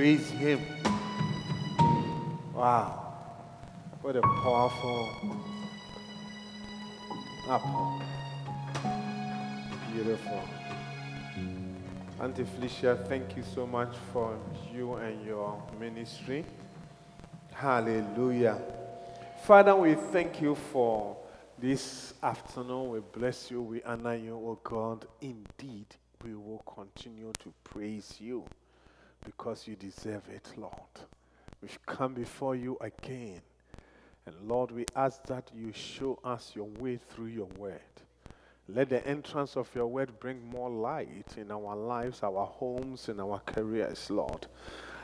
Praise 0.00 0.30
Him. 0.30 0.60
Wow. 2.54 3.12
What 4.00 4.16
a 4.16 4.22
powerful 4.22 5.10
apple. 7.46 8.00
Beautiful. 9.92 10.40
Auntie 12.18 12.44
Felicia, 12.44 12.96
thank 13.10 13.36
you 13.36 13.42
so 13.42 13.66
much 13.66 13.94
for 14.10 14.38
you 14.72 14.94
and 14.94 15.22
your 15.26 15.62
ministry. 15.78 16.46
Hallelujah. 17.52 18.56
Father, 19.44 19.76
we 19.76 19.96
thank 19.96 20.40
you 20.40 20.54
for 20.54 21.14
this 21.58 22.14
afternoon. 22.22 22.88
We 22.88 23.00
bless 23.00 23.50
you. 23.50 23.60
We 23.60 23.82
honor 23.82 24.14
you, 24.14 24.32
oh 24.32 24.58
God. 24.64 25.04
Indeed, 25.20 25.94
we 26.24 26.34
will 26.36 26.62
continue 26.64 27.34
to 27.40 27.52
praise 27.64 28.16
you 28.18 28.46
because 29.24 29.66
you 29.68 29.76
deserve 29.76 30.22
it, 30.28 30.48
Lord. 30.56 30.74
We've 31.62 31.78
come 31.86 32.14
before 32.14 32.56
you 32.56 32.78
again. 32.80 33.40
And 34.26 34.34
Lord, 34.46 34.70
we 34.70 34.86
ask 34.96 35.22
that 35.24 35.50
you 35.54 35.72
show 35.72 36.18
us 36.24 36.52
your 36.54 36.68
way 36.78 36.98
through 36.98 37.26
your 37.26 37.48
word. 37.58 37.80
Let 38.68 38.88
the 38.88 39.06
entrance 39.06 39.56
of 39.56 39.68
your 39.74 39.88
word 39.88 40.18
bring 40.20 40.48
more 40.48 40.70
light 40.70 41.26
in 41.36 41.50
our 41.50 41.74
lives, 41.74 42.22
our 42.22 42.46
homes, 42.46 43.08
and 43.08 43.20
our 43.20 43.40
careers, 43.40 44.08
Lord. 44.10 44.46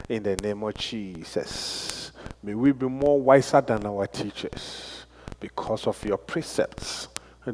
In 0.09 0.23
the 0.23 0.37
name 0.37 0.63
of 0.63 0.75
Jesus. 0.75 2.13
May 2.43 2.55
we 2.55 2.73
be 2.73 2.87
more 2.87 3.21
wiser 3.21 3.61
than 3.61 3.85
our 3.87 4.07
teachers 4.07 5.05
because 5.41 5.87
of 5.87 6.03
your 6.05 6.19
precepts 6.19 7.09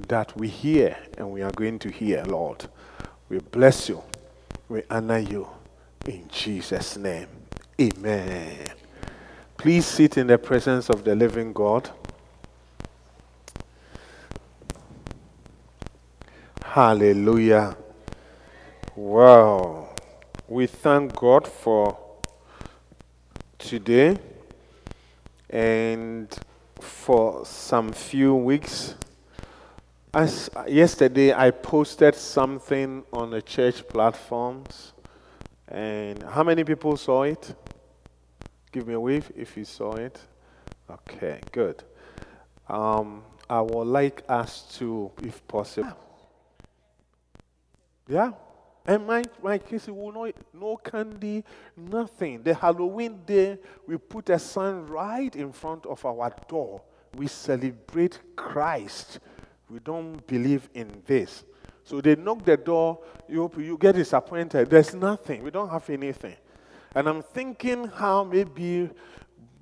that 0.09 0.37
we 0.37 0.49
hear 0.49 0.97
and 1.19 1.31
we 1.31 1.43
are 1.43 1.53
going 1.53 1.79
to 1.79 1.91
hear, 1.91 2.23
Lord. 2.25 2.67
We 3.29 3.39
bless 3.39 3.89
you. 3.89 4.03
We 4.69 4.83
honor 4.91 5.19
you. 5.19 5.49
In 6.07 6.27
Jesus' 6.29 6.97
name. 6.97 7.29
Amen. 7.81 8.73
Please 9.57 9.87
sit 9.87 10.17
in 10.17 10.27
the 10.27 10.39
presence 10.39 10.89
of 10.91 11.05
the 11.05 11.15
living 11.15 11.53
God. 11.53 11.91
Hallelujah. 16.63 17.77
Wow. 18.97 19.91
We 20.49 20.67
thank 20.67 21.15
God 21.15 21.47
for 21.47 21.97
today 23.59 24.19
and 25.49 26.35
for 26.81 27.47
some 27.47 27.93
few 27.93 28.35
weeks. 28.35 28.97
As 30.13 30.51
yesterday, 30.67 31.33
I 31.33 31.53
posted 31.53 32.15
something 32.15 33.05
on 33.13 33.31
the 33.31 33.41
church 33.41 33.87
platforms, 33.87 34.92
and 35.73 36.23
how 36.25 36.43
many 36.43 36.65
people 36.65 36.97
saw 36.99 37.23
it? 37.23 37.55
Give 38.71 38.87
me 38.87 38.93
a 38.93 39.01
wave 39.01 39.33
if 39.35 39.57
you 39.57 39.65
saw 39.65 39.95
it. 39.95 40.21
Okay, 40.91 41.41
good. 41.51 41.83
Um, 42.69 43.23
I 43.49 43.63
would 43.63 43.87
like 43.87 44.23
us 44.29 44.77
to, 44.79 45.11
if 45.23 45.47
possible. 45.49 45.97
Yeah? 48.07 48.33
And 48.85 49.07
my, 49.07 49.27
my 49.43 49.57
kids 49.57 49.87
will 49.89 50.13
not, 50.13 50.35
no 50.53 50.77
candy, 50.77 51.43
nothing. 51.75 52.43
The 52.43 52.53
Halloween 52.53 53.21
day, 53.25 53.59
we 53.87 53.97
put 53.97 54.29
a 54.29 54.39
sign 54.39 54.87
right 54.87 55.35
in 55.35 55.53
front 55.53 55.87
of 55.87 56.05
our 56.05 56.35
door. 56.49 56.83
We 57.17 57.29
celebrate 57.29 58.21
Christ. 58.37 59.21
We 59.71 59.79
don't 59.79 60.27
believe 60.27 60.69
in 60.75 61.03
this. 61.07 61.45
So 61.85 62.01
they 62.01 62.17
knock 62.17 62.45
the 62.45 62.57
door, 62.57 62.99
you, 63.29 63.51
you 63.59 63.77
get 63.77 63.95
disappointed. 63.95 64.71
There's 64.71 64.95
nothing. 64.95 65.43
We 65.43 65.51
don't 65.51 65.69
have 65.69 65.89
anything. 65.91 66.37
And 66.95 67.09
I'm 67.09 67.23
thinking 67.23 67.87
how 67.87 68.25
maybe 68.25 68.91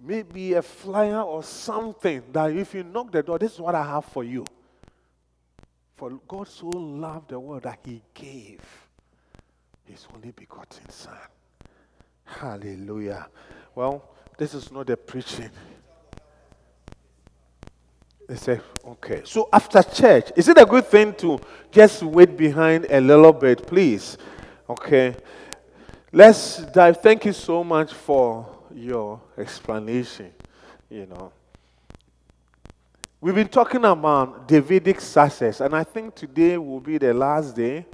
maybe 0.02 0.54
a 0.54 0.62
flyer 0.62 1.20
or 1.20 1.42
something 1.42 2.22
that 2.32 2.52
if 2.52 2.74
you 2.74 2.82
knock 2.82 3.12
the 3.12 3.22
door, 3.22 3.38
this 3.38 3.54
is 3.54 3.60
what 3.60 3.74
I 3.74 3.84
have 3.84 4.04
for 4.06 4.24
you. 4.24 4.46
For 5.96 6.10
God 6.26 6.48
so 6.48 6.66
loved 6.66 7.28
the 7.28 7.38
world 7.38 7.64
that 7.64 7.78
he 7.84 8.02
gave 8.14 8.60
his 9.84 10.06
only 10.14 10.30
begotten 10.30 10.88
Son. 10.88 11.18
Hallelujah. 12.24 13.28
Well, 13.74 14.08
this 14.38 14.54
is 14.54 14.72
not 14.72 14.86
the 14.86 14.96
preaching. 14.96 15.50
They 18.30 18.36
say, 18.36 18.60
okay. 18.86 19.22
So 19.24 19.48
after 19.52 19.82
church, 19.82 20.30
is 20.36 20.46
it 20.46 20.56
a 20.56 20.64
good 20.64 20.86
thing 20.86 21.14
to 21.14 21.40
just 21.72 22.04
wait 22.04 22.36
behind 22.36 22.86
a 22.88 23.00
little 23.00 23.32
bit, 23.32 23.66
please? 23.66 24.16
Okay. 24.68 25.16
Let's 26.12 26.58
dive. 26.58 27.02
Thank 27.02 27.24
you 27.24 27.32
so 27.32 27.64
much 27.64 27.92
for 27.92 28.48
your 28.72 29.20
explanation. 29.36 30.30
You 30.88 31.06
know, 31.06 31.32
we've 33.20 33.34
been 33.34 33.48
talking 33.48 33.84
about 33.84 34.46
Davidic 34.46 35.00
success, 35.00 35.60
and 35.60 35.74
I 35.74 35.82
think 35.82 36.14
today 36.14 36.56
will 36.56 36.78
be 36.78 36.98
the 36.98 37.12
last 37.12 37.56
day 37.56 37.84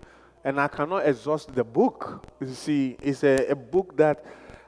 and 0.45 0.61
I 0.61 0.69
cannot 0.69 1.09
exhaust 1.09 1.55
the 1.55 1.65
book. 1.65 2.27
You 2.43 2.53
see, 2.53 2.99
it's 3.01 3.25
a, 3.25 3.47
a 3.47 3.57
book 3.57 3.97
that 3.97 4.23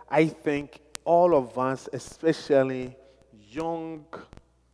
I 0.08 0.28
think 0.28 0.80
all 1.04 1.34
of 1.34 1.58
us, 1.58 1.90
especially 1.92 2.96
young 3.50 4.06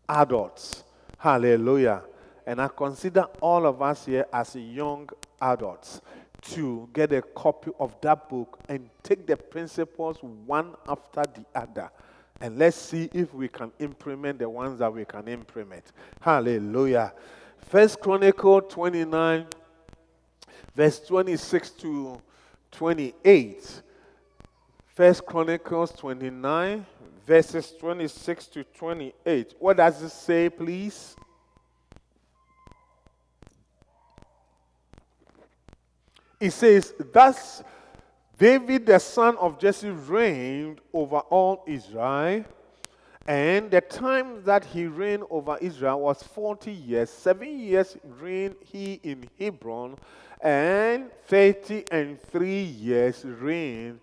adults, 0.08 0.84
hallelujah, 1.18 2.02
and 2.46 2.60
I 2.60 2.68
consider 2.68 3.26
all 3.40 3.66
of 3.66 3.80
us 3.82 4.06
here 4.06 4.26
as 4.32 4.54
young 4.56 5.08
adults 5.40 6.00
to 6.42 6.88
get 6.92 7.12
a 7.12 7.22
copy 7.22 7.70
of 7.80 7.98
that 8.02 8.28
book 8.28 8.58
and 8.68 8.90
take 9.02 9.26
the 9.26 9.36
principles 9.36 10.18
one 10.22 10.74
after 10.86 11.24
the 11.26 11.44
other. 11.54 11.90
And 12.40 12.58
let's 12.58 12.76
see 12.76 13.08
if 13.14 13.32
we 13.32 13.48
can 13.48 13.72
implement 13.78 14.40
the 14.40 14.48
ones 14.48 14.80
that 14.80 14.92
we 14.92 15.04
can 15.06 15.26
implement. 15.28 15.84
Hallelujah. 16.20 17.14
First 17.70 18.00
Chronicle 18.00 18.60
29 18.60 19.46
verse 20.74 21.00
26 21.00 21.70
to 21.70 22.20
28. 22.72 23.82
First 24.86 25.26
Chronicles 25.26 25.92
29, 25.92 26.86
verses 27.26 27.72
26 27.78 28.46
to 28.46 28.64
28. 28.64 29.54
What 29.58 29.76
does 29.76 30.02
it 30.02 30.10
say, 30.10 30.48
please? 30.48 31.16
It 36.40 36.50
says, 36.50 36.92
Thus 37.12 37.62
David, 38.38 38.86
the 38.86 38.98
son 38.98 39.36
of 39.38 39.58
Jesse, 39.58 39.90
reigned 39.90 40.80
over 40.92 41.18
all 41.18 41.64
Israel. 41.66 42.44
And 43.26 43.70
the 43.70 43.80
time 43.80 44.42
that 44.44 44.64
he 44.64 44.86
reigned 44.86 45.24
over 45.30 45.56
Israel 45.60 46.00
was 46.00 46.22
40 46.22 46.70
years. 46.70 47.08
Seven 47.08 47.58
years 47.58 47.96
reigned 48.20 48.56
he 48.60 49.00
in 49.02 49.26
Hebron, 49.38 49.96
and 50.42 51.10
thirty 51.26 51.84
and 51.90 52.20
three 52.20 52.62
years 52.62 53.24
reigned 53.24 54.00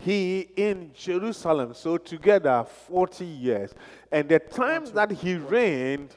he 0.00 0.48
in 0.56 0.90
Jerusalem. 0.94 1.74
So 1.74 1.98
together, 1.98 2.64
40 2.88 3.24
years. 3.24 3.74
And 4.10 4.28
the 4.28 4.38
time 4.38 4.86
that 4.94 5.10
he 5.10 5.34
reigned, 5.36 6.16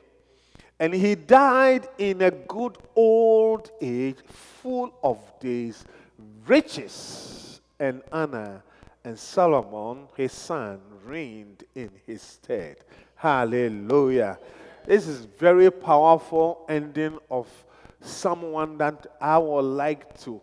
and 0.79 0.93
he 0.93 1.15
died 1.15 1.87
in 1.97 2.21
a 2.21 2.31
good 2.31 2.77
old 2.95 3.71
age, 3.81 4.17
full 4.27 4.93
of 5.03 5.19
days, 5.39 5.85
riches 6.47 7.61
and 7.79 8.01
honor. 8.11 8.63
And 9.03 9.19
Solomon, 9.19 10.07
his 10.15 10.31
son, 10.31 10.79
reigned 11.05 11.63
in 11.75 11.89
his 12.05 12.21
stead. 12.21 12.77
Hallelujah. 13.15 14.39
This 14.85 15.07
is 15.07 15.25
very 15.25 15.69
powerful 15.69 16.65
ending 16.69 17.19
of 17.29 17.47
someone 18.01 18.77
that 18.77 19.07
I 19.21 19.37
would 19.37 19.61
like 19.61 20.19
to 20.21 20.41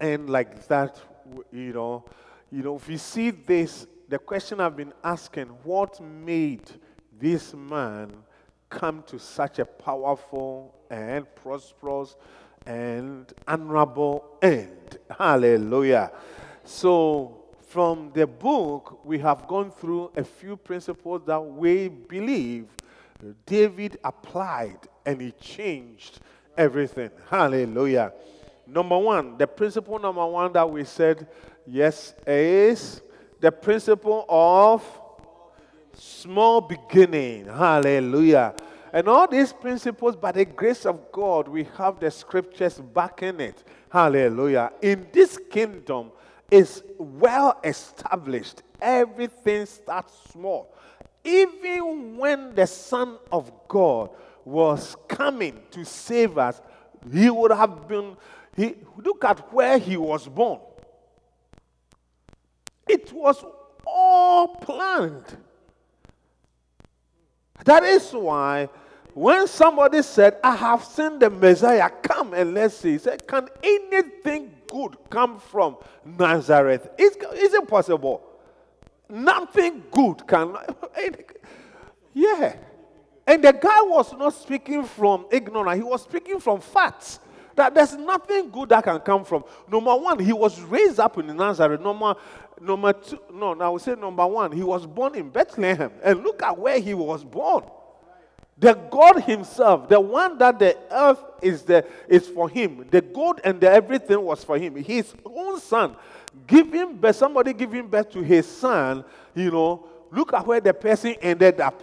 end 0.00 0.30
like 0.30 0.66
that, 0.68 1.00
you 1.52 1.72
know. 1.72 2.04
You 2.50 2.62
know, 2.62 2.76
if 2.76 2.88
you 2.88 2.96
see 2.96 3.30
this, 3.30 3.86
the 4.08 4.18
question 4.18 4.58
I've 4.60 4.76
been 4.76 4.94
asking, 5.04 5.48
what 5.64 6.00
made 6.00 6.62
this 7.20 7.52
man 7.52 8.10
come 8.70 9.02
to 9.08 9.18
such 9.18 9.58
a 9.58 9.66
powerful 9.66 10.74
and 10.88 11.26
prosperous 11.34 12.16
and 12.64 13.30
honorable 13.46 14.24
end? 14.40 14.98
Hallelujah. 15.10 16.10
So, 16.64 17.44
from 17.66 18.12
the 18.14 18.26
book, 18.26 19.04
we 19.04 19.18
have 19.18 19.46
gone 19.46 19.70
through 19.70 20.10
a 20.16 20.24
few 20.24 20.56
principles 20.56 21.20
that 21.26 21.40
we 21.40 21.88
believe 21.88 22.64
David 23.44 23.98
applied 24.02 24.78
and 25.04 25.20
he 25.20 25.32
changed 25.32 26.20
everything. 26.56 27.10
Hallelujah. 27.28 28.14
Number 28.66 28.96
one, 28.96 29.36
the 29.36 29.46
principle 29.46 29.98
number 29.98 30.24
one 30.26 30.52
that 30.52 30.68
we 30.68 30.84
said, 30.84 31.26
yes, 31.70 32.14
is 32.26 33.00
the 33.40 33.52
principle 33.52 34.24
of 34.28 34.84
small 35.94 36.60
beginning. 36.60 37.46
Hallelujah. 37.46 38.54
And 38.92 39.08
all 39.08 39.28
these 39.28 39.52
principles, 39.52 40.16
by 40.16 40.32
the 40.32 40.44
grace 40.44 40.86
of 40.86 41.12
God, 41.12 41.46
we 41.48 41.64
have 41.76 42.00
the 42.00 42.10
scriptures 42.10 42.80
backing 42.80 43.40
it. 43.40 43.62
Hallelujah. 43.90 44.72
In 44.80 45.08
this 45.12 45.38
kingdom, 45.50 46.10
is 46.50 46.82
well 46.98 47.58
established. 47.62 48.62
Everything 48.80 49.66
starts 49.66 50.14
small. 50.30 50.74
Even 51.24 52.16
when 52.16 52.54
the 52.54 52.66
Son 52.66 53.18
of 53.30 53.50
God 53.68 54.10
was 54.44 54.96
coming 55.06 55.60
to 55.70 55.84
save 55.84 56.38
us, 56.38 56.60
he 57.12 57.28
would 57.28 57.50
have 57.50 57.86
been, 57.86 58.16
he, 58.56 58.76
look 58.96 59.24
at 59.24 59.52
where 59.52 59.78
he 59.78 59.96
was 59.96 60.26
born. 60.26 60.60
It 62.88 63.12
was 63.12 63.44
all 63.86 64.56
planned. 64.56 65.36
That 67.64 67.84
is 67.84 68.12
why 68.12 68.68
when 69.18 69.48
somebody 69.48 70.02
said, 70.02 70.36
I 70.44 70.54
have 70.54 70.84
seen 70.84 71.18
the 71.18 71.28
Messiah, 71.28 71.90
come 71.90 72.34
and 72.34 72.54
let's 72.54 72.76
see, 72.76 72.92
he 72.92 72.98
said, 72.98 73.26
Can 73.26 73.48
anything 73.64 74.52
good 74.70 74.96
come 75.10 75.40
from 75.40 75.76
Nazareth? 76.04 76.88
Is, 76.96 77.16
is 77.34 77.52
it 77.52 77.66
possible? 77.66 78.22
Nothing 79.08 79.82
good 79.90 80.24
can. 80.24 80.56
yeah. 82.14 82.54
And 83.26 83.42
the 83.42 83.52
guy 83.52 83.82
was 83.82 84.12
not 84.12 84.34
speaking 84.34 84.84
from 84.84 85.26
ignorance, 85.32 85.78
he 85.78 85.82
was 85.82 86.02
speaking 86.02 86.38
from 86.38 86.60
facts. 86.60 87.18
That 87.56 87.74
there's 87.74 87.96
nothing 87.96 88.50
good 88.50 88.68
that 88.68 88.84
can 88.84 89.00
come 89.00 89.24
from. 89.24 89.42
Number 89.68 89.96
one, 89.96 90.20
he 90.20 90.32
was 90.32 90.60
raised 90.60 91.00
up 91.00 91.18
in 91.18 91.36
Nazareth. 91.36 91.80
Number, 91.80 92.14
number 92.60 92.92
two, 92.92 93.18
no, 93.32 93.58
I 93.60 93.68
would 93.68 93.82
say 93.82 93.94
number 93.94 94.26
one, 94.26 94.52
he 94.52 94.62
was 94.62 94.86
born 94.86 95.14
in 95.14 95.30
Bethlehem. 95.30 95.90
And 96.02 96.22
look 96.22 96.42
at 96.42 96.58
where 96.58 96.78
he 96.78 96.94
was 96.94 97.24
born. 97.24 97.64
The 98.58 98.74
God 98.74 99.22
Himself, 99.22 99.88
the 99.88 100.00
one 100.00 100.36
that 100.38 100.58
the 100.58 100.76
earth 100.90 101.22
is, 101.40 101.62
the, 101.62 101.86
is 102.08 102.26
for 102.26 102.48
Him, 102.48 102.86
the 102.90 103.00
gold 103.00 103.40
and 103.44 103.60
the 103.60 103.70
everything 103.70 104.20
was 104.20 104.42
for 104.42 104.58
Him. 104.58 104.74
His 104.74 105.14
own 105.24 105.60
son, 105.60 105.94
giving 106.46 106.96
birth, 106.96 107.16
somebody 107.16 107.52
giving 107.52 107.86
birth 107.86 108.10
to 108.10 108.22
his 108.22 108.46
son, 108.46 109.04
you 109.34 109.50
know, 109.50 109.86
look 110.10 110.32
at 110.32 110.46
where 110.46 110.60
the 110.60 110.74
person 110.74 111.14
ended 111.20 111.60
up. 111.60 111.82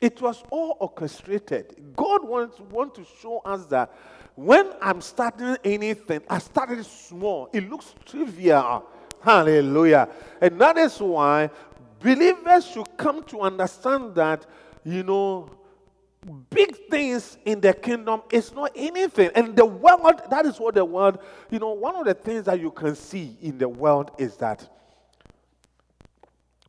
It 0.00 0.20
was 0.20 0.42
all 0.50 0.76
orchestrated. 0.80 1.94
God 1.96 2.26
wants, 2.26 2.60
want 2.60 2.94
to 2.96 3.06
show 3.20 3.38
us 3.38 3.66
that 3.66 3.92
when 4.34 4.70
I'm 4.82 5.00
starting 5.00 5.56
anything, 5.64 6.20
I 6.28 6.38
started 6.38 6.84
small. 6.84 7.48
It 7.52 7.68
looks 7.70 7.94
trivial. 8.04 8.84
Hallelujah. 9.22 10.08
And 10.40 10.60
that 10.60 10.76
is 10.76 10.98
why 11.00 11.50
believers 12.00 12.66
should 12.66 12.96
come 12.98 13.24
to 13.24 13.40
understand 13.40 14.14
that, 14.16 14.44
you 14.84 15.02
know, 15.02 15.50
big 16.50 16.76
things 16.90 17.38
in 17.46 17.60
the 17.60 17.72
kingdom 17.72 18.20
is 18.30 18.52
not 18.52 18.72
anything. 18.76 19.30
And 19.34 19.56
the 19.56 19.64
world, 19.64 20.20
that 20.30 20.44
is 20.44 20.60
what 20.60 20.74
the 20.74 20.84
world, 20.84 21.18
you 21.50 21.58
know, 21.58 21.72
one 21.72 21.96
of 21.96 22.04
the 22.04 22.14
things 22.14 22.44
that 22.44 22.60
you 22.60 22.70
can 22.70 22.94
see 22.94 23.38
in 23.40 23.56
the 23.56 23.68
world 23.68 24.10
is 24.18 24.36
that 24.36 24.68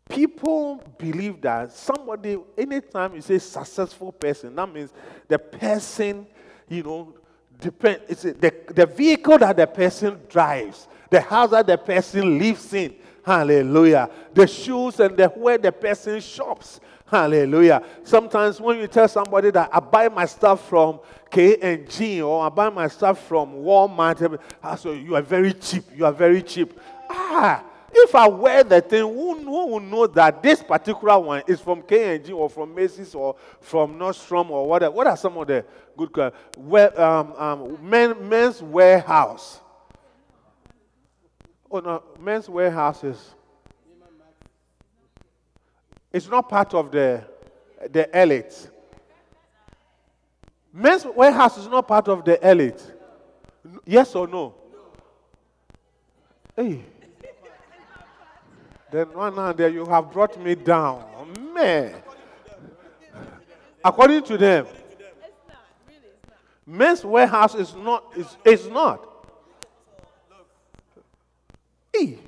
people 0.10 0.84
believe 0.98 1.42
that 1.42 1.72
somebody, 1.72 2.38
anytime 2.58 3.16
you 3.16 3.22
say 3.22 3.40
successful 3.40 4.12
person, 4.12 4.56
that 4.56 4.72
means 4.72 4.92
the 5.28 5.40
person, 5.40 6.26
you 6.70 6.84
know, 6.84 7.14
depend, 7.60 8.02
it's 8.08 8.24
the, 8.24 8.54
the 8.68 8.86
vehicle 8.86 9.38
that 9.38 9.58
the 9.58 9.68
person 9.68 10.20
drives, 10.30 10.88
the 11.10 11.22
house 11.22 11.52
that 11.52 11.68
the 11.68 11.78
person 11.78 12.38
lives 12.38 12.74
in. 12.74 12.96
Hallelujah. 13.26 14.10
The 14.34 14.48
shoes 14.48 15.00
and 15.02 15.18
the 15.18 15.28
where 15.28 15.58
the 15.58 15.72
person 15.72 16.22
shops. 16.22 16.80
Hallelujah. 17.06 17.84
Sometimes 18.04 18.60
when 18.60 18.80
you 18.80 18.88
tell 18.88 19.08
somebody 19.08 19.50
that 19.52 19.70
I 19.72 19.80
buy 19.80 20.10
my 20.10 20.26
stuff 20.26 20.68
from 20.68 21.00
K&G 21.32 22.22
or 22.22 22.46
I 22.46 22.50
buy 22.50 22.70
my 22.70 22.88
stuff 22.88 23.26
from 23.28 23.54
Walmart, 23.54 24.40
say, 24.80 25.00
you 25.00 25.16
are 25.16 25.22
very 25.22 25.54
cheap. 25.54 25.86
You 25.96 26.06
are 26.06 26.12
very 26.12 26.42
cheap. 26.42 26.78
Ah, 27.10 27.64
if 27.92 28.16
I 28.16 28.28
wear 28.28 28.64
the 28.64 28.82
thing, 28.82 29.02
who, 29.02 29.36
who 29.40 29.68
will 29.68 29.80
know 29.80 30.08
that 30.08 30.44
this 30.44 30.62
particular 30.62 31.20
one 31.20 31.44
is 31.48 31.60
from 31.60 31.82
K&G 31.82 32.32
or 32.32 32.50
from 32.50 32.76
Macy's 32.76 33.16
or 33.16 33.36
from 33.62 33.98
Nordstrom 33.98 34.50
or 34.50 34.68
whatever? 34.68 34.92
What 34.94 35.08
are 35.08 35.18
some 35.18 35.38
of 35.38 35.48
the 35.48 35.66
good 35.96 36.34
where, 36.56 37.00
um, 37.02 37.34
um, 37.34 37.78
men, 37.82 38.28
Men's 38.28 38.62
Wearhouse? 38.62 39.60
Oh 41.70 41.80
no, 41.80 42.04
Men's 42.20 42.48
Wearhouses. 42.48 43.18
It's 46.14 46.28
not 46.30 46.48
part 46.48 46.74
of 46.74 46.92
the 46.92 47.24
the 47.92 48.22
elite. 48.22 48.70
Men's 50.74 51.04
Wearhouse 51.04 51.58
is 51.60 51.68
not 51.68 51.88
part 51.88 52.08
of 52.08 52.24
the 52.24 52.50
elite. 52.50 52.82
Yes 53.86 54.16
or 54.16 54.28
no? 54.28 54.54
Hey. 56.56 56.84
Then 58.92 59.14
one 59.14 59.36
hand 59.36 59.58
there, 59.58 59.70
you 59.70 59.86
have 59.86 60.12
brought 60.12 60.40
me 60.40 60.56
down. 60.56 61.04
Man. 61.54 61.96
According 63.84 64.24
to 64.24 64.38
them, 64.38 64.68
Men's 66.66 67.02
Wearhouse 67.02 67.58
is 67.58 67.74
not, 67.76 68.04
is, 68.16 68.38
is 68.44 68.68
not. 68.68 69.08
Hey. 71.94 72.20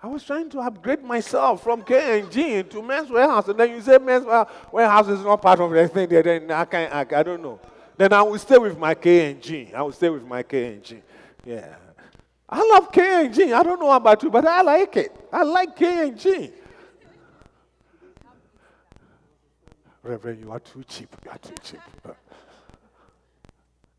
I 0.00 0.06
was 0.06 0.22
trying 0.22 0.48
to 0.50 0.60
upgrade 0.60 1.02
myself 1.02 1.62
from 1.62 1.82
K&G 1.82 2.62
to 2.64 2.82
Men's 2.82 3.08
Wearhouse, 3.08 3.48
and 3.48 3.58
then 3.58 3.70
you 3.70 3.80
say 3.80 3.98
Men's 3.98 4.24
Wearhouse 4.24 5.10
is 5.10 5.24
not 5.24 5.42
part 5.42 5.58
of 5.58 5.70
the 5.70 5.88
thing. 5.88 6.08
Then 6.08 6.50
I 6.52 6.64
can't. 6.66 6.94
I, 6.94 7.18
I 7.18 7.22
don't 7.22 7.42
know. 7.42 7.58
Then 7.96 8.12
I 8.12 8.22
will 8.22 8.38
stay 8.38 8.58
with 8.58 8.78
my 8.78 8.94
K&G. 8.94 9.72
I 9.74 9.82
will 9.82 9.92
stay 9.92 10.08
with 10.08 10.24
my 10.24 10.42
K&G. 10.42 11.02
Yeah. 11.44 11.74
I 12.48 12.66
love 12.72 12.90
K&G. 12.90 13.52
I 13.52 13.62
don't 13.62 13.78
know 13.78 13.92
about 13.92 14.22
you, 14.22 14.30
but 14.30 14.46
I 14.46 14.62
like 14.62 14.96
it. 14.96 15.14
I 15.32 15.42
like 15.42 15.76
K&G. 15.76 16.50
Reverend, 20.02 20.40
you 20.40 20.50
are 20.50 20.60
too 20.60 20.82
cheap. 20.84 21.14
You 21.24 21.30
are 21.30 21.38
too 21.38 21.54
cheap. 21.62 21.80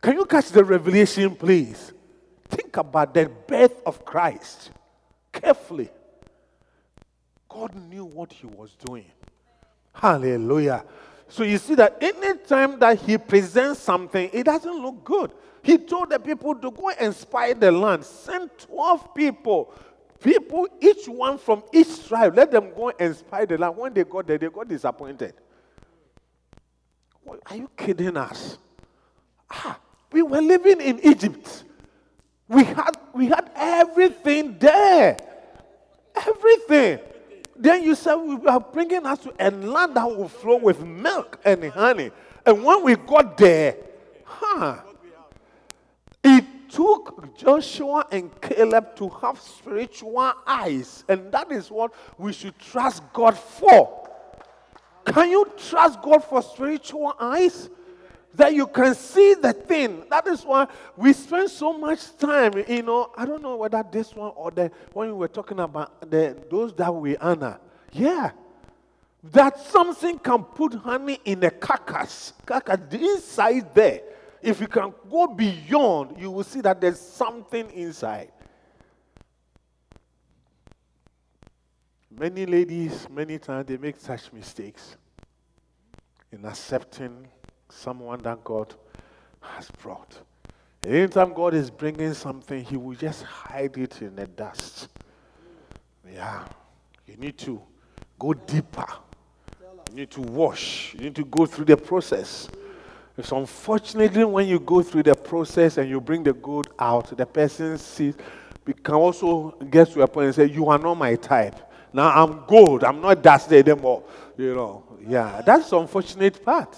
Can 0.02 0.16
you 0.16 0.26
catch 0.26 0.50
the 0.50 0.64
revelation, 0.64 1.36
please? 1.36 1.94
Think 2.48 2.78
about 2.78 3.14
the 3.14 3.30
birth 3.48 3.82
of 3.86 4.04
Christ 4.04 4.72
carefully. 5.32 5.90
God 7.48 7.76
knew 7.76 8.06
what 8.06 8.32
he 8.32 8.48
was 8.48 8.76
doing. 8.76 9.06
Hallelujah. 9.94 10.86
So 11.28 11.44
you 11.44 11.60
see 11.60 11.76
that 11.76 12.02
anytime 12.02 12.80
that 12.80 13.00
he 13.02 13.18
presents 13.18 13.82
something, 13.82 14.30
it 14.34 14.46
doesn't 14.46 14.82
look 14.82 15.04
good. 15.04 15.32
He 15.62 15.78
told 15.78 16.10
the 16.10 16.20
people 16.20 16.56
to 16.56 16.72
go 16.72 16.90
and 16.90 17.14
spy 17.14 17.54
the 17.54 17.72
land. 17.72 18.06
Send 18.06 18.50
12 18.58 19.14
people. 19.14 19.74
People, 20.22 20.68
each 20.82 21.08
one 21.08 21.38
from 21.38 21.64
each 21.74 22.08
tribe, 22.08 22.36
let 22.36 22.52
them 22.52 22.74
go 22.76 22.92
and 23.00 23.16
spy 23.16 23.46
the 23.46 23.58
land. 23.58 23.78
When 23.78 23.94
they 23.94 24.04
got 24.04 24.28
there, 24.28 24.38
they 24.38 24.50
got 24.50 24.68
disappointed. 24.68 25.34
Are 27.46 27.56
you 27.56 27.70
kidding 27.78 28.18
us? 28.18 28.58
Ah, 29.50 29.80
we 30.12 30.22
were 30.22 30.42
living 30.42 30.82
in 30.82 31.00
Egypt. 31.06 31.64
We 32.48 32.64
had, 32.64 32.92
we 33.14 33.28
had 33.28 33.52
everything 33.56 34.58
there. 34.58 35.22
Everything. 36.16 37.00
Then 37.56 37.84
you 37.84 37.96
said 37.96 38.16
we 38.16 38.46
are 38.48 38.60
bringing 38.60 39.06
us 39.06 39.20
to 39.20 39.34
a 39.40 39.52
land 39.52 39.96
that 39.96 40.06
will 40.06 40.28
flow 40.28 40.58
with 40.58 40.82
milk 40.82 41.40
and 41.46 41.64
honey. 41.66 42.12
And 42.46 42.64
when 42.64 42.84
we 42.84 42.96
got 42.96 43.38
there, 43.38 43.76
huh? 44.24 44.78
Took 46.70 47.36
Joshua 47.36 48.06
and 48.12 48.30
Caleb 48.42 48.96
to 48.98 49.10
have 49.10 49.40
spiritual 49.40 50.34
eyes. 50.46 51.04
And 51.08 51.32
that 51.32 51.52
is 51.52 51.72
what 51.72 51.94
we 52.18 52.34
should 52.34 52.58
trust 52.60 53.04
God 53.12 53.38
for. 53.38 54.08
Can 55.06 55.32
you 55.32 55.52
trust 55.58 56.02
God 56.02 56.24
for 56.24 56.42
spiritual 56.42 57.14
eyes? 57.20 57.70
that 58.36 58.54
you 58.54 58.68
can 58.68 58.96
see 58.96 59.34
the 59.34 59.54
thing. 59.54 60.04
That 60.10 60.28
is 60.28 60.44
why 60.44 60.68
we 60.96 61.14
spend 61.14 61.50
so 61.50 61.78
much 61.78 62.16
time, 62.18 62.64
you 62.68 62.84
know. 62.84 63.12
I 63.18 63.26
don't 63.26 63.42
know 63.42 63.58
whether 63.58 63.84
this 63.92 64.16
one 64.16 64.32
or 64.36 64.52
the 64.52 64.72
when 64.94 65.08
we 65.08 65.14
were 65.14 65.28
talking 65.28 65.60
about 65.60 66.10
the 66.10 66.38
those 66.50 66.74
that 66.76 66.94
we 66.94 67.18
honor. 67.18 67.60
Yeah. 67.92 68.32
That 69.32 69.60
something 69.60 70.18
can 70.20 70.44
put 70.44 70.76
honey 70.76 71.20
in 71.26 71.44
a 71.44 71.52
carcass. 71.52 72.34
Carcass, 72.46 72.80
inside 72.94 73.74
there. 73.76 74.02
If 74.42 74.62
you 74.62 74.68
can 74.68 74.94
go 75.10 75.28
beyond, 75.28 76.16
you 76.18 76.32
will 76.32 76.44
see 76.44 76.62
that 76.62 76.80
there's 76.80 77.00
something 77.00 77.70
inside. 77.72 78.32
Many 82.10 82.46
ladies, 82.46 83.08
many 83.10 83.38
times, 83.38 83.68
they 83.68 83.78
make 83.78 84.00
such 84.00 84.32
mistakes 84.34 84.98
in 86.32 86.46
accepting 86.46 87.28
someone 87.70 88.22
that 88.24 88.44
God 88.44 88.74
has 89.42 89.70
brought. 89.82 90.20
anytime 90.86 91.34
God 91.34 91.54
is 91.54 91.70
bringing 91.70 92.14
something, 92.14 92.64
He 92.64 92.78
will 92.78 92.96
just 92.96 93.24
hide 93.24 93.78
it 93.78 94.02
in 94.02 94.16
the 94.16 94.28
dust. 94.28 94.90
Yeah. 96.12 96.46
You 97.06 97.18
need 97.18 97.38
to 97.40 97.62
go 98.18 98.34
deeper. 98.34 98.86
You 99.90 99.96
need 99.96 100.12
to 100.12 100.22
wash. 100.22 100.94
You 100.94 101.06
need 101.06 101.16
to 101.16 101.26
go 101.26 101.46
through 101.46 101.66
the 101.66 101.78
process. 101.78 102.50
It's 103.20 103.34
unfortunately 103.34 104.24
when 104.24 104.48
you 104.48 104.62
go 104.62 104.82
through 104.82 105.04
the 105.04 105.14
process 105.14 105.78
and 105.78 105.90
you 105.90 106.00
bring 106.00 106.24
the 106.24 106.32
gold 106.32 106.70
out, 106.80 107.18
the 107.18 107.26
person 107.26 107.78
sees, 107.78 108.16
can 108.82 108.96
also 108.96 109.52
get 109.70 109.92
to 109.92 110.04
a 110.04 110.08
point 110.08 110.28
and 110.28 110.36
say, 110.36 110.46
You 110.46 110.70
are 110.70 110.78
not 110.80 110.96
my 110.96 111.16
type. 111.16 111.56
Now 111.92 112.24
I'm 112.24 112.46
gold. 112.48 112.86
I'm 112.86 113.02
not 113.02 113.22
dusty 113.22 113.58
anymore. 113.58 114.04
You 114.38 114.56
know, 114.56 114.84
yeah, 115.06 115.42
that's 115.46 115.70
the 115.70 115.80
unfortunate 115.80 116.46
part. 116.46 116.74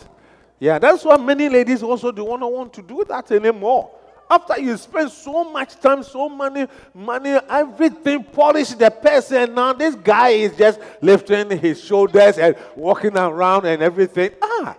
Yeah, 0.60 0.80
that's 0.80 1.06
why 1.06 1.18
many 1.18 1.48
ladies 1.48 1.84
also 1.84 2.12
do 2.12 2.26
not 2.26 2.52
want 2.52 2.74
to 2.74 2.82
do 2.82 3.04
that 3.08 3.32
anymore. 3.32 3.92
After 4.28 4.60
you 4.60 4.76
spend 4.78 5.12
so 5.12 5.44
much 5.44 5.80
time, 5.80 6.02
so 6.02 6.28
many 6.28 6.66
money, 6.92 7.38
everything, 7.50 8.24
polish 8.24 8.70
the 8.70 8.90
person. 8.90 9.54
Now 9.54 9.74
this 9.74 9.94
guy 9.94 10.30
is 10.30 10.58
just 10.58 10.80
lifting 11.02 11.56
his 11.60 11.84
shoulders 11.84 12.40
and 12.40 12.56
walking 12.76 13.16
around 13.16 13.68
and 13.68 13.84
everything. 13.84 14.32
Ah. 14.42 14.76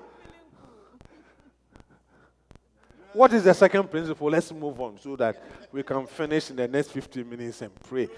What 3.13 3.33
is 3.33 3.45
the 3.45 3.53
second 3.53 3.91
principle? 3.91 4.31
Let's 4.31 4.53
move 4.53 4.81
on 4.81 4.99
so 4.99 5.17
that 5.17 5.43
we 5.71 5.83
can 5.83 6.07
finish 6.07 6.51
in 6.51 6.57
the 6.57 6.69
next 6.69 6.91
15 6.91 7.29
minutes 7.29 7.61
and 7.63 7.75
pray. 7.83 8.09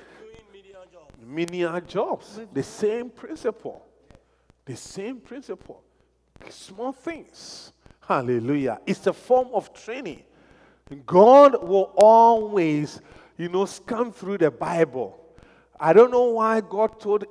Menial 1.26 1.80
jobs. 1.80 2.40
The 2.52 2.62
same 2.62 3.10
principle. 3.10 3.84
The 4.64 4.76
same 4.76 5.20
principle. 5.20 5.82
Small 6.48 6.92
things. 6.92 7.72
Hallelujah. 8.00 8.80
It's 8.86 9.06
a 9.06 9.12
form 9.12 9.48
of 9.52 9.72
training. 9.72 10.22
God 11.06 11.66
will 11.66 11.92
always, 11.96 13.00
you 13.36 13.48
know, 13.48 13.64
scan 13.64 14.12
through 14.12 14.38
the 14.38 14.50
Bible. 14.50 15.18
I 15.80 15.92
don't 15.92 16.10
know 16.10 16.24
why 16.24 16.60
God 16.60 17.00
told 17.00 17.24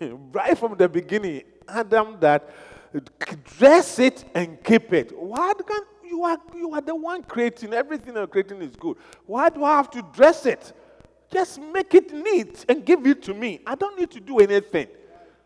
right 0.32 0.56
from 0.56 0.76
the 0.76 0.88
beginning 0.88 1.42
Adam 1.66 2.18
that 2.20 2.48
dress 3.58 3.98
it 3.98 4.24
and 4.34 4.62
keep 4.62 4.92
it. 4.92 5.18
Why 5.18 5.52
can't 5.66 5.86
you 6.12 6.22
are 6.24 6.38
you 6.54 6.72
are 6.74 6.80
the 6.82 6.94
one 6.94 7.22
creating 7.22 7.72
everything 7.72 8.14
you're 8.14 8.26
creating 8.26 8.60
is 8.60 8.76
good. 8.76 8.96
Why 9.24 9.48
do 9.48 9.64
I 9.64 9.76
have 9.76 9.90
to 9.92 10.02
dress 10.12 10.44
it? 10.44 10.72
Just 11.32 11.58
make 11.58 11.94
it 11.94 12.12
neat 12.12 12.66
and 12.68 12.84
give 12.84 13.06
it 13.06 13.22
to 13.22 13.34
me. 13.34 13.60
I 13.66 13.74
don't 13.74 13.98
need 13.98 14.10
to 14.10 14.20
do 14.20 14.38
anything. 14.38 14.88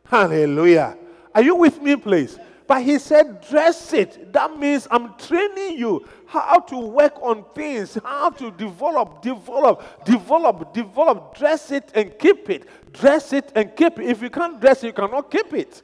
Hallelujah. 0.05 0.99
Are 1.33 1.43
you 1.43 1.55
with 1.55 1.81
me, 1.81 1.95
please? 1.95 2.37
But 2.67 2.83
he 2.83 2.99
said, 2.99 3.47
dress 3.49 3.93
it. 3.93 4.33
That 4.33 4.59
means 4.59 4.89
I'm 4.91 5.15
training 5.15 5.79
you 5.79 6.05
how 6.27 6.59
to 6.59 6.79
work 6.79 7.15
on 7.23 7.45
things, 7.55 7.97
how 8.05 8.31
to 8.31 8.51
develop, 8.51 9.23
develop, 9.23 10.05
develop, 10.05 10.75
develop. 10.75 11.39
Dress 11.39 11.71
it 11.71 11.93
and 11.95 12.19
keep 12.19 12.51
it. 12.51 12.67
Dress 12.93 13.33
it 13.33 13.53
and 13.55 13.77
keep 13.77 14.01
it. 14.01 14.07
If 14.07 14.21
you 14.21 14.31
can't 14.31 14.61
dress 14.61 14.83
it, 14.83 14.89
you 14.89 14.93
cannot 14.93 15.31
keep 15.31 15.55
it. 15.55 15.83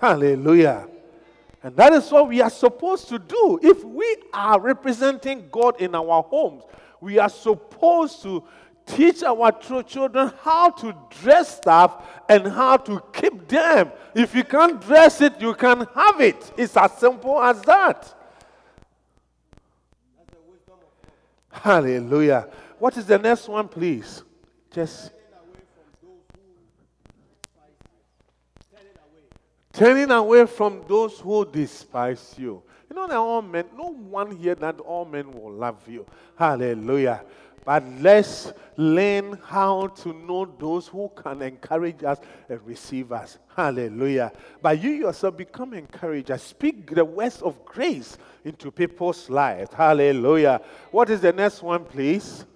Hallelujah. 0.00 0.88
And 1.62 1.74
that 1.76 1.92
is 1.92 2.10
what 2.10 2.28
we 2.28 2.40
are 2.40 2.50
supposed 2.50 3.08
to 3.08 3.18
do. 3.18 3.58
If 3.62 3.82
we 3.84 4.16
are 4.32 4.60
representing 4.60 5.48
God 5.50 5.80
in 5.80 5.94
our 5.94 6.22
homes, 6.22 6.62
we 7.00 7.18
are 7.18 7.28
supposed 7.28 8.22
to 8.22 8.44
teach 8.86 9.22
our 9.22 9.52
children 9.82 10.32
how 10.40 10.70
to 10.70 10.96
dress 11.20 11.56
stuff 11.56 12.06
and 12.28 12.46
how 12.46 12.76
to 12.76 13.02
keep 13.12 13.48
them. 13.48 13.90
If 14.14 14.34
you 14.34 14.44
can't 14.44 14.80
dress 14.80 15.20
it, 15.20 15.40
you 15.40 15.52
can 15.54 15.86
have 15.94 16.20
it. 16.20 16.52
It's 16.56 16.76
as 16.76 16.92
simple 16.92 17.42
as 17.42 17.60
that. 17.62 18.14
Hallelujah. 21.50 22.48
What 22.78 22.96
is 22.96 23.06
the 23.06 23.18
next 23.18 23.48
one, 23.48 23.66
please? 23.68 24.22
Just 24.70 25.10
turning 29.72 30.10
away 30.10 30.46
from 30.46 30.84
those 30.88 31.18
who 31.18 31.44
despise 31.44 32.34
you. 32.36 32.62
You 32.90 32.96
know 32.96 33.06
that 33.06 33.16
all 33.16 33.42
men, 33.42 33.66
no 33.76 33.92
one 33.92 34.36
here 34.36 34.54
that 34.56 34.80
all 34.80 35.04
men 35.04 35.30
will 35.30 35.52
love 35.52 35.86
you. 35.86 36.06
Hallelujah. 36.36 37.22
But 37.68 37.84
let's 38.00 38.50
learn 38.78 39.38
how 39.44 39.88
to 39.88 40.14
know 40.14 40.46
those 40.58 40.88
who 40.88 41.10
can 41.14 41.42
encourage 41.42 42.02
us 42.02 42.18
and 42.48 42.66
receive 42.66 43.12
us. 43.12 43.38
Hallelujah. 43.54 44.32
But 44.62 44.82
you 44.82 44.90
yourself 44.90 45.36
become 45.36 45.74
encourager. 45.74 46.38
Speak 46.38 46.94
the 46.94 47.04
words 47.04 47.42
of 47.42 47.62
grace 47.66 48.16
into 48.42 48.70
people's 48.70 49.28
lives. 49.28 49.70
Hallelujah. 49.74 50.62
What 50.90 51.10
is 51.10 51.20
the 51.20 51.32
next 51.32 51.62
one, 51.62 51.84
please? 51.84 52.46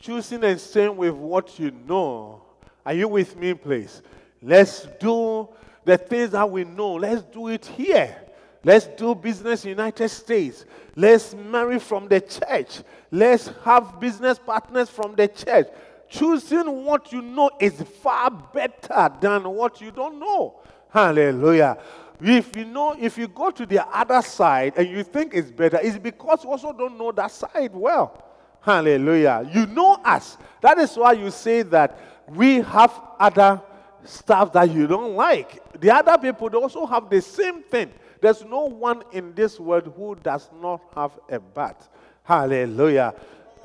Choosing 0.00 0.42
and 0.42 0.58
staying 0.58 0.96
with 0.96 1.14
what 1.14 1.60
you 1.60 1.70
know. 1.70 2.42
Are 2.84 2.94
you 2.94 3.06
with 3.06 3.36
me, 3.36 3.54
please? 3.54 4.02
Let's 4.42 4.86
do 4.98 5.48
the 5.84 5.96
things 5.96 6.30
that 6.30 6.50
we 6.50 6.64
know. 6.64 6.94
Let's 6.94 7.22
do 7.22 7.48
it 7.48 7.64
here. 7.64 8.16
Let's 8.64 8.86
do 8.86 9.14
business 9.14 9.64
United 9.64 10.08
States. 10.08 10.64
Let's 10.94 11.34
marry 11.34 11.78
from 11.78 12.08
the 12.08 12.20
church. 12.20 12.82
Let's 13.10 13.50
have 13.64 13.98
business 13.98 14.38
partners 14.38 14.88
from 14.88 15.14
the 15.14 15.28
church. 15.28 15.68
Choosing 16.08 16.84
what 16.84 17.12
you 17.12 17.22
know 17.22 17.50
is 17.58 17.82
far 18.02 18.30
better 18.30 19.10
than 19.20 19.44
what 19.44 19.80
you 19.80 19.90
don't 19.90 20.20
know. 20.20 20.60
Hallelujah. 20.90 21.78
If 22.20 22.56
you 22.56 22.66
know, 22.66 22.94
if 22.98 23.18
you 23.18 23.26
go 23.26 23.50
to 23.50 23.66
the 23.66 23.84
other 23.88 24.22
side 24.22 24.74
and 24.76 24.88
you 24.88 25.02
think 25.02 25.34
it's 25.34 25.50
better, 25.50 25.80
it's 25.82 25.98
because 25.98 26.44
you 26.44 26.50
also 26.50 26.72
don't 26.72 26.96
know 26.96 27.10
that 27.12 27.30
side 27.30 27.74
well. 27.74 28.22
Hallelujah. 28.60 29.48
You 29.52 29.66
know 29.66 29.94
us. 30.04 30.36
That 30.60 30.78
is 30.78 30.96
why 30.96 31.12
you 31.12 31.30
say 31.30 31.62
that 31.62 31.98
we 32.28 32.60
have 32.60 32.92
other 33.18 33.60
stuff 34.04 34.52
that 34.52 34.70
you 34.70 34.86
don't 34.86 35.14
like. 35.14 35.80
The 35.80 35.90
other 35.90 36.18
people 36.18 36.48
also 36.56 36.86
have 36.86 37.08
the 37.10 37.20
same 37.20 37.62
thing. 37.62 37.92
There's 38.20 38.44
no 38.44 38.66
one 38.66 39.02
in 39.12 39.34
this 39.34 39.58
world 39.58 39.92
who 39.96 40.14
does 40.14 40.48
not 40.60 40.80
have 40.94 41.18
a 41.28 41.40
bat. 41.40 41.88
Hallelujah. 42.22 43.14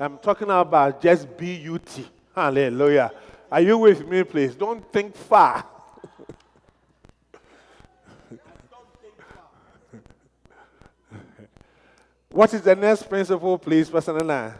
I'm 0.00 0.18
talking 0.18 0.50
about 0.50 1.00
just 1.00 1.36
B-U-T. 1.36 2.08
Hallelujah. 2.34 3.12
Are 3.50 3.60
you 3.60 3.78
with 3.78 4.06
me, 4.06 4.22
please? 4.24 4.54
Don't 4.54 4.92
think 4.92 5.16
far. 5.16 5.64
what 12.30 12.52
is 12.52 12.62
the 12.62 12.76
next 12.76 13.08
principle, 13.08 13.58
please, 13.58 13.88
Pastor 13.88 14.12
Nana? 14.12 14.56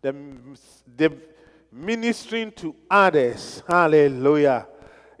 The, 0.00 0.14
the 0.98 1.16
ministering 1.72 2.52
to 2.52 2.74
others. 2.90 3.62
Hallelujah. 3.66 4.66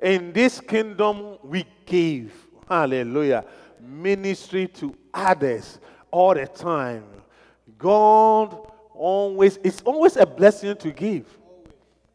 In 0.00 0.32
this 0.32 0.60
kingdom, 0.60 1.38
we 1.42 1.64
give, 1.86 2.32
hallelujah, 2.68 3.44
ministry 3.80 4.68
to 4.68 4.94
others 5.14 5.80
all 6.10 6.34
the 6.34 6.46
time. 6.46 7.04
God 7.78 8.70
always, 8.94 9.58
it's 9.62 9.82
always 9.82 10.16
a 10.16 10.26
blessing 10.26 10.76
to 10.76 10.90
give. 10.90 11.26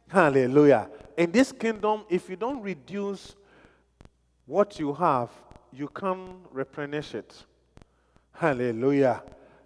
Hallelujah. 0.08 0.90
In 1.18 1.32
this 1.32 1.52
kingdom, 1.52 2.04
if 2.10 2.30
you 2.30 2.36
don't 2.36 2.62
reduce 2.62 3.36
what 4.46 4.80
you 4.80 4.94
have, 4.94 5.30
you 5.72 5.88
can't 5.88 6.38
replenish 6.52 7.16
it. 7.16 7.46
Hallelujah. 8.34 9.24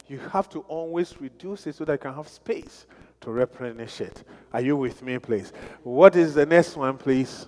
You 0.08 0.20
have 0.20 0.50
to 0.50 0.60
always 0.62 1.20
reduce 1.20 1.68
it 1.68 1.76
so 1.76 1.86
that 1.86 1.94
you 1.94 1.98
can 2.00 2.14
have 2.14 2.28
space 2.28 2.86
to 3.22 3.32
replenish 3.32 4.02
it. 4.02 4.24
Are 4.54 4.62
you 4.62 4.76
with 4.78 5.02
me, 5.02 5.20
please? 5.20 5.52
What 5.84 6.16
is 6.16 6.34
the 6.34 6.46
next 6.46 6.76
one, 6.76 6.98
please? 6.98 7.48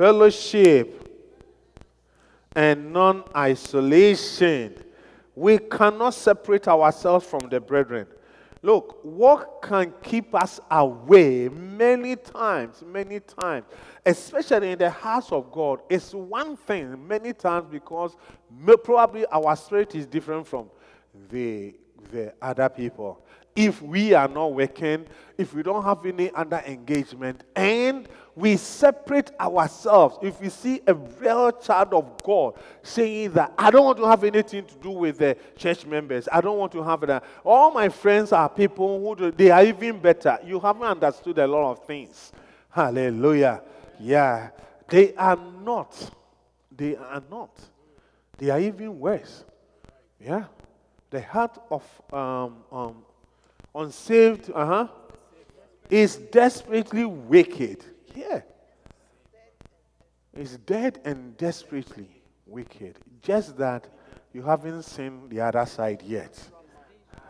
fellowship 0.00 1.06
and 2.56 2.90
non 2.90 3.22
isolation. 3.36 4.74
We 5.34 5.58
cannot 5.58 6.14
separate 6.14 6.68
ourselves 6.68 7.26
from 7.26 7.50
the 7.50 7.60
brethren. 7.60 8.06
Look, 8.62 8.98
what 9.02 9.60
can 9.60 9.92
keep 10.02 10.34
us 10.34 10.58
away 10.70 11.50
many 11.50 12.16
times, 12.16 12.82
many 12.82 13.20
times, 13.20 13.66
especially 14.06 14.72
in 14.72 14.78
the 14.78 14.88
house 14.88 15.32
of 15.32 15.52
God, 15.52 15.80
is 15.90 16.14
one 16.14 16.56
thing 16.56 17.06
many 17.06 17.34
times 17.34 17.66
because 17.70 18.16
probably 18.82 19.26
our 19.26 19.54
spirit 19.54 19.94
is 19.94 20.06
different 20.06 20.46
from 20.46 20.70
the, 21.28 21.74
the 22.10 22.34
other 22.42 22.68
people 22.68 23.22
if 23.56 23.82
we 23.82 24.14
are 24.14 24.28
not 24.28 24.52
working, 24.54 25.06
if 25.36 25.54
we 25.54 25.62
don't 25.62 25.84
have 25.84 26.04
any 26.06 26.30
other 26.32 26.62
engagement, 26.66 27.42
and 27.56 28.08
we 28.36 28.56
separate 28.56 29.30
ourselves. 29.40 30.18
If 30.22 30.40
we 30.40 30.48
see 30.48 30.80
a 30.86 30.94
real 30.94 31.52
child 31.52 31.92
of 31.92 32.22
God 32.22 32.54
saying 32.82 33.32
that 33.32 33.52
I 33.58 33.70
don't 33.70 33.84
want 33.84 33.98
to 33.98 34.06
have 34.06 34.24
anything 34.24 34.64
to 34.64 34.74
do 34.76 34.90
with 34.90 35.18
the 35.18 35.36
church 35.56 35.84
members, 35.84 36.28
I 36.30 36.40
don't 36.40 36.58
want 36.58 36.72
to 36.72 36.82
have 36.82 37.00
that. 37.02 37.24
All 37.44 37.70
my 37.70 37.88
friends 37.88 38.32
are 38.32 38.48
people 38.48 39.00
who 39.00 39.16
do, 39.16 39.30
they 39.30 39.50
are 39.50 39.64
even 39.64 39.98
better. 39.98 40.38
You 40.44 40.60
haven't 40.60 40.82
understood 40.84 41.38
a 41.38 41.46
lot 41.46 41.72
of 41.72 41.84
things. 41.84 42.32
Hallelujah. 42.70 43.62
Yeah. 43.98 44.50
They 44.88 45.14
are 45.14 45.38
not. 45.62 46.10
They 46.74 46.96
are 46.96 47.22
not. 47.30 47.50
They 48.38 48.48
are 48.50 48.60
even 48.60 48.98
worse. 48.98 49.44
Yeah. 50.20 50.44
The 51.10 51.22
heart 51.22 51.58
of 51.70 51.82
um, 52.12 52.56
um, 52.70 52.96
unsaved 53.74 54.50
uh-huh, 54.54 54.88
is 55.88 56.16
desperately 56.16 57.04
wicked. 57.04 57.84
Yeah. 58.14 58.42
It's 60.32 60.56
dead 60.58 61.00
and 61.04 61.36
desperately 61.36 62.08
wicked. 62.46 62.96
Just 63.22 63.56
that 63.58 63.88
you 64.32 64.42
haven't 64.42 64.84
seen 64.84 65.28
the 65.28 65.40
other 65.40 65.66
side 65.66 66.02
yet. 66.02 66.38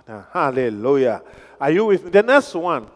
Now, 0.06 0.26
hallelujah. 0.30 1.22
Are 1.60 1.70
you 1.70 1.86
with 1.86 2.04
me? 2.04 2.10
The 2.10 2.22
next 2.22 2.54
one 2.54 2.88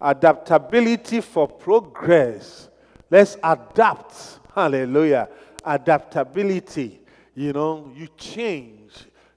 adaptability 0.00 1.20
for 1.20 1.48
progress. 1.48 2.68
Let's 3.10 3.36
adapt. 3.42 4.40
Hallelujah. 4.54 5.28
Adaptability. 5.64 7.00
You 7.36 7.52
know, 7.52 7.92
you 7.94 8.08
change. 8.16 8.92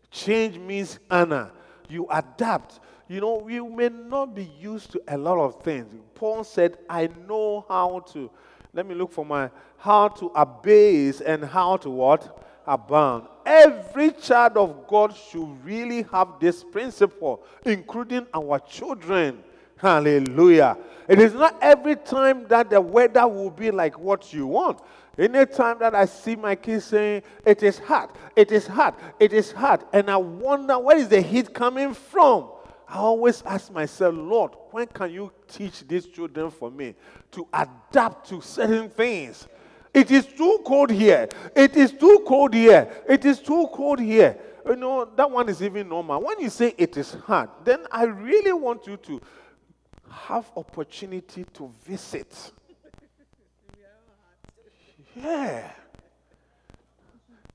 Change 0.10 0.58
means 0.58 0.98
honor. 1.12 1.52
You 1.90 2.08
adapt. 2.10 2.80
You 3.10 3.20
know, 3.20 3.48
you 3.48 3.68
may 3.68 3.90
not 3.90 4.34
be 4.34 4.50
used 4.60 4.92
to 4.94 5.02
a 5.08 5.18
lot 5.18 5.38
of 5.38 5.62
things. 5.62 5.94
Paul 6.16 6.44
said, 6.44 6.78
I 6.90 7.10
know 7.28 7.66
how 7.68 8.00
to, 8.14 8.32
let 8.74 8.88
me 8.88 8.96
look 8.96 9.12
for 9.12 9.26
my, 9.26 9.50
how 9.78 10.08
to 10.08 10.28
abase 10.28 11.20
and 11.20 11.44
how 11.44 11.78
to 11.78 11.90
what? 11.90 12.46
Abound. 12.66 13.28
Every 13.46 14.12
child 14.12 14.56
of 14.58 14.88
God 14.88 15.14
should 15.16 15.66
really 15.66 16.04
have 16.12 16.40
this 16.40 16.64
principle, 16.64 17.44
including 17.66 18.28
our 18.34 18.60
children. 18.60 19.44
Hallelujah. 19.76 20.78
It 21.08 21.20
is 21.20 21.34
not 21.34 21.58
every 21.62 21.96
time 21.96 22.48
that 22.48 22.70
the 22.70 22.80
weather 22.80 23.28
will 23.28 23.50
be 23.50 23.72
like 23.72 23.98
what 23.98 24.32
you 24.32 24.46
want. 24.46 24.82
Anytime 25.20 25.80
that 25.80 25.94
I 25.94 26.06
see 26.06 26.38
my 26.38 26.56
kids 26.56 26.86
saying, 26.86 27.24
It 27.46 27.62
is 27.62 27.78
hot, 27.78 28.16
it 28.38 28.54
is 28.54 28.66
hot, 28.66 28.98
it 29.20 29.34
is 29.34 29.52
hot, 29.52 29.86
and 29.92 30.10
I 30.10 30.16
wonder 30.16 30.80
where 30.80 30.98
is 30.98 31.10
the 31.10 31.22
heat 31.22 31.54
coming 31.54 31.94
from? 31.94 32.52
I 32.88 32.96
always 33.00 33.44
ask 33.46 33.70
myself, 33.72 34.16
Lord, 34.18 34.54
when 34.72 34.88
can 34.88 35.12
you 35.12 35.32
teach 35.48 35.86
these 35.86 36.08
children 36.08 36.50
for 36.50 36.72
me 36.72 36.96
to 37.32 37.46
adapt 37.54 38.30
to 38.30 38.40
certain 38.40 38.90
things? 38.90 39.48
It 39.94 40.10
is 40.10 40.26
too 40.26 40.64
cold 40.66 40.90
here. 40.90 41.28
It 41.54 41.76
is 41.76 41.92
too 41.92 42.24
cold 42.26 42.54
here. 42.54 42.90
It 43.08 43.26
is 43.26 43.40
too 43.40 43.68
cold 43.74 44.00
here. 44.00 44.38
You 44.66 44.78
know, 44.78 45.06
that 45.18 45.30
one 45.30 45.50
is 45.50 45.62
even 45.62 45.90
normal. 45.90 46.22
When 46.22 46.40
you 46.40 46.50
say 46.50 46.74
it 46.78 46.96
is 46.96 47.14
hard, 47.26 47.50
then 47.66 47.86
I 47.92 48.06
really 48.06 48.54
want 48.54 48.88
you 48.88 48.96
to 48.98 49.22
have 50.10 50.50
opportunity 50.56 51.46
to 51.54 51.72
visit. 51.84 52.54
Yeah. 55.16 55.72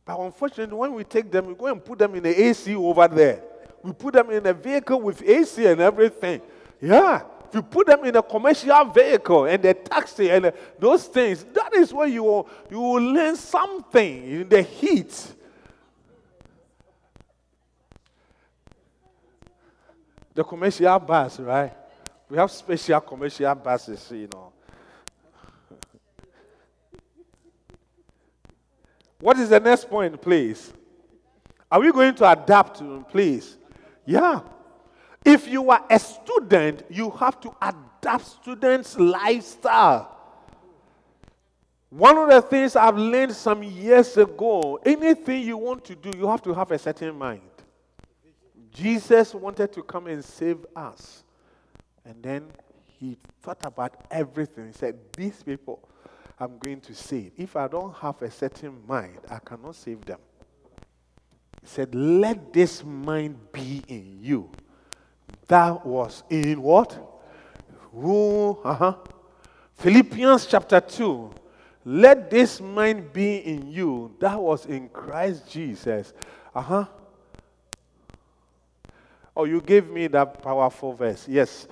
But 0.04 0.20
unfortunately, 0.20 0.76
when 0.76 0.92
we 0.94 1.04
take 1.04 1.30
them, 1.30 1.46
we 1.46 1.54
go 1.54 1.66
and 1.66 1.82
put 1.82 1.98
them 1.98 2.14
in 2.14 2.22
the 2.22 2.44
AC 2.46 2.74
over 2.74 3.08
there. 3.08 3.42
We 3.82 3.92
put 3.92 4.14
them 4.14 4.30
in 4.30 4.46
a 4.46 4.52
vehicle 4.52 5.00
with 5.00 5.22
AC 5.22 5.66
and 5.66 5.80
everything. 5.80 6.42
Yeah. 6.80 7.22
If 7.48 7.54
you 7.54 7.62
put 7.62 7.86
them 7.86 8.04
in 8.04 8.16
a 8.16 8.22
commercial 8.22 8.84
vehicle 8.86 9.44
and 9.44 9.62
the 9.62 9.74
taxi 9.74 10.30
and 10.30 10.46
the, 10.46 10.54
those 10.78 11.04
things, 11.04 11.44
that 11.52 11.72
is 11.74 11.92
where 11.92 12.08
you 12.08 12.24
will, 12.24 12.48
you 12.70 12.80
will 12.80 13.02
learn 13.02 13.36
something 13.36 14.24
in 14.24 14.48
the 14.48 14.62
heat. 14.62 15.34
The 20.34 20.42
commercial 20.42 20.98
bus, 20.98 21.38
right? 21.38 21.72
We 22.28 22.36
have 22.38 22.50
special 22.50 23.00
commercial 23.00 23.54
buses, 23.54 24.10
you 24.10 24.26
know. 24.26 24.53
What 29.24 29.38
is 29.38 29.48
the 29.48 29.58
next 29.58 29.88
point, 29.88 30.20
please? 30.20 30.70
Are 31.70 31.80
we 31.80 31.90
going 31.90 32.14
to 32.16 32.30
adapt, 32.30 32.82
please? 33.08 33.56
Yeah. 34.04 34.40
If 35.24 35.48
you 35.48 35.70
are 35.70 35.82
a 35.88 35.98
student, 35.98 36.82
you 36.90 37.08
have 37.12 37.40
to 37.40 37.56
adapt 37.62 38.26
students' 38.26 38.98
lifestyle. 38.98 40.14
One 41.88 42.18
of 42.18 42.28
the 42.28 42.42
things 42.42 42.76
I've 42.76 42.98
learned 42.98 43.34
some 43.34 43.62
years 43.62 44.14
ago 44.18 44.78
anything 44.84 45.40
you 45.40 45.56
want 45.56 45.86
to 45.86 45.94
do, 45.94 46.10
you 46.10 46.28
have 46.28 46.42
to 46.42 46.52
have 46.52 46.70
a 46.70 46.78
certain 46.78 47.16
mind. 47.16 47.40
Jesus 48.70 49.34
wanted 49.34 49.72
to 49.72 49.82
come 49.82 50.06
and 50.06 50.22
save 50.22 50.66
us. 50.76 51.24
And 52.04 52.22
then 52.22 52.48
he 53.00 53.16
thought 53.40 53.64
about 53.64 54.04
everything. 54.10 54.66
He 54.66 54.74
said, 54.74 54.98
These 55.16 55.42
people 55.42 55.88
I'm 56.38 56.58
going 56.58 56.80
to 56.82 56.94
save. 56.94 57.32
If 57.36 57.56
I 57.56 57.68
don't 57.68 57.94
have 57.96 58.20
a 58.22 58.30
certain 58.30 58.82
mind, 58.86 59.18
I 59.30 59.38
cannot 59.38 59.76
save 59.76 60.04
them. 60.04 60.18
He 61.60 61.66
said, 61.68 61.94
Let 61.94 62.52
this 62.52 62.84
mind 62.84 63.38
be 63.52 63.82
in 63.88 64.18
you. 64.20 64.50
That 65.46 65.86
was 65.86 66.24
in 66.28 66.60
what? 66.60 66.98
Who? 67.92 68.58
Uh-huh. 68.64 68.94
Philippians 69.74 70.46
chapter 70.46 70.80
2. 70.80 71.30
Let 71.84 72.30
this 72.30 72.60
mind 72.60 73.12
be 73.12 73.36
in 73.36 73.70
you. 73.70 74.14
That 74.18 74.40
was 74.40 74.66
in 74.66 74.88
Christ 74.88 75.48
Jesus. 75.50 76.12
Uh 76.54 76.60
huh. 76.60 76.84
Oh, 79.36 79.44
you 79.44 79.60
gave 79.60 79.90
me 79.90 80.06
that 80.08 80.42
powerful 80.42 80.94
verse. 80.94 81.26
Yes. 81.28 81.66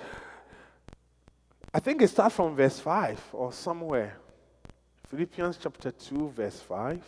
I 1.73 1.81
think 1.81 2.03
it 2.03 2.09
starts 2.09 2.35
from 2.35 2.55
verse 2.55 2.79
5 2.79 3.21
or 3.33 3.53
somewhere. 3.53 4.19
Philippians 5.13 5.59
chapter 5.63 5.91
2, 5.91 6.31
verse 6.31 6.59
5. 6.61 6.99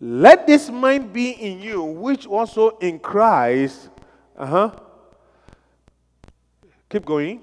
Let 0.00 0.46
this 0.46 0.70
mind 0.70 1.12
be 1.12 1.30
in 1.30 1.60
you, 1.60 1.82
which 1.82 2.28
also 2.28 2.78
in 2.78 3.00
Christ. 3.00 3.88
Uh 4.38 4.46
huh. 4.46 4.70
Keep 6.88 7.04
going. 7.04 7.40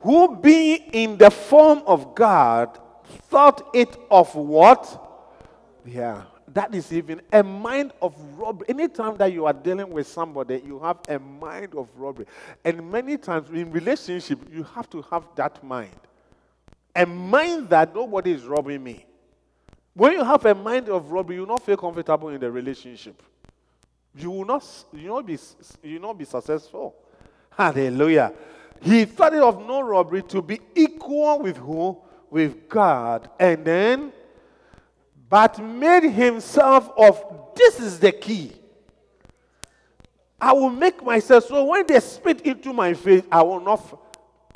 Who 0.00 0.36
being 0.36 0.78
in 0.94 1.18
the 1.18 1.30
form 1.30 1.82
of 1.86 2.14
God 2.14 2.80
thought 3.28 3.68
it 3.74 3.94
of 4.10 4.34
what? 4.34 4.88
Yeah 5.84 6.22
that 6.54 6.74
is 6.74 6.92
even 6.92 7.20
a 7.32 7.42
mind 7.42 7.92
of 8.02 8.14
robbery. 8.36 8.66
Anytime 8.68 9.16
that 9.16 9.32
you 9.32 9.46
are 9.46 9.52
dealing 9.52 9.90
with 9.90 10.06
somebody, 10.06 10.62
you 10.64 10.78
have 10.80 10.98
a 11.08 11.18
mind 11.18 11.74
of 11.74 11.88
robbery. 11.96 12.26
And 12.62 12.90
many 12.90 13.16
times 13.16 13.48
in 13.48 13.72
relationship, 13.72 14.38
you 14.52 14.62
have 14.62 14.90
to 14.90 15.02
have 15.10 15.24
that 15.36 15.64
mind. 15.64 15.96
A 16.94 17.06
mind 17.06 17.68
that 17.70 17.94
nobody 17.94 18.32
is 18.32 18.44
robbing 18.44 18.82
me. 18.82 19.06
When 19.94 20.12
you 20.12 20.24
have 20.24 20.44
a 20.46 20.54
mind 20.54 20.88
of 20.88 21.10
robbery, 21.10 21.36
you 21.36 21.42
will 21.42 21.48
not 21.48 21.64
feel 21.64 21.76
comfortable 21.76 22.28
in 22.28 22.40
the 22.40 22.50
relationship. 22.50 23.22
You 24.14 24.30
will 24.30 24.44
not, 24.44 24.64
you 24.92 25.10
will 25.10 25.16
not, 25.16 25.26
be, 25.26 25.38
you 25.82 25.94
will 25.94 26.08
not 26.08 26.18
be 26.18 26.24
successful. 26.24 26.94
Hallelujah. 27.50 28.32
He 28.80 29.02
it 29.02 29.20
of 29.20 29.66
no 29.66 29.80
robbery 29.80 30.22
to 30.24 30.42
be 30.42 30.60
equal 30.74 31.40
with 31.40 31.56
who? 31.56 31.98
With 32.30 32.68
God. 32.68 33.30
And 33.38 33.64
then 33.64 34.12
but 35.32 35.58
made 35.58 36.10
himself 36.10 36.90
of 36.94 37.24
this 37.56 37.80
is 37.80 37.98
the 37.98 38.12
key. 38.12 38.52
I 40.38 40.52
will 40.52 40.68
make 40.68 41.02
myself 41.02 41.44
so 41.44 41.64
when 41.64 41.86
they 41.86 42.00
spit 42.00 42.42
into 42.42 42.74
my 42.74 42.92
face, 42.92 43.22
I 43.32 43.40
will 43.40 43.60
not, 43.60 43.98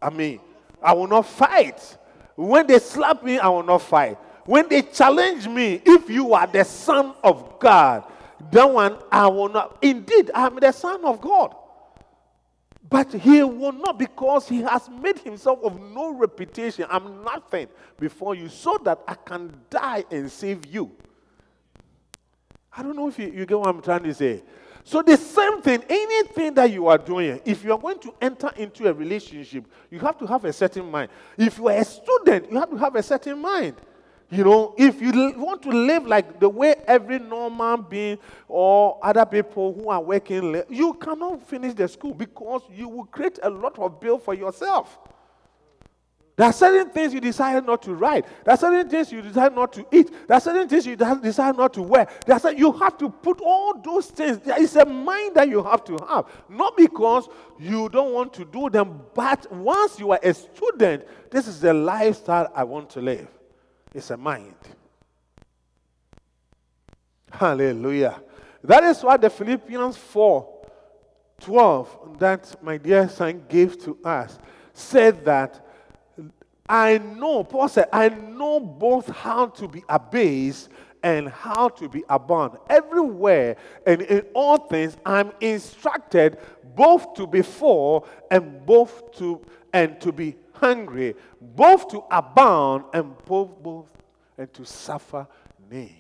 I 0.03 0.11
mean, 0.11 0.38
I 0.83 0.92
will 0.92 1.07
not 1.07 1.25
fight. 1.25 1.96
When 2.37 2.66
they 2.66 2.79
slap 2.79 3.22
me, 3.22 3.38
I 3.38 3.49
will 3.49 3.62
not 3.62 3.83
fight. 3.83 4.18
When 4.44 4.68
they 4.68 4.83
challenge 4.83 5.49
me, 5.49 5.83
if 5.85 6.09
you 6.09 6.35
are 6.35 6.46
the 6.46 6.64
Son 6.64 7.14
of 7.25 7.59
God, 7.59 8.05
that 8.53 8.70
one 8.70 8.99
I 9.11 9.27
will 9.27 9.49
not. 9.49 9.79
Indeed, 9.83 10.31
I 10.35 10.46
am 10.46 10.57
the 10.57 10.70
Son 10.70 11.05
of 11.05 11.20
God. 11.20 11.55
But 12.88 13.12
he 13.12 13.42
will 13.42 13.72
not 13.72 13.99
because 13.99 14.49
he 14.49 14.62
has 14.62 14.88
made 14.88 15.18
himself 15.18 15.59
of 15.64 15.81
no 15.92 16.14
reputation. 16.14 16.87
I'm 16.88 17.25
nothing 17.25 17.66
before 17.99 18.37
you 18.37 18.49
so 18.49 18.79
that 18.85 19.01
I 19.09 19.14
can 19.14 19.53
die 19.68 20.05
and 20.11 20.31
save 20.31 20.66
you. 20.66 20.92
I 22.77 22.83
don't 22.83 22.94
know 22.94 23.09
if 23.09 23.18
you, 23.18 23.29
you 23.29 23.46
get 23.46 23.59
what 23.59 23.68
I'm 23.68 23.83
trying 23.83 24.05
to 24.05 24.14
say. 24.14 24.42
So, 24.87 25.03
the 25.03 25.16
same 25.16 25.61
thing, 25.62 25.83
anything 25.88 26.55
that 26.55 26.70
you 26.70 26.87
are 26.87 26.96
doing, 26.96 27.40
if 27.44 27.64
you 27.64 27.72
are 27.72 27.79
going 27.79 27.99
to 27.99 28.14
enter 28.20 28.53
into 28.57 28.88
a 28.88 28.94
relationship, 28.94 29.64
you 29.90 29.99
have 29.99 30.16
to 30.18 30.27
have 30.29 30.44
a 30.44 30.53
certain 30.53 30.88
mind. 30.88 31.11
If 31.37 31.59
you 31.59 31.66
are 31.66 31.77
a 31.77 31.85
student, 31.85 32.53
you 32.53 32.57
have 32.61 32.70
to 32.70 32.77
have 32.77 32.94
a 32.94 33.03
certain 33.03 33.37
mind. 33.42 33.75
You 34.31 34.44
know, 34.44 34.77
if 34.79 35.03
you 35.03 35.35
want 35.37 35.62
to 35.62 35.70
live 35.70 36.07
like 36.07 36.38
the 36.38 36.49
way 36.49 36.77
every 36.87 37.18
normal 37.18 37.79
being 37.79 38.18
or 38.46 39.01
other 39.03 39.27
people 39.27 39.75
who 39.75 39.88
are 39.88 40.01
working, 40.01 40.62
you 40.68 40.94
cannot 40.94 41.44
finish 41.49 41.75
the 41.75 41.88
school 41.88 42.14
because 42.14 42.62
you 42.72 42.88
will 42.88 43.07
create 43.07 43.40
a 43.42 43.51
lot 43.51 43.77
of 43.81 44.01
bill 44.01 44.18
for 44.18 44.35
yourself. 44.35 45.01
There 46.37 46.46
are 46.46 46.53
certain 46.53 46.90
things 46.90 47.14
you 47.14 47.20
decide 47.20 47.64
not 47.64 47.81
to 47.83 47.94
write. 47.94 48.27
There 48.44 48.53
are 48.53 48.59
certain 48.59 48.90
things 48.90 49.11
you 49.11 49.22
decide 49.22 49.55
not 49.55 49.72
to 49.72 49.87
eat. 49.90 50.11
There 50.29 50.37
are 50.37 50.40
certain 50.40 50.68
things 50.68 50.87
you 50.87 50.94
decide 50.94 51.57
not 51.57 51.72
to 51.75 51.83
wear. 51.83 52.07
There 52.27 52.38
are 52.38 52.53
you 52.53 52.72
have 52.72 52.99
to 52.99 53.09
put 53.09 53.40
all 53.40 53.81
those 53.81 54.09
things. 54.09 54.38
There 54.40 54.61
is 54.61 54.77
a 54.77 54.85
mind 54.85 55.35
that 55.37 55.49
you 55.49 55.62
have 55.62 55.83
to 55.85 55.96
have. 56.07 56.27
Not 56.51 56.77
because 56.77 57.27
you 57.59 57.88
don't 57.88 58.12
want 58.12 58.35
to 58.35 58.44
do 58.44 58.68
them, 58.68 59.01
but 59.14 59.51
once 59.51 59.99
you 59.99 60.11
are 60.11 60.20
a 60.22 60.35
student, 60.35 61.07
this 61.31 61.49
is 61.49 61.59
the 61.59 61.72
lifestyle 61.72 62.53
I 62.55 62.64
want 62.64 62.90
to 62.90 63.01
live. 63.01 63.29
It's 63.94 64.11
a 64.11 64.16
mind. 64.18 64.57
Hallelujah. 67.33 68.20
That 68.62 68.85
is 68.85 69.03
why 69.03 69.16
the 69.16 69.31
Philippians 69.31 69.96
4 69.96 70.53
12 71.40 72.18
that 72.18 72.62
my 72.62 72.77
dear 72.77 73.09
son 73.09 73.44
gave 73.49 73.83
to 73.85 73.99
us 74.05 74.38
said 74.72 75.25
that 75.25 75.65
I 76.68 76.98
know, 76.98 77.44
Paul 77.44 77.68
said, 77.68 77.88
I 77.92 78.09
know 78.09 78.61
both 78.61 79.09
how 79.09 79.46
to 79.46 79.68
be 79.68 79.85
abased 79.88 80.68
and 81.02 81.29
how 81.29 81.68
to 81.68 81.88
be 81.88 82.02
abound. 82.09 82.59
Everywhere 82.68 83.57
and 83.87 84.02
in 84.02 84.24
all 84.35 84.59
things, 84.59 84.96
I'm 85.07 85.33
instructed 85.40 86.38
both 86.74 87.14
to 87.14 87.26
be 87.26 87.42
full 87.42 88.07
and 88.31 88.64
both 88.66 89.12
to 89.18 89.40
and 89.72 90.00
to 90.00 90.11
be 90.11 90.37
hungry, 90.55 91.14
both 91.40 91.88
to 91.88 92.02
abound 92.11 92.85
and 92.92 93.16
both 93.24 93.50
both 93.62 93.87
and 94.38 94.52
to 94.55 94.64
suffer 94.64 95.26
need. 95.70 95.92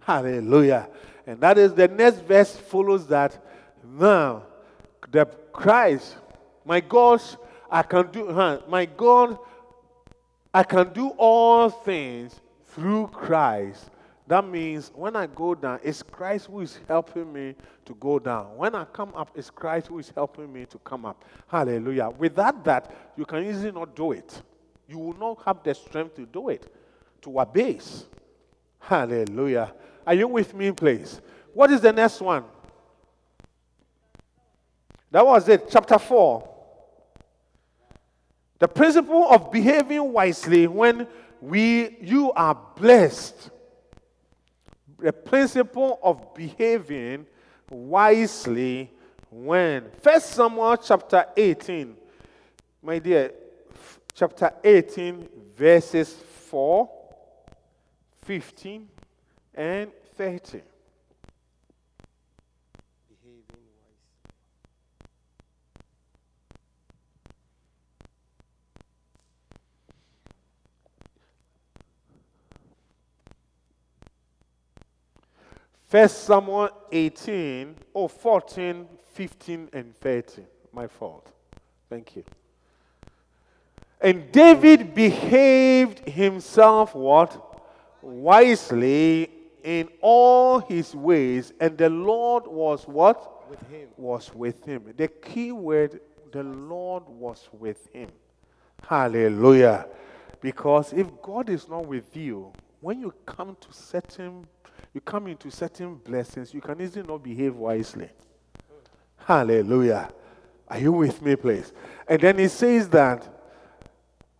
Hallelujah. 0.00 0.88
And 1.26 1.40
that 1.40 1.58
is 1.58 1.74
the 1.74 1.88
next 1.88 2.20
verse 2.20 2.54
follows 2.56 3.06
that. 3.08 3.44
Now, 3.84 4.44
the 5.10 5.26
Christ, 5.52 6.16
my 6.64 6.80
God, 6.80 7.20
I 7.70 7.82
can 7.82 8.10
do, 8.10 8.32
huh, 8.32 8.60
my 8.68 8.86
God, 8.86 9.38
I 10.52 10.62
can 10.62 10.92
do 10.92 11.08
all 11.16 11.68
things 11.68 12.40
through 12.64 13.08
Christ. 13.08 13.90
That 14.26 14.46
means 14.46 14.92
when 14.94 15.16
I 15.16 15.26
go 15.26 15.54
down, 15.54 15.80
it's 15.82 16.02
Christ 16.02 16.46
who 16.46 16.60
is 16.60 16.78
helping 16.86 17.32
me 17.32 17.54
to 17.86 17.94
go 17.94 18.18
down. 18.18 18.56
When 18.56 18.74
I 18.74 18.84
come 18.84 19.14
up, 19.14 19.30
it's 19.34 19.48
Christ 19.48 19.86
who 19.86 19.98
is 19.98 20.12
helping 20.14 20.52
me 20.52 20.66
to 20.66 20.78
come 20.78 21.06
up. 21.06 21.24
Hallelujah. 21.46 22.10
Without 22.10 22.62
that, 22.64 22.94
you 23.16 23.24
can 23.24 23.44
easily 23.46 23.72
not 23.72 23.96
do 23.96 24.12
it. 24.12 24.42
You 24.86 24.98
will 24.98 25.18
not 25.18 25.42
have 25.44 25.62
the 25.62 25.74
strength 25.74 26.16
to 26.16 26.26
do 26.26 26.50
it, 26.50 26.70
to 27.22 27.38
abase. 27.40 28.04
Hallelujah. 28.78 29.72
Are 30.06 30.14
you 30.14 30.28
with 30.28 30.54
me, 30.54 30.72
please? 30.72 31.20
What 31.54 31.70
is 31.70 31.80
the 31.80 31.92
next 31.92 32.20
one? 32.20 32.44
That 35.10 35.24
was 35.24 35.48
it, 35.48 35.68
chapter 35.70 35.98
4. 35.98 36.57
The 38.58 38.68
principle 38.68 39.30
of 39.30 39.52
behaving 39.52 40.12
wisely 40.12 40.66
when 40.66 41.06
we 41.40 41.96
you 42.00 42.32
are 42.32 42.58
blessed. 42.76 43.50
The 44.98 45.12
principle 45.12 46.00
of 46.02 46.34
behaving 46.34 47.26
wisely 47.70 48.90
when 49.30 49.90
First 50.02 50.30
Samuel 50.30 50.76
chapter 50.76 51.26
18, 51.36 51.94
my 52.82 52.98
dear, 52.98 53.32
chapter 54.14 54.50
18, 54.64 55.28
verses 55.56 56.12
4, 56.46 56.90
15, 58.22 58.88
and 59.54 59.90
30. 60.16 60.62
First 75.88 76.24
Samuel 76.24 76.68
18, 76.92 77.74
oh, 77.94 78.08
14, 78.08 78.86
15, 79.14 79.70
and 79.72 79.96
30. 79.96 80.42
My 80.70 80.86
fault. 80.86 81.32
Thank 81.88 82.14
you. 82.14 82.24
And 83.98 84.30
David 84.30 84.94
behaved 84.94 86.06
himself 86.06 86.94
what? 86.94 87.62
Wisely 88.02 89.30
in 89.64 89.88
all 90.02 90.58
his 90.58 90.94
ways, 90.94 91.54
and 91.58 91.76
the 91.78 91.88
Lord 91.88 92.46
was 92.46 92.86
what? 92.86 93.48
With 93.48 93.62
him. 93.70 93.88
Was 93.96 94.34
with 94.34 94.62
him. 94.64 94.92
The 94.94 95.08
key 95.08 95.52
word, 95.52 96.00
the 96.32 96.42
Lord 96.42 97.04
was 97.08 97.48
with 97.50 97.90
him. 97.94 98.10
Hallelujah. 98.86 99.86
Because 100.42 100.92
if 100.92 101.06
God 101.22 101.48
is 101.48 101.66
not 101.66 101.86
with 101.86 102.14
you, 102.14 102.52
when 102.80 103.00
you 103.00 103.12
come 103.24 103.56
to 103.58 103.72
certain 103.72 104.46
you 104.94 105.00
come 105.00 105.26
into 105.26 105.50
certain 105.50 105.96
blessings, 105.96 106.52
you 106.52 106.60
can 106.60 106.80
easily 106.80 107.06
not 107.06 107.22
behave 107.22 107.54
wisely. 107.54 108.08
Hallelujah. 109.18 110.10
Are 110.68 110.78
you 110.78 110.92
with 110.92 111.20
me, 111.22 111.36
please? 111.36 111.72
And 112.06 112.20
then 112.20 112.38
he 112.38 112.48
says 112.48 112.88
that, 112.90 113.28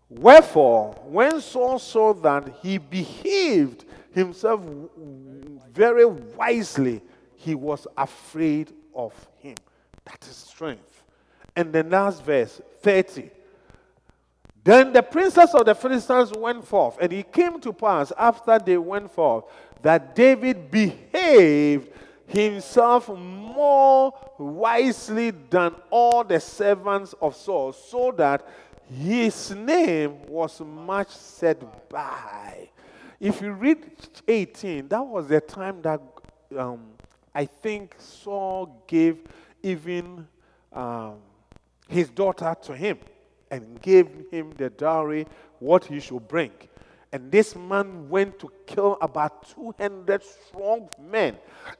Wherefore, 0.08 0.94
when 1.04 1.40
Saul 1.40 1.78
saw 1.78 2.14
that 2.14 2.48
he 2.62 2.78
behaved 2.78 3.84
himself 4.12 4.62
very 5.72 6.06
wisely, 6.06 7.02
he 7.36 7.54
was 7.54 7.86
afraid 7.96 8.72
of 8.94 9.12
him. 9.36 9.56
That 10.06 10.26
is 10.28 10.36
strength. 10.36 11.02
And 11.54 11.72
the 11.72 11.82
last 11.82 12.24
verse, 12.24 12.60
30. 12.80 13.30
Then 14.64 14.92
the 14.92 15.02
princes 15.02 15.54
of 15.54 15.66
the 15.66 15.74
Philistines 15.74 16.32
went 16.32 16.64
forth, 16.64 16.98
and 17.00 17.12
it 17.12 17.32
came 17.32 17.60
to 17.60 17.72
pass 17.72 18.12
after 18.18 18.58
they 18.58 18.76
went 18.76 19.10
forth 19.10 19.44
that 19.82 20.14
David 20.14 20.70
behaved 20.70 21.90
himself 22.26 23.08
more 23.08 24.12
wisely 24.38 25.30
than 25.30 25.74
all 25.90 26.24
the 26.24 26.38
servants 26.38 27.14
of 27.20 27.34
Saul, 27.34 27.72
so 27.72 28.12
that 28.16 28.46
his 28.90 29.50
name 29.50 30.26
was 30.26 30.60
much 30.60 31.08
said 31.08 31.64
by. 31.88 32.68
If 33.20 33.40
you 33.42 33.52
read 33.52 33.84
18, 34.26 34.88
that 34.88 35.04
was 35.04 35.26
the 35.28 35.40
time 35.40 35.82
that 35.82 36.00
um, 36.56 36.80
I 37.34 37.46
think 37.46 37.96
Saul 37.98 38.84
gave 38.86 39.18
even 39.62 40.26
um, 40.72 41.16
his 41.88 42.08
daughter 42.10 42.54
to 42.62 42.76
him 42.76 42.98
and 43.50 43.80
gave 43.80 44.08
him 44.30 44.52
the 44.56 44.70
dowry, 44.70 45.26
what 45.58 45.84
he 45.84 46.00
should 46.00 46.28
bring. 46.28 46.52
And 47.10 47.32
this 47.32 47.56
man 47.56 48.08
went 48.10 48.38
to 48.40 48.52
kill 48.66 48.98
about 49.00 49.48
200 49.54 50.22
strong 50.22 50.90
men. 51.00 51.36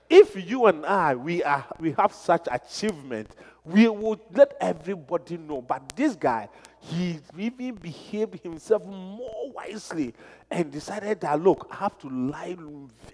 If 0.08 0.34
you 0.48 0.66
and 0.66 0.86
I, 0.86 1.14
we, 1.14 1.42
are, 1.42 1.66
we 1.78 1.92
have 1.92 2.14
such 2.14 2.48
achievement, 2.50 3.36
we 3.64 3.88
would 3.88 4.20
let 4.32 4.54
everybody 4.58 5.36
know. 5.36 5.60
But 5.60 5.94
this 5.94 6.16
guy, 6.16 6.48
he 6.80 7.20
even 7.36 7.74
behaved 7.74 8.42
himself 8.42 8.84
more 8.86 9.52
wisely 9.52 10.14
and 10.50 10.72
decided 10.72 11.20
that, 11.20 11.42
look, 11.42 11.68
I 11.70 11.76
have 11.76 11.98
to 11.98 12.08
lie 12.08 12.56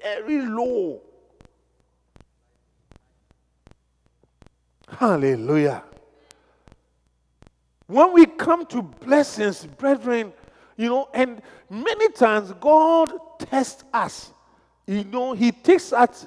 very 0.01 0.47
low. 0.47 1.03
Hallelujah. 4.89 5.83
When 7.87 8.13
we 8.13 8.27
come 8.27 8.65
to 8.67 8.83
blessings, 8.83 9.67
brethren, 9.67 10.33
you 10.77 10.89
know, 10.89 11.09
and 11.15 11.41
many 11.71 12.11
times 12.11 12.53
God 12.61 13.13
tests 13.39 13.85
us. 13.93 14.33
You 14.87 15.05
know, 15.05 15.33
He 15.33 15.53
takes 15.53 15.93
us 15.93 16.27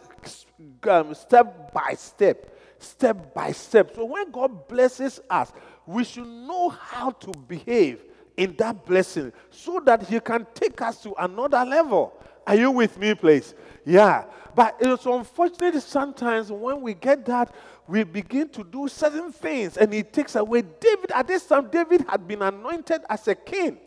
um, 0.87 1.13
step 1.13 1.73
by 1.73 1.93
step, 1.95 2.57
step 2.79 3.33
by 3.33 3.51
step. 3.51 3.95
So 3.95 4.05
when 4.05 4.31
God 4.31 4.67
blesses 4.67 5.19
us, 5.29 5.51
we 5.85 6.03
should 6.03 6.27
know 6.27 6.69
how 6.69 7.11
to 7.11 7.33
behave 7.33 8.03
in 8.35 8.55
that 8.57 8.85
blessing 8.85 9.31
so 9.49 9.81
that 9.85 10.07
He 10.07 10.19
can 10.19 10.45
take 10.53 10.81
us 10.81 11.01
to 11.03 11.13
another 11.19 11.63
level. 11.65 12.13
Are 12.45 12.55
you 12.55 12.71
with 12.71 12.97
me, 12.97 13.13
please? 13.13 13.53
Yeah. 13.85 14.25
But 14.55 14.77
it's 14.79 15.05
unfortunate 15.05 15.81
sometimes 15.83 16.51
when 16.51 16.81
we 16.81 16.93
get 16.93 17.25
that, 17.25 17.53
we 17.87 18.03
begin 18.03 18.49
to 18.49 18.63
do 18.63 18.87
certain 18.87 19.31
things 19.31 19.77
and 19.77 19.93
He 19.93 20.03
takes 20.03 20.35
away. 20.35 20.63
David, 20.63 21.11
at 21.13 21.27
this 21.27 21.45
time, 21.45 21.69
David 21.69 22.05
had 22.09 22.27
been 22.27 22.41
anointed 22.41 23.01
as 23.09 23.27
a 23.27 23.35
king. 23.35 23.77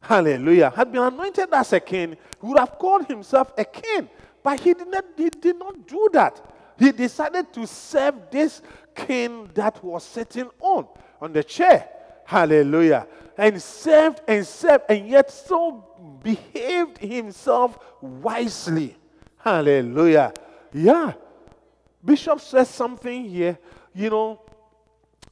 Hallelujah. 0.00 0.70
Had 0.70 0.92
been 0.92 1.02
anointed 1.02 1.48
as 1.52 1.72
a 1.72 1.80
king, 1.80 2.16
he 2.40 2.46
would 2.46 2.58
have 2.58 2.78
called 2.78 3.06
himself 3.06 3.52
a 3.58 3.64
king. 3.64 4.08
But 4.42 4.60
he 4.60 4.72
did 4.74 4.88
not, 4.88 5.04
he 5.16 5.30
did 5.30 5.58
not 5.58 5.86
do 5.86 6.08
that. 6.12 6.40
He 6.78 6.92
decided 6.92 7.52
to 7.52 7.66
serve 7.66 8.14
this 8.30 8.62
king 8.94 9.50
that 9.54 9.82
was 9.82 10.04
sitting 10.04 10.48
on, 10.60 10.86
on 11.20 11.32
the 11.32 11.42
chair. 11.42 11.88
Hallelujah. 12.24 13.06
And 13.36 13.60
served 13.60 14.20
and 14.28 14.46
served, 14.46 14.84
and 14.88 15.08
yet 15.08 15.30
so 15.30 15.84
behaved 16.22 16.98
himself 16.98 17.78
wisely. 18.00 18.96
Hallelujah. 19.38 20.32
Yeah. 20.72 21.12
Bishop 22.04 22.40
says 22.40 22.68
something 22.68 23.24
here. 23.24 23.58
You 23.94 24.10
know, 24.10 24.42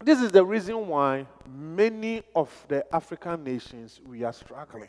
this 0.03 0.21
is 0.21 0.31
the 0.31 0.45
reason 0.45 0.87
why 0.87 1.27
many 1.49 2.23
of 2.35 2.51
the 2.69 2.85
African 2.95 3.43
nations 3.43 4.01
we 4.07 4.23
are 4.25 4.33
struggling. 4.33 4.89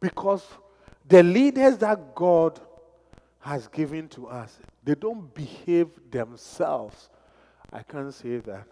Because 0.00 0.44
the 1.08 1.22
leaders 1.22 1.78
that 1.78 2.14
God 2.14 2.60
has 3.40 3.68
given 3.68 4.08
to 4.08 4.26
us, 4.26 4.58
they 4.82 4.94
don't 4.94 5.32
behave 5.34 5.88
themselves. 6.10 7.08
I 7.72 7.82
can't 7.82 8.12
say 8.12 8.38
that. 8.38 8.66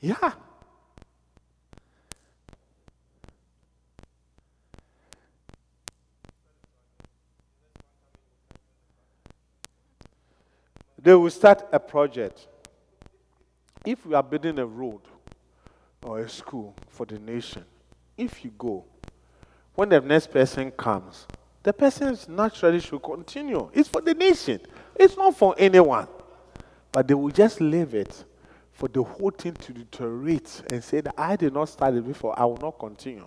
Yeah. 0.00 0.32
They 11.00 11.14
will 11.14 11.30
start 11.30 11.66
a 11.72 11.80
project. 11.80 12.48
If 13.88 14.04
we 14.04 14.12
are 14.12 14.22
building 14.22 14.58
a 14.58 14.66
road 14.66 15.00
or 16.02 16.20
a 16.20 16.28
school 16.28 16.74
for 16.90 17.06
the 17.06 17.18
nation, 17.18 17.64
if 18.18 18.44
you 18.44 18.50
go, 18.58 18.84
when 19.74 19.88
the 19.88 19.98
next 19.98 20.30
person 20.30 20.70
comes, 20.72 21.26
the 21.62 21.72
person 21.72 22.14
naturally 22.28 22.80
should 22.80 23.02
continue. 23.02 23.70
It's 23.72 23.88
for 23.88 24.02
the 24.02 24.12
nation, 24.12 24.60
it's 24.94 25.16
not 25.16 25.38
for 25.38 25.54
anyone. 25.56 26.06
But 26.92 27.08
they 27.08 27.14
will 27.14 27.30
just 27.30 27.62
leave 27.62 27.94
it 27.94 28.24
for 28.72 28.88
the 28.88 29.02
whole 29.02 29.30
thing 29.30 29.54
to 29.54 29.72
deteriorate 29.72 30.64
and 30.70 30.84
say 30.84 31.00
that 31.00 31.14
I 31.16 31.36
did 31.36 31.54
not 31.54 31.70
start 31.70 31.94
it 31.94 32.06
before, 32.06 32.38
I 32.38 32.44
will 32.44 32.58
not 32.58 32.78
continue. 32.78 33.26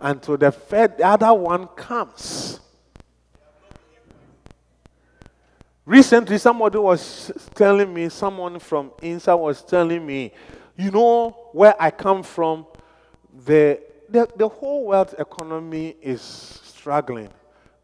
Until 0.00 0.38
the, 0.38 0.56
the 0.70 1.06
other 1.06 1.34
one 1.34 1.66
comes. 1.66 2.60
Recently, 5.86 6.36
somebody 6.38 6.78
was 6.78 7.30
telling 7.54 7.94
me, 7.94 8.08
someone 8.08 8.58
from 8.58 8.90
INSA 9.00 9.38
was 9.38 9.62
telling 9.62 10.04
me, 10.04 10.32
you 10.76 10.90
know 10.90 11.30
where 11.52 11.80
I 11.80 11.92
come 11.92 12.24
from, 12.24 12.66
the, 13.44 13.80
the, 14.08 14.28
the 14.34 14.48
whole 14.48 14.86
world 14.86 15.14
economy 15.16 15.94
is 16.02 16.20
struggling, 16.20 17.28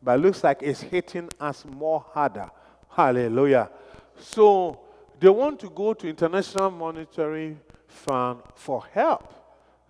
but 0.02 0.18
it 0.18 0.22
looks 0.22 0.42
like 0.42 0.64
it's 0.64 0.80
hitting 0.80 1.30
us 1.38 1.64
more 1.64 2.04
harder. 2.10 2.50
Hallelujah. 2.90 3.70
So 4.18 4.80
they 5.20 5.28
want 5.28 5.60
to 5.60 5.70
go 5.70 5.94
to 5.94 6.08
International 6.08 6.72
Monetary 6.72 7.56
Fund 7.86 8.40
for 8.56 8.84
help. 8.92 9.32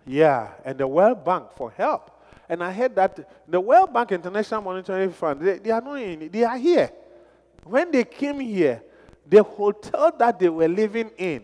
Yeah, 0.05 0.51
and 0.63 0.77
the 0.77 0.85
World 0.85 1.25
Bank 1.25 1.45
for 1.55 1.71
help. 1.71 2.11
And 2.47 2.63
I 2.63 2.71
heard 2.71 2.93
that 2.95 3.49
the 3.49 3.59
World 3.59 3.91
Bank 3.91 4.11
International 4.11 4.61
Monetary 4.61 5.09
Fund, 5.09 5.41
they, 5.41 5.57
they 5.57 5.71
are 5.71 5.81
not 5.81 5.95
in, 5.99 6.29
they 6.29 6.43
are 6.43 6.57
here. 6.57 6.91
When 7.65 7.91
they 7.91 8.03
came 8.03 8.39
here, 8.39 8.81
the 9.29 9.43
hotel 9.43 10.13
that 10.17 10.39
they 10.39 10.49
were 10.49 10.67
living 10.67 11.09
in, 11.17 11.43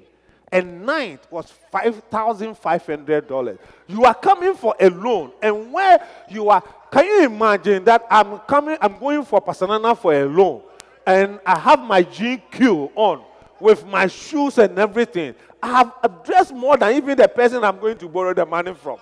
a 0.51 0.61
night 0.61 1.19
was 1.29 1.53
$5,500. 1.71 3.57
You 3.87 4.05
are 4.05 4.15
coming 4.15 4.55
for 4.55 4.75
a 4.79 4.89
loan, 4.89 5.31
and 5.41 5.71
where 5.71 6.05
you 6.29 6.49
are, 6.49 6.63
can 6.91 7.05
you 7.05 7.25
imagine 7.25 7.83
that 7.85 8.05
I'm 8.09 8.39
coming, 8.39 8.77
I'm 8.81 8.97
going 8.97 9.23
for 9.25 9.41
Pasanana 9.41 9.97
for 9.97 10.13
a 10.13 10.25
loan, 10.25 10.63
and 11.05 11.39
I 11.45 11.57
have 11.57 11.79
my 11.79 12.03
GQ 12.03 12.91
on 12.95 13.23
with 13.59 13.85
my 13.85 14.07
shoes 14.07 14.57
and 14.57 14.77
everything. 14.79 15.35
I 15.61 15.67
have 15.67 15.93
addressed 16.03 16.53
more 16.53 16.77
than 16.77 16.95
even 16.95 17.17
the 17.17 17.27
person 17.27 17.63
I'm 17.63 17.79
going 17.79 17.97
to 17.97 18.07
borrow 18.07 18.33
the 18.33 18.45
money 18.45 18.73
from. 18.73 18.97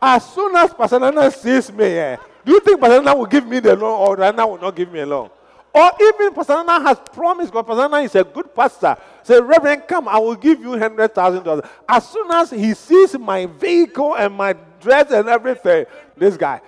As 0.00 0.32
soon 0.32 0.54
as 0.56 0.72
Pasanana 0.72 1.32
sees 1.32 1.72
me, 1.72 1.84
eh, 1.86 2.16
do 2.48 2.54
you 2.54 2.60
think 2.60 2.80
Pastor 2.80 3.14
will 3.14 3.26
give 3.26 3.46
me 3.46 3.60
the 3.60 3.76
loan 3.76 4.00
or 4.00 4.16
Nana 4.16 4.46
will 4.46 4.56
not 4.56 4.74
give 4.74 4.90
me 4.90 5.00
a 5.00 5.06
loan? 5.06 5.28
Or 5.74 5.90
even 6.00 6.32
Pastor 6.32 6.54
has 6.54 6.98
promised, 7.12 7.52
because 7.52 7.76
Pastor 7.76 7.98
is 7.98 8.14
a 8.14 8.24
good 8.24 8.54
pastor. 8.54 8.96
Say, 9.22 9.38
Reverend, 9.38 9.86
come, 9.86 10.08
I 10.08 10.18
will 10.18 10.34
give 10.34 10.58
you 10.58 10.68
$100,000. 10.68 11.68
As 11.86 12.08
soon 12.08 12.30
as 12.30 12.50
he 12.50 12.72
sees 12.72 13.18
my 13.18 13.44
vehicle 13.44 14.16
and 14.16 14.32
my 14.32 14.54
dress 14.80 15.10
and 15.10 15.28
everything, 15.28 15.84
this 16.16 16.38
guy, 16.38 16.62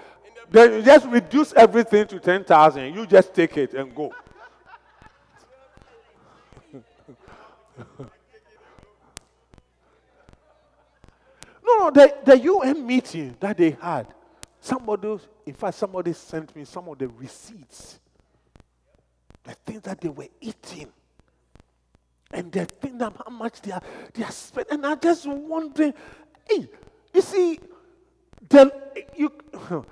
then 0.50 0.74
you 0.74 0.82
just 0.82 1.06
reduce 1.06 1.54
everything 1.54 2.06
to 2.08 2.20
10,000. 2.20 2.94
You 2.94 3.06
just 3.06 3.32
take 3.32 3.56
it 3.56 3.72
and 3.72 3.94
go. 3.94 4.12
no, 7.98 8.08
no, 11.64 11.90
the, 11.90 12.14
the 12.22 12.38
UN 12.38 12.86
meeting 12.86 13.34
that 13.40 13.56
they 13.56 13.70
had, 13.80 14.06
Somebody, 14.60 15.18
in 15.46 15.54
fact, 15.54 15.76
somebody 15.76 16.12
sent 16.12 16.54
me 16.54 16.64
some 16.64 16.88
of 16.88 16.98
the 16.98 17.08
receipts, 17.08 17.98
the 19.42 19.54
things 19.54 19.82
that 19.82 20.00
they 20.00 20.08
were 20.08 20.28
eating, 20.40 20.88
and 22.30 22.52
the 22.52 22.66
thing 22.66 22.98
that 22.98 23.12
how 23.24 23.32
much 23.32 23.62
they 23.62 23.72
are 23.72 23.82
they 24.12 24.22
are 24.22 24.30
spending. 24.30 24.74
And 24.74 24.86
I 24.86 24.94
just 24.96 25.26
wondering, 25.26 25.94
hey, 26.48 26.68
you 27.14 27.22
see, 27.22 27.58
the 28.48 28.72
you 29.16 29.32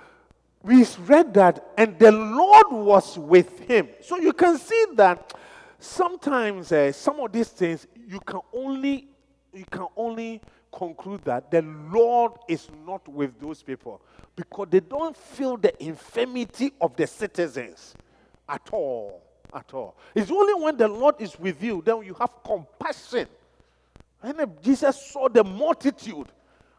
we 0.63 0.85
read 1.07 1.33
that, 1.35 1.73
and 1.79 1.99
the 1.99 2.13
Lord 2.13 2.67
was 2.71 3.19
with 3.19 3.59
him. 3.61 3.89
So 4.03 4.19
you 4.19 4.35
can 4.35 4.59
see 4.59 4.85
that 4.95 5.33
sometimes 5.79 6.73
uh, 6.73 6.93
some 6.93 7.21
of 7.21 7.33
these 7.33 7.49
things 7.49 7.87
you 8.07 8.21
can 8.21 8.41
only 8.53 9.09
you 9.53 9.65
can 9.71 9.87
only 9.97 10.43
conclude 10.79 11.25
that 11.25 11.51
the 11.51 11.63
Lord 11.63 12.33
is 12.47 12.69
not 12.87 13.07
with 13.09 13.39
those 13.41 13.63
people 13.63 14.01
because 14.37 14.69
they 14.71 14.81
don't 14.81 15.17
feel 15.17 15.57
the 15.57 15.73
infirmity 15.85 16.73
of 16.81 16.95
the 16.97 17.07
citizens 17.07 17.95
at 18.49 18.63
all. 18.71 19.23
At 19.53 19.75
all. 19.75 19.97
It's 20.15 20.31
only 20.31 20.55
when 20.55 20.77
the 20.77 20.87
Lord 20.87 21.17
is 21.19 21.39
with 21.39 21.63
you 21.63 21.83
then 21.85 22.05
you 22.05 22.15
have 22.15 22.31
compassion. 22.45 23.27
And 24.23 24.63
Jesus 24.63 25.11
saw 25.11 25.29
the 25.29 25.43
multitude 25.43 26.29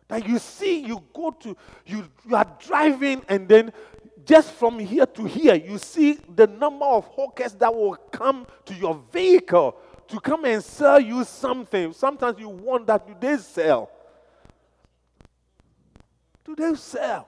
that 0.07 0.27
you 0.27 0.39
see, 0.39 0.79
you 0.79 1.03
go 1.13 1.31
to, 1.31 1.55
you, 1.85 2.05
you 2.27 2.35
are 2.35 2.47
driving, 2.59 3.21
and 3.29 3.47
then 3.47 3.71
just 4.25 4.51
from 4.53 4.79
here 4.79 5.05
to 5.05 5.25
here, 5.25 5.55
you 5.55 5.77
see 5.77 6.19
the 6.35 6.47
number 6.47 6.85
of 6.85 7.05
hawkers 7.05 7.53
that 7.53 7.73
will 7.73 7.95
come 8.11 8.45
to 8.65 8.73
your 8.73 9.01
vehicle 9.11 9.75
to 10.09 10.19
come 10.19 10.45
and 10.45 10.63
sell 10.63 10.99
you 10.99 11.23
something. 11.23 11.93
Sometimes 11.93 12.39
you 12.39 12.49
want 12.49 12.87
that, 12.87 13.07
do 13.07 13.15
they 13.19 13.37
sell? 13.37 13.89
Do 16.43 16.55
they 16.55 16.73
sell? 16.75 17.27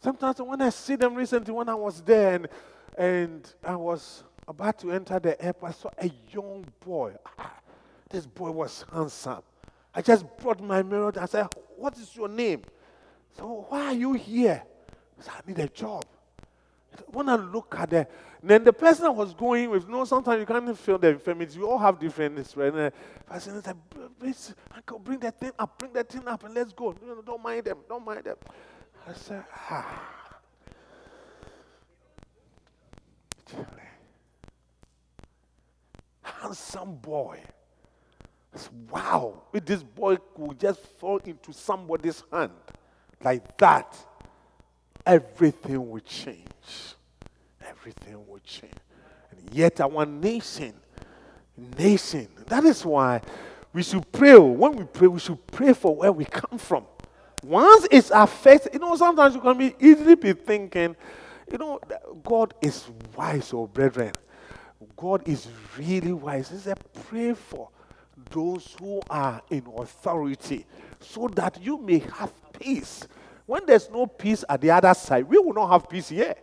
Sometimes 0.00 0.40
when 0.40 0.60
I 0.62 0.70
see 0.70 0.96
them 0.96 1.14
recently, 1.14 1.52
when 1.52 1.68
I 1.68 1.74
was 1.74 2.00
there 2.02 2.34
and, 2.34 2.48
and 2.98 3.54
I 3.64 3.76
was 3.76 4.24
about 4.46 4.78
to 4.80 4.92
enter 4.92 5.18
the 5.18 5.40
airport, 5.42 5.72
I 5.72 5.74
saw 5.74 5.90
a 5.98 6.10
young 6.32 6.64
boy. 6.84 7.14
Ah, 7.38 7.54
this 8.08 8.26
boy 8.26 8.50
was 8.50 8.84
handsome. 8.92 9.42
I 9.94 10.02
just 10.02 10.24
brought 10.38 10.60
my 10.60 10.82
mirror 10.82 11.08
and 11.08 11.18
I 11.18 11.26
said, 11.26 11.46
What 11.76 11.96
is 11.98 12.14
your 12.14 12.28
name? 12.28 12.62
So, 13.36 13.66
why 13.68 13.86
are 13.86 13.94
you 13.94 14.12
here? 14.12 14.62
I 15.18 15.22
said, 15.22 15.34
I 15.36 15.48
need 15.48 15.58
a 15.58 15.68
job. 15.68 16.04
When 17.08 17.28
I 17.28 17.36
look 17.36 17.74
at 17.78 17.90
the, 17.90 18.06
then 18.42 18.64
the 18.64 18.72
person 18.72 19.06
I 19.06 19.10
was 19.10 19.34
going 19.34 19.70
with, 19.70 19.84
you 19.84 19.90
know, 19.90 20.04
sometimes 20.04 20.40
you 20.40 20.46
can't 20.46 20.78
feel 20.78 20.98
the 20.98 21.08
infirmity. 21.08 21.58
We 21.58 21.64
all 21.64 21.78
have 21.78 21.98
different 21.98 22.38
experiences. 22.38 22.98
Person 23.26 23.62
said, 23.62 23.76
please, 24.18 24.54
uncle, 24.74 24.98
bring 24.98 25.18
that 25.20 25.38
thing 25.38 25.52
up, 25.58 25.78
bring 25.78 25.92
that 25.92 26.08
thing 26.08 26.26
up, 26.26 26.44
and 26.44 26.54
let's 26.54 26.72
go. 26.72 26.92
don't 27.24 27.42
mind 27.42 27.64
them, 27.64 27.78
don't 27.88 28.04
mind 28.04 28.24
them. 28.24 28.36
I 29.08 29.12
said, 29.12 29.44
ah. 29.70 30.02
Handsome 36.22 36.96
boy. 36.96 37.40
Said, 38.54 38.72
wow, 38.90 39.42
if 39.52 39.64
this 39.64 39.82
boy 39.82 40.16
could 40.34 40.58
just 40.58 40.80
fall 40.98 41.18
into 41.18 41.52
somebody's 41.52 42.22
hand 42.32 42.52
like 43.22 43.56
that, 43.58 43.96
everything 45.04 45.88
would 45.90 46.04
change. 46.04 46.55
Everything 47.68 48.26
will 48.26 48.40
change. 48.40 48.72
And 49.30 49.54
yet, 49.54 49.80
our 49.80 50.06
nation, 50.06 50.74
nation, 51.78 52.28
that 52.46 52.64
is 52.64 52.84
why 52.84 53.20
we 53.72 53.82
should 53.82 54.10
pray. 54.12 54.38
When 54.38 54.76
we 54.76 54.84
pray, 54.84 55.08
we 55.08 55.20
should 55.20 55.46
pray 55.48 55.72
for 55.72 55.94
where 55.94 56.12
we 56.12 56.24
come 56.24 56.58
from. 56.58 56.86
Once 57.42 57.86
it's 57.90 58.10
affected, 58.10 58.74
you 58.74 58.80
know, 58.80 58.96
sometimes 58.96 59.34
you 59.34 59.40
can 59.40 59.56
be 59.56 59.74
easily 59.78 60.14
be 60.14 60.32
thinking, 60.32 60.96
you 61.50 61.58
know, 61.58 61.78
God 62.24 62.54
is 62.60 62.88
wise, 63.16 63.52
oh 63.52 63.66
brethren. 63.66 64.12
God 64.96 65.28
is 65.28 65.48
really 65.78 66.12
wise. 66.12 66.50
He 66.50 66.58
said, 66.58 66.78
pray 67.08 67.34
for 67.34 67.68
those 68.30 68.74
who 68.80 69.00
are 69.08 69.40
in 69.50 69.64
authority 69.76 70.66
so 71.00 71.28
that 71.28 71.62
you 71.62 71.78
may 71.78 71.98
have 71.98 72.32
peace. 72.58 73.06
When 73.44 73.64
there's 73.64 73.88
no 73.90 74.06
peace 74.06 74.44
at 74.48 74.60
the 74.60 74.70
other 74.70 74.92
side, 74.94 75.28
we 75.28 75.38
will 75.38 75.54
not 75.54 75.70
have 75.70 75.88
peace 75.88 76.08
here. 76.08 76.34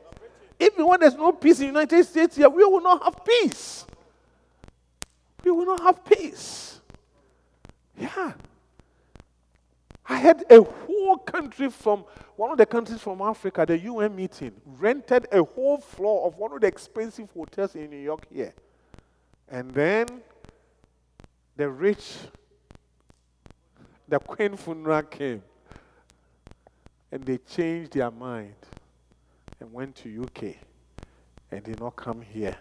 Even 0.60 0.88
when 0.88 1.00
there's 1.00 1.16
no 1.16 1.32
peace 1.32 1.60
in 1.60 1.68
the 1.68 1.80
United 1.80 2.04
States 2.06 2.36
here, 2.36 2.50
we 2.50 2.64
will 2.64 2.82
not 2.82 3.04
have 3.04 3.26
peace. 3.26 3.86
We 5.44 5.52
will 5.52 5.66
not 5.66 5.82
have 5.82 6.06
peace. 6.06 6.80
Yeah. 7.98 8.34
I 10.06 10.18
had 10.18 10.46
a 10.50 10.62
whole 10.62 11.18
country 11.18 11.70
from 11.70 12.06
one 12.36 12.52
of 12.52 12.58
the 12.58 12.66
countries 12.66 13.00
from 13.00 13.22
Africa, 13.22 13.66
the 13.66 13.78
UN 13.78 14.16
meeting, 14.16 14.52
rented 14.66 15.28
a 15.32 15.44
whole 15.44 15.78
floor 15.78 16.28
of 16.28 16.38
one 16.38 16.52
of 16.52 16.62
the 16.62 16.68
expensive 16.68 17.30
hotels 17.32 17.76
in 17.76 17.90
New 17.90 17.98
York 17.98 18.26
here. 18.32 18.54
And 19.50 19.72
then 19.72 20.22
the 21.56 21.70
rich, 21.70 22.14
the 24.08 24.20
Queen 24.20 24.58
funeral 24.58 25.04
came. 25.04 25.44
And 27.12 27.24
they 27.24 27.38
changed 27.38 27.94
their 27.94 28.10
mind 28.10 28.56
and 29.64 29.72
went 29.72 29.96
to 29.96 30.24
UK 30.24 30.58
and 31.50 31.64
did 31.64 31.80
not 31.80 31.96
come 31.96 32.22
here. 32.22 32.58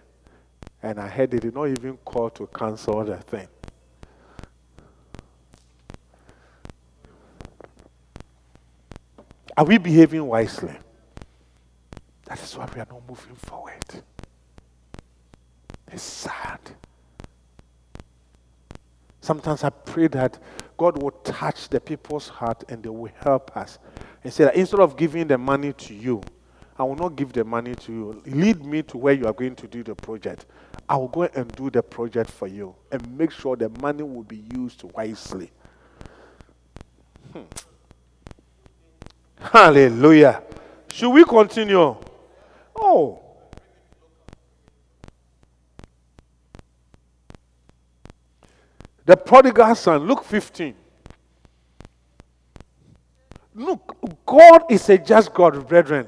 And 0.85 1.01
I 1.01 1.09
heard 1.09 1.33
they 1.33 1.41
did 1.41 1.53
not 1.53 1.67
even 1.67 1.97
call 1.99 2.31
to 2.31 2.47
cancel 2.47 3.05
the 3.05 3.17
thing. 3.17 3.49
Are 9.57 9.65
we 9.65 9.79
behaving 9.79 10.25
wisely? 10.25 10.75
That 12.27 12.41
is 12.41 12.57
why 12.57 12.69
we 12.73 12.81
are 12.81 12.87
not 12.89 13.03
moving 13.09 13.35
forward. 13.35 13.85
It's 15.91 16.03
sad. 16.03 16.61
Sometimes 19.21 19.65
I 19.65 19.71
pray 19.71 20.07
that 20.07 20.39
God 20.79 21.03
will 21.03 21.11
touch 21.11 21.69
the 21.69 21.81
people's 21.81 22.29
heart 22.29 22.63
and 22.69 22.81
they 22.81 22.89
will 22.89 23.11
help 23.21 23.57
us. 23.57 23.81
And 24.23 24.33
say 24.33 24.45
that 24.45 24.55
instead 24.55 24.81
of 24.81 24.97
giving 24.97 25.27
the 25.27 25.37
money 25.37 25.73
to 25.73 25.95
you, 25.95 26.23
I 26.79 26.85
will 26.85 26.97
not 26.97 27.17
give 27.17 27.33
the 27.33 27.45
money 27.45 27.75
to 27.75 27.93
you. 27.93 28.23
Lead 28.27 28.65
me 28.65 28.83
to 28.85 28.99
where 28.99 29.15
you 29.15 29.27
are 29.27 29.33
going 29.33 29.55
to 29.57 29.67
do 29.67 29.83
the 29.83 29.95
project. 29.95 30.47
I 30.89 30.97
will 30.97 31.09
go 31.09 31.23
and 31.23 31.51
do 31.55 31.71
the 31.71 31.83
project 31.83 32.31
for 32.31 32.47
you 32.49 32.75
and 32.91 33.17
make 33.17 33.31
sure 33.31 33.57
the 33.57 33.69
money 33.81 34.03
will 34.03 34.25
be 34.25 34.45
used 34.55 34.83
wisely. 34.95 35.51
Hmm. 37.33 37.41
Hallelujah. 39.41 40.43
Should 40.89 41.11
we 41.11 41.25
continue? 41.25 41.97
Oh. 42.77 43.21
The 49.05 49.17
prodigal 49.17 49.75
son, 49.75 50.07
Luke 50.07 50.25
15. 50.25 50.75
Look, 53.55 53.97
God 54.25 54.65
is 54.71 54.89
a 54.89 54.97
just 54.97 55.35
God, 55.35 55.67
brethren. 55.69 56.07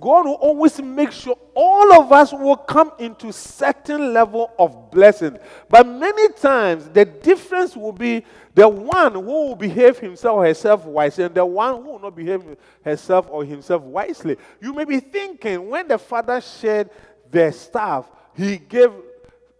God 0.00 0.26
will 0.26 0.34
always 0.34 0.80
make 0.80 1.12
sure 1.12 1.36
all 1.54 1.92
of 2.00 2.10
us 2.10 2.32
will 2.32 2.56
come 2.56 2.92
into 2.98 3.32
certain 3.32 4.12
level 4.12 4.50
of 4.58 4.90
blessing. 4.90 5.38
But 5.68 5.86
many 5.86 6.32
times 6.32 6.88
the 6.88 7.04
difference 7.04 7.76
will 7.76 7.92
be 7.92 8.24
the 8.54 8.68
one 8.68 9.12
who 9.12 9.20
will 9.20 9.56
behave 9.56 9.98
himself 9.98 10.36
or 10.36 10.44
herself 10.46 10.84
wisely 10.84 11.24
and 11.24 11.34
the 11.34 11.44
one 11.44 11.76
who 11.76 11.92
will 11.92 11.98
not 11.98 12.16
behave 12.16 12.42
herself 12.84 13.26
or 13.30 13.44
himself 13.44 13.82
wisely. 13.82 14.36
You 14.60 14.72
may 14.72 14.84
be 14.84 15.00
thinking 15.00 15.68
when 15.68 15.86
the 15.86 15.98
father 15.98 16.40
shared 16.40 16.90
the 17.30 17.52
staff, 17.52 18.10
he 18.34 18.56
gave 18.58 18.92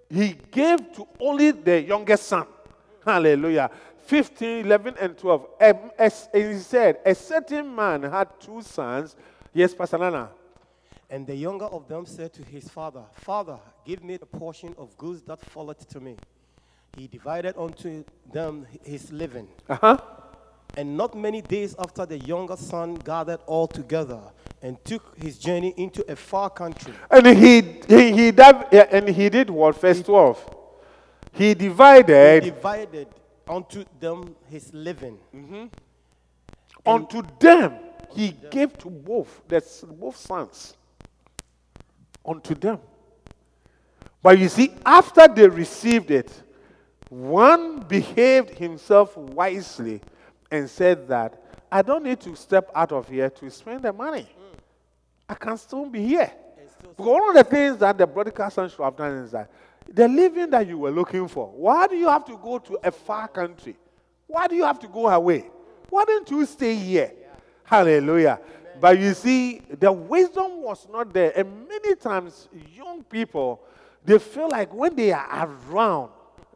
he 0.09 0.37
gave 0.51 0.93
to 0.95 1.07
only 1.21 1.53
the 1.53 1.83
youngest 1.83 2.25
son. 2.27 2.47
Hallelujah. 3.05 3.71
15, 4.07 4.67
11, 4.67 4.95
and 5.01 5.17
12. 5.17 5.47
Um, 5.61 5.75
As 5.97 6.29
he 6.35 6.55
said, 6.59 6.99
a 7.07 7.15
certain 7.15 7.73
man 7.73 8.03
had 8.03 8.29
two 8.41 8.61
sons. 8.61 9.15
Yes, 9.53 9.75
Pastor 9.75 9.99
Nana. 9.99 10.31
And 11.09 11.27
the 11.27 11.35
younger 11.35 11.65
of 11.65 11.89
them 11.89 12.07
said 12.07 12.33
to 12.35 12.45
his 12.45 12.69
father, 12.69 13.03
Father, 13.15 13.59
give 13.85 14.05
me 14.05 14.17
the 14.17 14.27
portion 14.27 14.75
of 14.79 14.97
goods 14.97 15.23
that 15.23 15.41
falleth 15.41 15.89
to 15.89 16.01
me. 16.01 16.17
He 16.97 17.09
divided 17.09 17.57
unto 17.59 18.05
them 18.33 18.67
his 18.85 19.11
living. 19.11 19.49
Uh-huh. 19.69 19.99
And 20.77 20.97
not 20.97 21.17
many 21.17 21.43
days 21.43 21.75
after, 21.81 22.07
the 22.07 22.19
younger 22.19 22.57
son 22.57 22.95
gathered 22.95 23.41
all 23.47 23.67
together 23.67 24.21
and 24.63 24.83
took 24.85 25.19
his 25.19 25.37
journey 25.37 25.75
into 25.77 26.09
a 26.11 26.15
far 26.15 26.49
country. 26.49 26.95
And 27.11 27.27
he 27.27 27.61
he, 27.89 28.13
he 28.13 28.31
did, 28.31 28.73
and 28.73 29.09
he 29.09 29.29
did 29.29 29.51
what? 29.51 29.81
Verse 29.81 30.03
12. 30.03 30.57
He 31.33 31.55
divided. 31.55 32.45
He 32.45 32.51
divided 32.51 33.09
unto 33.49 33.85
them 33.99 34.37
his 34.49 34.73
living. 34.73 35.19
Mm-hmm. 35.35 35.67
Unto 36.87 37.23
them 37.41 37.90
he 38.13 38.35
gave 38.51 38.77
to 38.79 38.91
both, 38.91 39.43
that's 39.49 39.83
both 39.83 40.17
sons. 40.17 40.77
Unto 42.27 42.55
them. 42.55 42.79
But 44.23 44.39
you 44.39 44.49
see, 44.49 44.73
after 44.85 45.27
they 45.29 45.49
received 45.49 46.11
it, 46.11 46.31
one 47.09 47.81
behaved 47.81 48.51
himself 48.51 49.17
wisely 49.17 50.01
and 50.51 50.69
said 50.69 51.09
that 51.09 51.43
I 51.73 51.83
don't 51.83 52.05
need 52.05 52.21
to 52.21 52.35
step 52.37 52.71
out 52.75 52.93
of 52.93 53.09
here 53.09 53.31
to 53.31 53.51
spend 53.51 53.83
the 53.83 53.93
money. 53.93 54.29
I 55.29 55.35
can 55.35 55.57
still 55.57 55.87
be 55.87 56.05
here. 56.07 56.31
Because 56.81 57.07
one 57.07 57.29
of 57.29 57.35
the 57.35 57.45
things 57.45 57.79
that 57.79 57.97
the 57.97 58.51
son 58.51 58.69
should 58.69 58.83
have 58.83 58.97
done 58.97 59.13
is 59.19 59.31
that 59.31 59.51
the 59.89 60.07
living 60.07 60.51
that 60.51 60.67
you 60.67 60.79
were 60.79 60.91
looking 60.91 61.27
for, 61.29 61.49
why 61.49 61.87
do 61.87 61.97
you 61.97 62.09
have 62.09 62.25
to 62.27 62.37
go 62.37 62.59
to 62.59 62.79
a 62.83 62.91
far 62.91 63.29
country? 63.29 63.77
Why 64.27 64.47
do 64.47 64.55
you 64.55 64.65
have 64.65 64.79
to 64.81 64.89
go 64.89 65.09
away? 65.09 65.51
Why 65.89 66.05
don't 66.05 66.31
you 66.31 66.45
stay 66.47 66.77
here? 66.77 67.13
Hallelujah. 67.71 68.41
Amen. 68.43 68.81
But 68.81 68.99
you 68.99 69.15
see, 69.15 69.63
the 69.79 69.93
wisdom 69.93 70.61
was 70.61 70.89
not 70.91 71.13
there. 71.13 71.33
And 71.37 71.69
many 71.69 71.95
times, 71.95 72.49
young 72.75 73.05
people, 73.05 73.61
they 74.05 74.19
feel 74.19 74.51
like 74.51 74.75
when 74.75 74.97
they 74.97 75.13
are 75.13 75.49
around, 75.69 76.11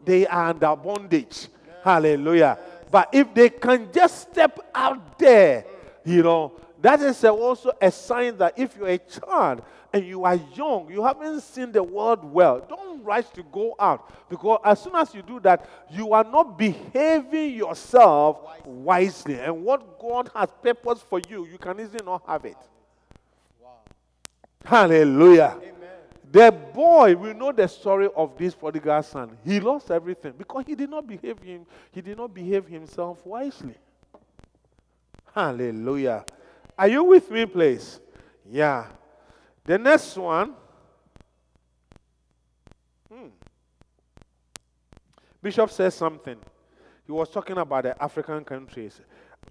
they 0.04 0.26
are 0.26 0.48
under 0.48 0.74
bondage. 0.74 1.46
Hallelujah. 1.84 2.58
But 2.90 3.10
if 3.12 3.32
they 3.32 3.48
can 3.48 3.92
just 3.92 4.22
step 4.22 4.58
out 4.74 5.16
there, 5.16 5.64
you 6.04 6.24
know, 6.24 6.52
that 6.82 7.00
is 7.00 7.24
also 7.24 7.70
a 7.80 7.92
sign 7.92 8.36
that 8.38 8.58
if 8.58 8.76
you're 8.76 8.88
a 8.88 8.98
child 8.98 9.62
and 9.94 10.04
you 10.04 10.24
are 10.24 10.34
young, 10.56 10.90
you 10.90 11.04
haven't 11.04 11.40
seen 11.40 11.70
the 11.70 11.80
world 11.80 12.24
well, 12.24 12.58
don't 12.68 13.04
rush 13.04 13.26
to 13.28 13.44
go 13.44 13.76
out. 13.78 14.28
Because 14.28 14.58
as 14.64 14.82
soon 14.82 14.96
as 14.96 15.14
you 15.14 15.22
do 15.22 15.38
that, 15.38 15.68
you 15.88 16.12
are 16.14 16.24
not 16.24 16.58
behaving 16.58 17.54
yourself 17.54 18.40
wisely. 18.66 19.38
And 19.38 19.64
what 19.64 20.00
God 20.00 20.30
has 20.34 20.48
purpose 20.60 21.00
for 21.08 21.20
you, 21.20 21.46
you 21.46 21.58
can 21.58 21.78
easily 21.78 22.02
not 22.04 22.24
have 22.26 22.44
it. 22.44 22.56
Hallelujah. 24.64 25.58
Amen. 25.58 25.72
The 26.32 26.50
boy, 26.50 27.14
we 27.14 27.32
know 27.32 27.52
the 27.52 27.68
story 27.68 28.08
of 28.16 28.36
this 28.36 28.52
prodigal 28.52 29.00
son. 29.04 29.38
He 29.44 29.60
lost 29.60 29.92
everything 29.92 30.32
because 30.36 30.64
he 30.66 30.74
did 30.74 30.90
not 30.90 31.06
behave 31.06 31.38
him, 31.38 31.66
he 31.92 32.00
did 32.00 32.18
not 32.18 32.34
behave 32.34 32.66
himself 32.66 33.24
wisely. 33.24 33.76
Hallelujah. 35.32 36.24
Are 36.76 36.88
you 36.88 37.04
with 37.04 37.30
me, 37.30 37.46
please? 37.46 38.00
Yeah. 38.50 38.86
The 39.64 39.78
next 39.78 40.16
one. 40.16 40.54
Hmm. 43.12 43.28
Bishop 45.42 45.70
says 45.70 45.94
something. 45.94 46.36
He 47.06 47.12
was 47.12 47.30
talking 47.30 47.58
about 47.58 47.84
the 47.84 48.02
African 48.02 48.44
countries 48.44 49.00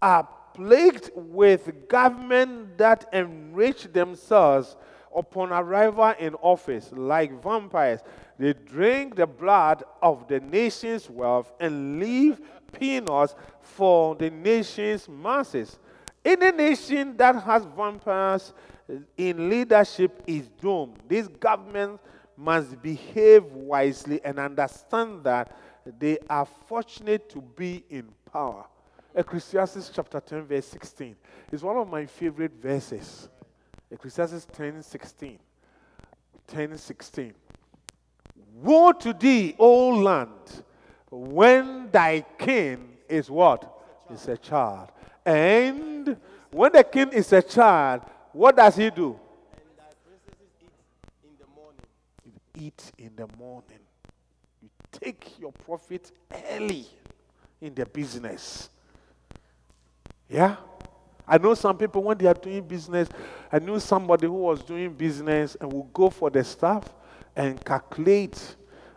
are 0.01 0.28
plagued 0.53 1.11
with 1.16 1.88
government 1.88 2.78
that 2.78 3.05
enrich 3.14 3.84
themselves 3.93 4.76
upon 5.16 5.51
arrival 5.51 6.14
in 6.20 6.36
office 6.36 6.89
like 6.91 7.41
vampires. 7.41 8.01
They 8.38 8.53
drink 8.53 9.16
the 9.16 9.28
blood 9.28 9.84
of 10.01 10.28
the 10.28 10.39
nation's 10.39 11.09
wealth 11.09 11.51
and 11.59 11.99
leave 11.99 12.41
peanuts 12.72 13.36
for 13.61 14.16
the 14.16 14.30
nation's 14.30 15.07
masses. 15.07 15.80
Any 16.26 16.51
nation 16.51 17.16
that 17.18 17.43
has 17.43 17.66
vampires 17.66 18.53
in 19.18 19.50
leadership 19.50 20.24
is 20.28 20.48
doomed. 20.62 20.98
This 21.08 21.28
government 21.28 22.00
must 22.38 22.82
behave 22.82 23.46
wisely 23.46 24.24
and 24.24 24.40
understand 24.40 25.24
that 25.24 25.56
they 26.00 26.18
are 26.30 26.46
fortunate 26.46 27.30
to 27.30 27.42
be 27.42 27.84
in 27.90 28.10
power. 28.32 28.66
Ecclesiastes 29.16 29.92
chapter 29.94 30.20
10, 30.20 30.44
verse 30.44 30.66
16 30.68 31.16
is 31.52 31.62
one 31.62 31.78
of 31.78 31.90
my 31.90 32.06
favorite 32.06 32.54
verses. 32.60 33.30
Ecclesiastes 33.92 34.48
10, 34.52 34.82
16. 34.82 35.40
10, 36.48 36.78
16. 36.78 37.34
Woe 38.56 38.92
to 38.94 39.14
thee, 39.14 39.56
O 39.60 39.90
land, 39.90 40.64
when 41.12 41.90
thy 41.92 42.26
king 42.38 42.98
is 43.08 43.30
what? 43.30 43.70
Is 44.12 44.28
a 44.28 44.38
child. 44.38 44.90
And 45.26 46.18
when 46.52 46.72
the 46.72 46.84
king 46.84 47.10
is 47.10 47.32
a 47.34 47.42
child, 47.42 48.02
what 48.34 48.56
does 48.58 48.76
he 48.76 48.90
do? 48.90 49.18
eat. 50.60 50.70
You 52.26 52.32
eat 52.66 52.92
in 52.98 53.16
the 53.16 53.28
morning. 53.38 53.80
You 54.62 54.70
take 54.92 55.40
your 55.40 55.52
profit 55.52 56.12
early 56.52 56.86
in 57.62 57.74
the 57.74 57.86
business. 57.86 58.70
Yeah? 60.30 60.56
I 61.28 61.38
know 61.38 61.54
some 61.54 61.78
people 61.78 62.04
when 62.04 62.18
they 62.18 62.26
are 62.26 62.34
doing 62.34 62.68
business, 62.68 63.08
I 63.52 63.60
knew 63.60 63.80
somebody 63.80 64.28
who 64.28 64.34
was 64.34 64.62
doing 64.62 64.94
business 64.94 65.56
and 65.60 65.72
would 65.72 65.94
go 65.94 66.10
for 66.10 66.30
the 66.30 66.44
stuff 66.44 66.94
and 67.36 67.64
calculate 67.64 68.56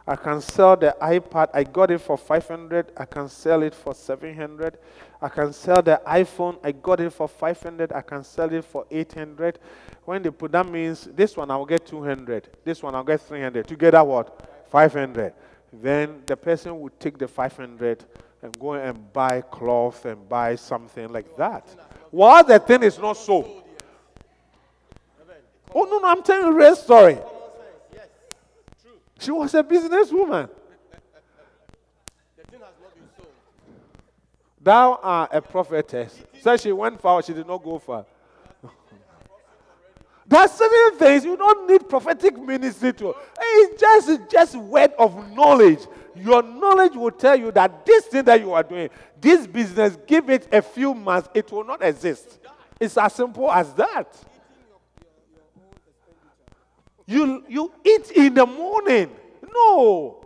I 0.08 0.14
can 0.14 0.40
sell 0.40 0.76
the 0.76 0.96
iPad. 1.02 1.48
I 1.52 1.64
got 1.64 1.90
it 1.90 1.98
for 1.98 2.16
500. 2.16 2.92
I 2.96 3.04
can 3.04 3.28
sell 3.28 3.62
it 3.62 3.74
for 3.74 3.92
700. 3.92 4.78
I 5.20 5.28
can 5.28 5.52
sell 5.52 5.82
the 5.82 6.00
iPhone. 6.06 6.58
I 6.62 6.70
got 6.70 7.00
it 7.00 7.10
for 7.10 7.26
500. 7.26 7.92
I 7.92 8.02
can 8.02 8.22
sell 8.22 8.52
it 8.52 8.64
for 8.64 8.86
800. 8.88 9.58
When 10.04 10.22
they 10.22 10.30
put 10.30 10.52
that 10.52 10.68
means 10.68 11.08
this 11.16 11.36
one 11.36 11.50
I'll 11.50 11.66
get 11.66 11.86
200. 11.86 12.48
This 12.64 12.82
one 12.84 12.94
I'll 12.94 13.02
get 13.02 13.20
300. 13.20 13.66
Together 13.66 14.04
what? 14.04 14.48
500. 14.70 15.32
Then 15.72 16.22
the 16.26 16.36
person 16.36 16.78
would 16.80 16.98
take 17.00 17.18
the 17.18 17.26
500 17.26 18.04
and 18.42 18.60
go 18.60 18.74
and 18.74 19.12
buy 19.12 19.40
cloth 19.40 20.04
and 20.04 20.28
buy 20.28 20.54
something 20.54 21.08
like 21.12 21.36
that. 21.36 21.66
While 22.12 22.44
the 22.44 22.60
thing 22.60 22.84
is 22.84 22.96
not 22.96 23.16
so. 23.16 23.64
Oh 25.74 25.84
no, 25.84 25.98
no, 25.98 26.06
I'm 26.06 26.22
telling 26.22 26.46
you 26.46 26.56
real 26.56 26.76
story. 26.76 27.18
She 29.18 29.30
was 29.30 29.54
a 29.54 29.62
businesswoman. 29.62 30.48
Thou 34.60 34.98
art 35.00 35.30
a 35.32 35.40
prophetess. 35.40 36.20
So 36.40 36.56
she 36.56 36.72
went 36.72 37.00
far, 37.00 37.22
she 37.22 37.32
did 37.32 37.46
not 37.46 37.62
go 37.62 37.78
far. 37.78 38.04
There 40.28 40.40
are 40.40 40.48
certain 40.48 40.98
things 40.98 41.24
you 41.24 41.36
don't 41.36 41.70
need 41.70 41.88
prophetic 41.88 42.36
ministry 42.36 42.92
to. 42.94 43.14
It's 43.38 43.80
just 43.80 44.28
just 44.28 44.56
word 44.56 44.92
of 44.98 45.32
knowledge. 45.32 45.78
Your 46.16 46.42
knowledge 46.42 46.94
will 46.94 47.12
tell 47.12 47.38
you 47.38 47.52
that 47.52 47.86
this 47.86 48.06
thing 48.06 48.24
that 48.24 48.40
you 48.40 48.52
are 48.52 48.64
doing, 48.64 48.90
this 49.20 49.46
business, 49.46 49.96
give 50.04 50.28
it 50.30 50.48
a 50.52 50.62
few 50.62 50.94
months, 50.94 51.28
it 51.32 51.52
will 51.52 51.62
not 51.64 51.80
exist. 51.82 52.40
It's 52.80 52.96
as 52.98 53.12
simple 53.14 53.52
as 53.52 53.72
that. 53.74 54.08
You, 57.06 57.44
you 57.48 57.72
eat 57.84 58.10
in 58.10 58.34
the 58.34 58.46
morning. 58.46 59.10
No. 59.54 60.24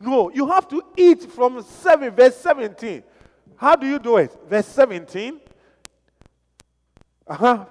No. 0.00 0.30
You 0.30 0.46
have 0.48 0.68
to 0.68 0.82
eat 0.96 1.30
from 1.30 1.62
7, 1.62 2.10
verse 2.10 2.36
17. 2.36 3.02
How 3.56 3.74
do 3.74 3.86
you 3.86 3.98
do 3.98 4.18
it? 4.18 4.36
Verse 4.48 4.66
17. 4.66 5.40
Uh-huh. 7.26 7.64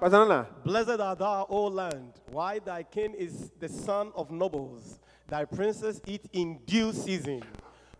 Blessed 0.64 1.00
art 1.00 1.18
thou, 1.18 1.46
O 1.48 1.66
land, 1.66 2.12
why 2.30 2.60
thy 2.60 2.84
king 2.84 3.14
is 3.14 3.50
the 3.58 3.68
son 3.68 4.12
of 4.14 4.30
nobles. 4.30 5.00
Thy 5.26 5.44
princes 5.44 6.00
eat 6.06 6.22
in 6.32 6.58
due 6.64 6.92
season. 6.92 7.42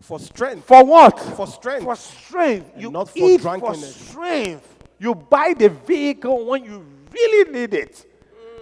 For 0.01 0.19
strength. 0.19 0.65
For 0.65 0.85
what? 0.85 1.19
For 1.19 1.45
strength. 1.45 1.83
For 1.83 1.95
strength. 1.95 2.71
And 2.73 2.81
you 2.81 2.91
not 2.91 3.09
for 3.09 3.17
eat 3.17 3.41
drunkenness. 3.41 3.97
for 3.97 4.11
strength. 4.11 4.75
You 4.97 5.13
buy 5.13 5.53
the 5.57 5.69
vehicle 5.69 6.45
when 6.45 6.63
you 6.63 6.85
really 7.11 7.51
need 7.51 7.73
it. 7.73 8.05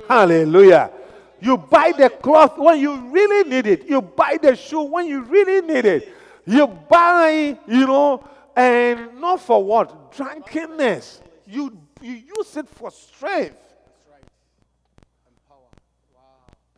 Hallelujah. 0.07 0.91
You 1.39 1.57
buy 1.57 1.91
the 1.91 2.09
cloth 2.09 2.57
when 2.57 2.79
you 2.79 2.95
really 3.09 3.49
need 3.49 3.67
it. 3.67 3.87
You 3.87 4.01
buy 4.01 4.37
the 4.41 4.55
shoe 4.55 4.81
when 4.81 5.05
you 5.05 5.21
really 5.21 5.65
need 5.65 5.85
it. 5.85 6.13
You 6.45 6.67
buy, 6.67 7.57
you 7.67 7.85
know, 7.85 8.27
and 8.55 9.19
not 9.19 9.41
for 9.41 9.63
what? 9.63 10.11
Drunkenness. 10.13 11.21
You 11.45 11.77
you 12.01 12.13
use 12.13 12.55
it 12.57 12.67
for 12.69 12.91
strength. 12.91 13.57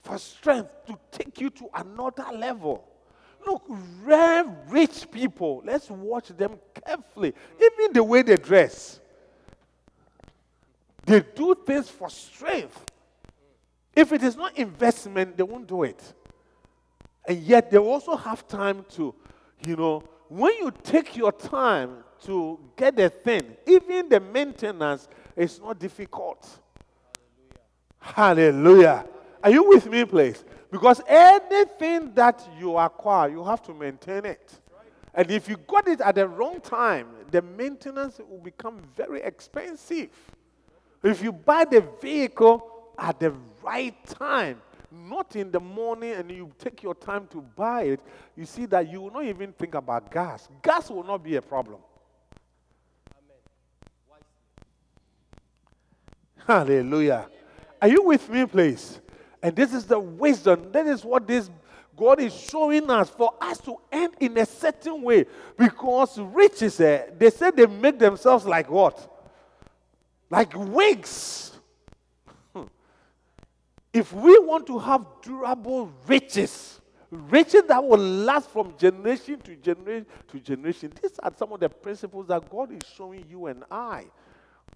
For 0.04 0.18
strength 0.18 0.72
to 0.88 0.98
take 1.12 1.40
you 1.40 1.50
to 1.52 1.70
another 1.74 2.26
level. 2.34 2.86
Look, 3.46 3.64
rare 4.04 4.44
rich 4.68 5.10
people, 5.12 5.62
let's 5.66 5.90
watch 5.90 6.30
them 6.30 6.60
carefully. 6.86 7.34
Even 7.58 7.94
the 7.94 8.04
way 8.04 8.22
they 8.22 8.38
dress. 8.38 9.00
They 11.06 11.22
do 11.22 11.56
things 11.66 11.90
for 11.90 12.10
strength. 12.10 12.89
If 14.00 14.14
it 14.14 14.24
is 14.24 14.38
not 14.38 14.58
investment, 14.58 15.36
they 15.36 15.44
won't 15.44 15.68
do 15.68 15.84
it. 15.84 16.02
And 17.28 17.38
yet 17.44 17.70
they 17.70 17.78
also 17.78 18.16
have 18.16 18.48
time 18.48 18.86
to, 18.92 19.14
you 19.60 19.76
know, 19.76 20.04
when 20.30 20.56
you 20.56 20.72
take 20.84 21.18
your 21.18 21.34
time 21.34 22.06
to 22.24 22.58
get 22.78 22.98
a 22.98 23.10
thing, 23.10 23.58
even 23.68 24.08
the 24.08 24.22
maintenance 24.22 25.10
is 25.36 25.60
not 25.60 25.80
difficult. 25.80 26.48
Hallelujah. 28.00 28.54
Hallelujah. 28.54 29.06
Are 29.44 29.52
you 29.52 29.68
with 29.68 29.86
me, 29.90 30.06
please? 30.06 30.46
Because 30.72 31.02
anything 31.06 32.14
that 32.14 32.48
you 32.58 32.78
acquire, 32.78 33.30
you 33.30 33.44
have 33.44 33.62
to 33.64 33.74
maintain 33.74 34.24
it. 34.24 34.62
And 35.14 35.30
if 35.30 35.50
you 35.50 35.58
got 35.58 35.90
it 35.90 36.00
at 36.00 36.16
the 36.16 36.26
wrong 36.26 36.62
time, 36.62 37.08
the 37.32 37.42
maintenance 37.42 38.22
will 38.30 38.40
become 38.40 38.80
very 38.96 39.22
expensive. 39.24 40.08
If 41.04 41.22
you 41.22 41.34
buy 41.34 41.66
the 41.66 41.86
vehicle 42.02 42.79
at 43.00 43.20
the 43.20 43.34
right 43.64 43.96
time, 44.06 44.62
not 44.92 45.36
in 45.36 45.52
the 45.52 45.60
morning, 45.60 46.14
and 46.14 46.30
you 46.30 46.52
take 46.58 46.84
your 46.84 46.96
time 46.96 47.28
to 47.28 47.42
buy 47.42 47.84
it, 47.84 48.00
you 48.36 48.46
see 48.46 48.66
that 48.68 48.90
you 48.90 49.02
will 49.02 49.12
not 49.12 49.26
even 49.26 49.54
think 49.54 49.76
about 49.76 50.12
gas. 50.12 50.48
Gas 50.62 50.90
will 50.90 51.04
not 51.04 51.24
be 51.24 51.36
a 51.36 51.42
problem. 51.42 51.80
Hallelujah. 56.46 57.28
Are 57.82 57.88
you 57.88 58.04
with 58.04 58.28
me, 58.30 58.46
please? 58.46 59.00
And 59.42 59.56
this 59.56 59.74
is 59.74 59.86
the 59.86 60.00
wisdom. 60.00 60.72
That 60.72 60.88
is 60.88 61.06
what 61.06 61.28
this 61.28 61.50
God 61.96 62.20
is 62.20 62.34
showing 62.34 62.90
us 62.90 63.10
for 63.10 63.34
us 63.42 63.60
to 63.60 63.76
end 63.92 64.14
in 64.20 64.38
a 64.38 64.46
certain 64.46 65.02
way. 65.02 65.26
Because 65.58 66.18
riches, 66.18 66.80
eh, 66.80 67.06
they 67.18 67.30
say 67.30 67.52
they 67.52 67.68
make 67.68 68.00
themselves 68.00 68.46
like 68.46 68.70
what? 68.70 69.28
Like 70.30 70.54
wigs. 70.56 71.49
If 73.94 74.14
we 74.14 74.38
want 74.40 74.68
to 74.68 74.78
have 74.78 75.06
durable 75.22 75.92
riches, 76.08 76.80
riches 77.10 77.64
that 77.68 77.84
will 77.84 77.98
last 77.98 78.50
from 78.50 78.76
generation 78.78 79.40
to 79.42 79.56
generation 79.56 80.06
to 80.28 80.40
generation, 80.40 80.94
these 81.02 81.18
are 81.20 81.34
some 81.36 81.52
of 81.54 81.60
the 81.60 81.70
principles 81.70 82.28
that 82.28 82.50
God 82.50 82.72
is 82.72 82.84
showing 82.96 83.26
you 83.30 83.48
and 83.48 83.64
I 83.72 84.06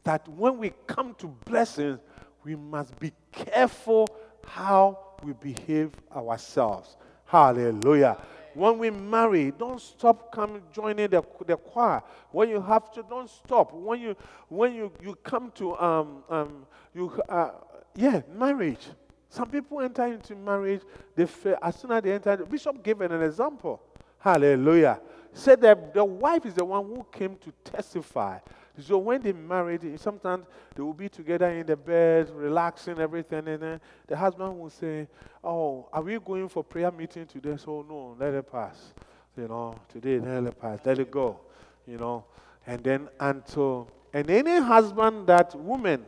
that 0.03 0.27
when 0.27 0.57
we 0.57 0.73
come 0.87 1.13
to 1.15 1.27
blessings, 1.45 1.99
we 2.43 2.55
must 2.55 2.97
be 2.99 3.11
careful 3.31 4.09
how 4.45 4.99
we 5.23 5.33
behave 5.33 5.91
ourselves. 6.13 6.97
Hallelujah. 7.25 8.17
When 8.53 8.77
we 8.77 8.89
marry, 8.91 9.51
don't 9.51 9.81
stop 9.81 10.31
coming 10.31 10.61
joining 10.71 11.09
the, 11.09 11.23
the 11.47 11.57
choir. 11.57 12.03
When 12.31 12.49
you 12.49 12.61
have 12.61 12.91
to, 12.93 13.03
don't 13.03 13.29
stop. 13.29 13.73
When 13.73 13.99
you 13.99 14.15
when 14.47 14.75
you, 14.75 14.91
you 15.01 15.15
come 15.23 15.51
to 15.55 15.75
um 15.79 16.23
um 16.29 16.65
you 16.93 17.09
uh, 17.29 17.51
yeah 17.95 18.21
marriage. 18.31 18.85
Some 19.33 19.49
people 19.49 19.81
enter 19.81 20.05
into 20.05 20.35
marriage. 20.35 20.81
They 21.15 21.25
fail. 21.25 21.57
as 21.61 21.75
soon 21.75 21.91
as 21.91 22.03
they 22.03 22.13
enter. 22.13 22.35
The 22.35 22.45
bishop 22.45 22.83
gave 22.83 23.01
an 23.01 23.21
example. 23.21 23.81
Hallelujah. 24.19 24.99
Said 25.33 25.61
that 25.61 25.93
the 25.93 26.05
wife 26.05 26.45
is 26.45 26.53
the 26.53 26.65
one 26.65 26.85
who 26.85 27.05
came 27.11 27.35
to 27.37 27.51
testify 27.63 28.37
so 28.79 28.97
when 28.97 29.21
they 29.21 29.33
married, 29.33 29.99
sometimes 29.99 30.45
they 30.73 30.81
will 30.81 30.95
be 30.95 31.07
together 31.07 31.47
in 31.49 31.65
the 31.65 31.77
bed, 31.77 32.31
relaxing, 32.31 32.97
everything, 32.99 33.47
and 33.47 33.61
then 33.61 33.81
the 34.07 34.17
husband 34.17 34.59
will 34.59 34.71
say, 34.71 35.07
"Oh, 35.43 35.87
are 35.93 36.01
we 36.01 36.17
going 36.19 36.49
for 36.49 36.63
prayer 36.63 36.91
meeting 36.91 37.27
today?" 37.27 37.55
So 37.57 37.85
no, 37.87 38.15
let 38.19 38.33
it 38.33 38.51
pass. 38.51 38.93
You 39.37 39.47
know, 39.47 39.75
today 39.89 40.19
let 40.19 40.45
it 40.45 40.59
pass, 40.59 40.79
let 40.85 40.97
it 40.97 41.11
go. 41.11 41.39
You 41.85 41.97
know, 41.97 42.25
and 42.65 42.83
then 42.83 43.09
until 43.19 43.89
and 44.11 44.29
any 44.29 44.59
husband 44.59 45.27
that 45.27 45.53
woman, 45.53 46.03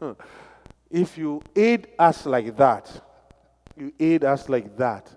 if 0.94 1.18
you 1.18 1.42
aid 1.56 1.88
us 1.98 2.24
like 2.24 2.56
that, 2.56 2.88
you 3.76 3.92
aid 3.98 4.22
us 4.22 4.48
like 4.48 4.76
that. 4.76 5.10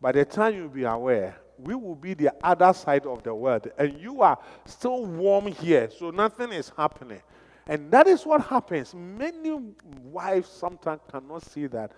By 0.00 0.12
the 0.12 0.24
time 0.24 0.54
you 0.54 0.68
be 0.68 0.84
aware, 0.84 1.36
we 1.58 1.74
will 1.74 1.96
be 1.96 2.14
the 2.14 2.32
other 2.40 2.72
side 2.72 3.04
of 3.04 3.24
the 3.24 3.34
world. 3.34 3.66
And 3.76 4.00
you 4.00 4.22
are 4.22 4.38
still 4.64 5.04
warm 5.06 5.48
here, 5.48 5.90
so 5.90 6.10
nothing 6.10 6.52
is 6.52 6.70
happening. 6.76 7.20
And 7.66 7.90
that 7.90 8.06
is 8.06 8.24
what 8.24 8.42
happens. 8.42 8.94
Many 8.94 9.58
wives 10.04 10.48
sometimes 10.48 11.00
cannot 11.10 11.42
see 11.42 11.66
that 11.66 11.90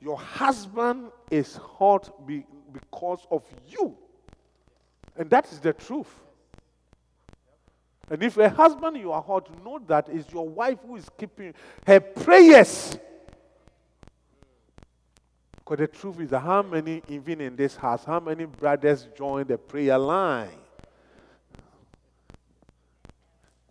your 0.00 0.16
husband 0.16 1.10
is 1.32 1.56
hot 1.56 2.28
be, 2.28 2.46
because 2.72 3.26
of 3.32 3.42
you. 3.66 3.96
And 5.16 5.28
that 5.30 5.50
is 5.52 5.58
the 5.58 5.72
truth. 5.72 6.14
And 8.10 8.22
if 8.22 8.36
a 8.38 8.48
husband 8.48 8.96
you 8.96 9.12
are 9.12 9.22
hot, 9.22 9.48
know 9.64 9.80
that 9.86 10.08
it's 10.08 10.32
your 10.32 10.48
wife 10.48 10.78
who 10.86 10.96
is 10.96 11.08
keeping 11.18 11.54
her 11.86 12.00
prayers 12.00 12.98
because 15.68 15.80
the 15.80 15.98
truth 15.98 16.18
is 16.20 16.30
how 16.30 16.62
many, 16.62 17.02
even 17.08 17.42
in 17.42 17.54
this 17.54 17.76
house, 17.76 18.02
how 18.02 18.18
many 18.18 18.46
brothers 18.46 19.06
join 19.14 19.46
the 19.46 19.58
prayer 19.58 19.98
line? 19.98 20.48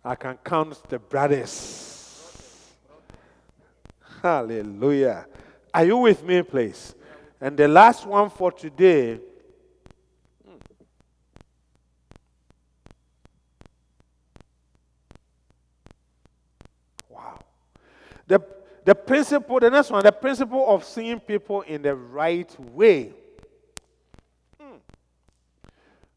I 0.04 0.14
can 0.14 0.38
count 0.44 0.80
the 0.88 1.00
brothers. 1.00 2.72
Hallelujah. 4.22 5.26
Are 5.74 5.84
you 5.84 5.96
with 5.96 6.22
me, 6.22 6.42
please? 6.42 6.94
And 7.40 7.56
the 7.56 7.66
last 7.66 8.06
one 8.06 8.30
for 8.30 8.52
today. 8.52 9.18
The 18.28 18.40
the 18.84 18.94
principle, 18.94 19.60
the 19.60 19.68
next 19.68 19.90
one, 19.90 20.02
the 20.02 20.12
principle 20.12 20.66
of 20.66 20.82
seeing 20.82 21.20
people 21.20 21.60
in 21.62 21.82
the 21.82 21.94
right 21.94 22.48
way. 22.58 23.12
Hmm. 24.58 24.76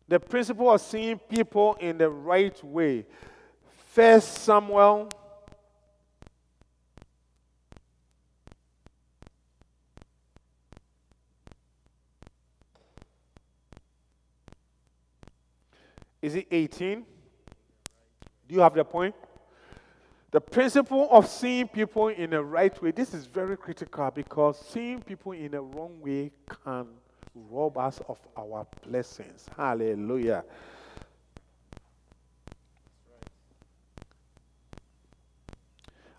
The 0.07 0.20
principle 0.20 0.72
of 0.72 0.80
seeing 0.80 1.18
people 1.18 1.76
in 1.82 1.97
the 1.97 2.09
right 2.09 2.64
way. 2.64 3.05
First 3.88 4.43
Samuel. 4.43 5.09
Is 16.22 16.36
it 16.36 16.47
18? 16.49 17.05
Do 18.47 18.55
you 18.55 18.62
have 18.62 18.76
the 18.76 18.86
point? 18.86 19.16
The 20.32 20.39
principle 20.39 21.09
of 21.11 21.27
seeing 21.27 21.67
people 21.67 22.07
in 22.07 22.29
the 22.29 22.41
right 22.41 22.82
way, 22.82 22.91
this 22.91 23.13
is 23.13 23.25
very 23.25 23.57
critical 23.57 24.09
because 24.11 24.57
seeing 24.69 25.01
people 25.01 25.34
in 25.34 25.51
the 25.51 25.59
wrong 25.61 25.99
way 26.01 26.32
can 26.63 26.88
rob 27.36 27.77
us 27.77 27.99
of 28.07 28.17
our 28.38 28.65
blessings. 28.88 29.45
Hallelujah. 29.57 30.45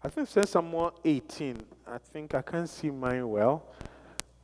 I 0.04 0.08
think 0.08 0.28
since 0.28 0.50
Psalm 0.50 0.90
18, 1.02 1.56
I 1.86 1.96
think 1.96 2.34
I 2.34 2.42
can't 2.42 2.68
see 2.68 2.90
mine 2.90 3.26
well. 3.30 3.64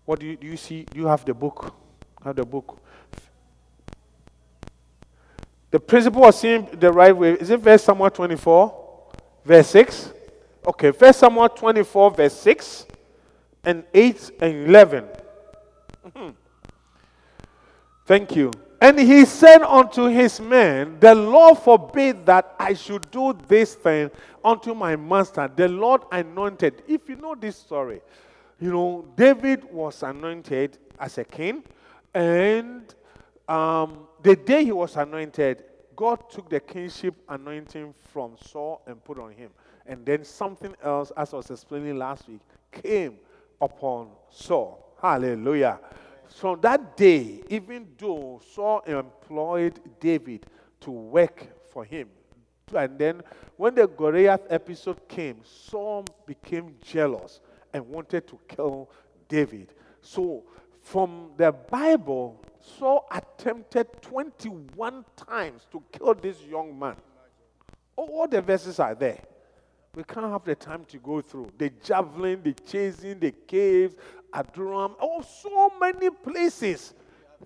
What 0.07 0.21
do 0.21 0.27
you, 0.27 0.37
do 0.37 0.47
you 0.47 0.57
see? 0.57 0.85
Do 0.85 0.99
you 0.99 1.07
have 1.07 1.27
the 1.27 1.35
book? 1.35 1.75
Have 2.25 2.37
the 2.37 2.47
book. 2.47 2.81
The 5.71 5.81
principle 5.81 6.25
of 6.25 6.35
seeing 6.35 6.67
the 6.73 6.91
right 6.91 7.15
way. 7.15 7.33
Is 7.33 7.51
it 7.51 7.61
verse 7.61 7.85
Samuel 7.85 8.09
24? 8.09 8.88
Verse 9.45 9.69
6? 9.69 10.13
Okay, 10.67 10.93
First 10.93 11.21
Samuel 11.21 11.49
24, 11.49 12.11
verse 12.11 12.35
6 12.35 12.87
and 13.65 13.85
8 13.95 14.31
and 14.41 14.69
11. 14.69 15.05
Mm-hmm. 16.07 16.29
Thank 18.07 18.37
you. 18.37 18.53
And 18.81 18.99
he 18.99 19.25
said 19.25 19.63
unto 19.63 20.05
his 20.07 20.41
men, 20.41 20.99
The 21.01 21.15
Lord 21.15 21.59
forbid 21.59 22.25
that 22.27 22.55
I 22.59 22.75
should 22.75 23.11
do 23.11 23.37
this 23.49 23.75
thing 23.75 24.11
unto 24.45 24.75
my 24.75 24.95
master. 24.95 25.51
The 25.55 25.69
Lord 25.69 26.03
anointed. 26.13 26.83
If 26.87 27.09
you 27.09 27.17
know 27.17 27.35
this 27.35 27.57
story, 27.57 28.01
you 28.61 28.71
know, 28.71 29.05
David 29.17 29.65
was 29.73 30.03
anointed 30.03 30.79
as 30.99 31.19
a 31.19 31.25
king, 31.25 31.65
and 32.15 32.95
um, 33.49 34.07
the 34.23 34.37
day 34.37 34.65
he 34.65 34.73
was 34.73 34.97
anointed, 34.97 35.65
God 35.99 36.31
took 36.31 36.49
the 36.49 36.61
kingship 36.61 37.17
anointing 37.29 37.93
from 38.13 38.37
Saul 38.41 38.83
and 38.87 39.03
put 39.03 39.19
on 39.19 39.33
him. 39.33 39.51
And 39.85 40.07
then 40.07 40.23
something 40.23 40.73
else, 40.81 41.11
as 41.17 41.35
I 41.35 41.39
was 41.39 41.51
explaining 41.51 41.99
last 41.99 42.29
week, 42.29 42.39
came 42.71 43.17
upon 43.61 44.11
Saul. 44.31 44.95
Hallelujah. 45.03 45.81
So 46.29 46.55
that 46.63 46.97
day, 46.97 47.43
even 47.49 47.89
though 47.99 48.41
Saul 48.55 48.79
employed 48.87 49.81
David 49.99 50.47
to 50.83 50.93
work 50.93 51.49
for 51.73 51.85
him, 51.85 52.11
and 52.73 52.97
then 52.97 53.21
when 53.57 53.75
the 53.75 53.89
Goliath 53.89 54.47
episode 54.51 55.09
came, 55.09 55.41
Saul 55.43 56.05
became 56.27 56.77
jealous 56.81 57.41
and 57.73 57.85
wanted 57.89 58.29
to 58.29 58.39
kill 58.47 58.89
David. 59.27 59.75
So, 60.01 60.45
from 60.81 61.33
the 61.37 61.51
Bible, 61.51 62.41
Saul 62.79 63.07
attempted 63.11 63.87
21 64.03 65.05
times 65.17 65.67
to 65.73 65.83
kill 65.93 66.15
this 66.15 66.41
young 66.43 66.79
man. 66.79 66.97
All 67.97 68.29
the 68.29 68.41
verses 68.41 68.79
are 68.79 68.95
there. 68.95 69.21
We 69.95 70.05
can't 70.05 70.27
have 70.27 70.45
the 70.45 70.55
time 70.55 70.85
to 70.87 70.99
go 70.99 71.21
through. 71.21 71.53
The 71.59 71.71
javelin, 71.83 72.43
the 72.43 72.53
chasing, 72.53 73.19
the 73.19 73.33
caves, 73.33 73.97
Adullam, 74.33 74.95
oh, 75.01 75.23
so 75.23 75.73
many 75.81 76.11
places. 76.11 76.95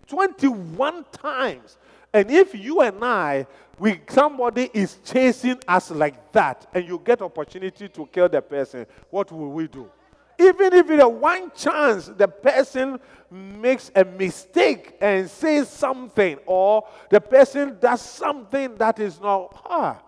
21 0.06 1.04
times. 1.12 1.76
And 2.12 2.30
if 2.30 2.54
you 2.54 2.80
and 2.80 3.02
I, 3.02 3.46
we, 3.78 4.00
somebody 4.08 4.70
is 4.74 4.98
chasing 5.04 5.60
us 5.66 5.90
like 5.90 6.30
that, 6.32 6.66
and 6.74 6.86
you 6.86 7.00
get 7.02 7.22
opportunity 7.22 7.88
to 7.88 8.06
kill 8.06 8.28
the 8.28 8.42
person, 8.42 8.86
what 9.10 9.32
will 9.32 9.50
we 9.50 9.66
do? 9.66 9.90
Even 10.38 10.72
if 10.72 10.90
it's 10.90 11.02
a 11.02 11.08
one 11.08 11.50
chance 11.54 12.06
the 12.06 12.28
person 12.28 12.98
makes 13.30 13.90
a 13.94 14.04
mistake 14.04 14.96
and 15.00 15.28
says 15.28 15.68
something, 15.68 16.38
or 16.46 16.86
the 17.10 17.20
person 17.20 17.78
does 17.80 18.00
something 18.00 18.74
that 18.76 18.98
is 18.98 19.20
not, 19.20 19.62
ah, 19.68 20.02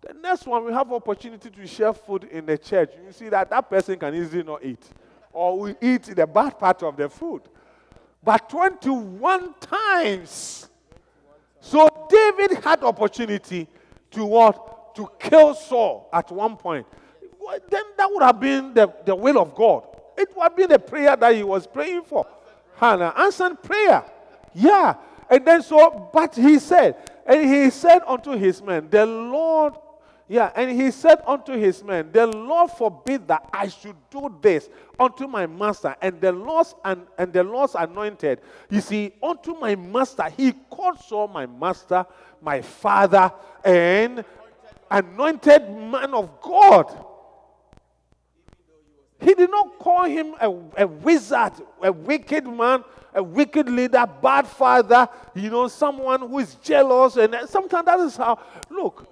the 0.00 0.14
next 0.14 0.46
one 0.46 0.64
we 0.64 0.72
have 0.72 0.90
opportunity 0.92 1.50
to 1.50 1.66
share 1.66 1.92
food 1.92 2.24
in 2.24 2.46
the 2.46 2.58
church. 2.58 2.92
You 3.04 3.12
see 3.12 3.28
that 3.28 3.50
that 3.50 3.68
person 3.68 3.98
can 3.98 4.14
easily 4.14 4.42
not 4.42 4.64
eat 4.64 4.82
or 5.32 5.58
we 5.58 5.74
eat 5.80 6.02
the 6.04 6.26
bad 6.26 6.58
part 6.58 6.82
of 6.82 6.96
the 6.96 7.08
food. 7.08 7.42
But 8.22 8.48
21 8.48 9.54
times. 9.60 10.68
So 11.60 11.88
David 12.08 12.62
had 12.62 12.82
opportunity 12.84 13.66
to 14.12 14.24
what? 14.24 14.94
To 14.96 15.10
kill 15.18 15.54
Saul 15.54 16.08
at 16.12 16.30
one 16.30 16.56
point. 16.56 16.86
Then 17.68 17.82
that 17.96 18.10
would 18.10 18.22
have 18.22 18.40
been 18.40 18.74
the, 18.74 18.92
the 19.04 19.14
will 19.14 19.38
of 19.38 19.54
God. 19.54 19.84
It 20.16 20.28
would 20.36 20.42
have 20.42 20.56
been 20.56 20.68
the 20.68 20.78
prayer 20.78 21.16
that 21.16 21.34
he 21.34 21.42
was 21.42 21.66
praying 21.66 22.02
for. 22.04 22.26
Hannah 22.76 23.12
answered 23.16 23.62
prayer. 23.62 24.04
Yeah. 24.54 24.94
And 25.30 25.44
then 25.46 25.62
so, 25.62 26.10
but 26.12 26.34
he 26.34 26.58
said, 26.58 26.96
and 27.26 27.48
he 27.48 27.70
said 27.70 28.02
unto 28.06 28.32
his 28.32 28.62
men, 28.62 28.88
The 28.90 29.06
Lord 29.06 29.74
yeah, 30.32 30.50
and 30.56 30.70
he 30.80 30.90
said 30.90 31.20
unto 31.26 31.52
his 31.52 31.84
men, 31.84 32.10
The 32.10 32.26
Lord 32.26 32.70
forbid 32.70 33.28
that 33.28 33.50
I 33.52 33.68
should 33.68 33.96
do 34.10 34.34
this 34.40 34.70
unto 34.98 35.26
my 35.26 35.46
master, 35.46 35.94
and 36.00 36.18
the 36.22 36.32
Lord's 36.32 36.74
and, 36.84 37.06
and 37.18 37.30
the 37.30 37.44
Lord's 37.44 37.74
anointed. 37.74 38.40
You 38.70 38.80
see, 38.80 39.12
unto 39.22 39.54
my 39.54 39.76
master, 39.76 40.30
he 40.34 40.52
called 40.70 40.98
Saul 41.00 41.28
my 41.28 41.44
master, 41.44 42.06
my 42.40 42.62
father, 42.62 43.30
and 43.62 44.24
anointed 44.90 45.68
man 45.70 46.14
of 46.14 46.40
God. 46.40 47.04
He 49.22 49.34
did 49.34 49.50
not 49.50 49.78
call 49.78 50.04
him 50.04 50.34
a, 50.40 50.50
a 50.82 50.86
wizard, 50.86 51.52
a 51.82 51.92
wicked 51.92 52.46
man, 52.46 52.84
a 53.14 53.22
wicked 53.22 53.68
leader, 53.68 54.04
bad 54.20 54.46
father, 54.46 55.08
you 55.34 55.50
know, 55.50 55.68
someone 55.68 56.20
who 56.20 56.38
is 56.38 56.54
jealous. 56.56 57.16
And 57.16 57.36
sometimes 57.48 57.86
that 57.86 58.00
is 58.00 58.16
how, 58.16 58.38
look, 58.70 59.08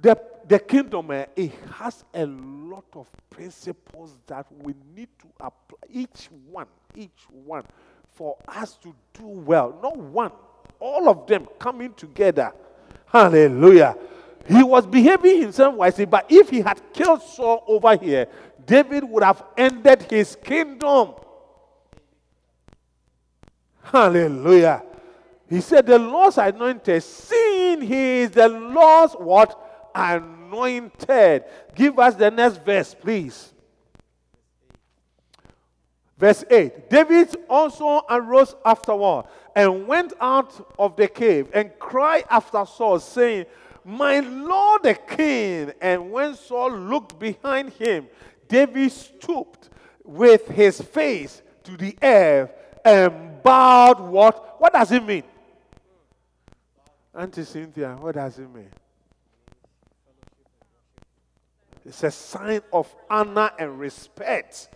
the 0.00 0.16
the 0.50 0.58
kingdom, 0.58 1.12
eh, 1.12 1.26
it 1.36 1.52
has 1.78 2.04
a 2.12 2.26
lot 2.26 2.84
of 2.94 3.06
principles 3.30 4.18
that 4.26 4.46
we 4.62 4.74
need 4.96 5.08
to 5.20 5.28
apply. 5.38 5.78
Each 5.88 6.28
one, 6.50 6.66
each 6.96 7.24
one, 7.44 7.62
for 8.10 8.36
us 8.48 8.76
to 8.78 8.92
do 9.12 9.26
well. 9.26 9.78
Not 9.80 9.96
one, 9.96 10.32
all 10.80 11.08
of 11.08 11.28
them 11.28 11.46
coming 11.58 11.94
together. 11.94 12.52
Hallelujah. 13.06 13.96
He 14.48 14.62
was 14.64 14.86
behaving 14.86 15.42
himself 15.42 15.76
wisely, 15.76 16.06
but 16.06 16.26
if 16.28 16.50
he 16.50 16.60
had 16.60 16.80
killed 16.92 17.22
Saul 17.22 17.62
over 17.68 17.96
here, 17.96 18.26
David 18.70 19.02
would 19.02 19.24
have 19.24 19.42
ended 19.56 20.02
his 20.08 20.36
kingdom. 20.36 21.14
Hallelujah. 23.82 24.84
He 25.48 25.60
said, 25.60 25.88
The 25.88 25.98
Lord's 25.98 26.38
anointed, 26.38 27.02
seeing 27.02 27.80
he 27.80 28.20
is 28.20 28.30
the 28.30 28.48
Lord's 28.48 29.14
what? 29.14 29.90
anointed. 29.92 31.42
Give 31.74 31.98
us 31.98 32.14
the 32.14 32.30
next 32.30 32.64
verse, 32.64 32.94
please. 32.94 33.52
Verse 36.16 36.44
8 36.48 36.88
David 36.88 37.34
also 37.48 38.02
arose 38.08 38.54
afterward 38.64 39.24
and 39.56 39.88
went 39.88 40.12
out 40.20 40.72
of 40.78 40.94
the 40.94 41.08
cave 41.08 41.48
and 41.52 41.76
cried 41.80 42.22
after 42.30 42.64
Saul, 42.64 43.00
saying, 43.00 43.46
My 43.84 44.20
Lord 44.20 44.84
the 44.84 44.94
king. 44.94 45.72
And 45.80 46.12
when 46.12 46.36
Saul 46.36 46.70
looked 46.70 47.18
behind 47.18 47.70
him, 47.72 48.06
David 48.50 48.90
stooped 48.90 49.70
with 50.04 50.48
his 50.48 50.80
face 50.80 51.40
to 51.62 51.76
the 51.76 51.96
earth 52.02 52.50
and 52.84 53.40
bowed 53.42 54.00
what? 54.00 54.60
What 54.60 54.72
does 54.72 54.90
it 54.90 55.04
mean? 55.04 55.22
Auntie 57.14 57.44
Cynthia, 57.44 57.96
what 57.98 58.16
does 58.16 58.38
it 58.38 58.52
mean? 58.52 58.70
It's 61.86 62.02
a 62.02 62.10
sign 62.10 62.60
of 62.72 62.92
honor 63.08 63.52
and 63.58 63.78
respect. 63.78 64.68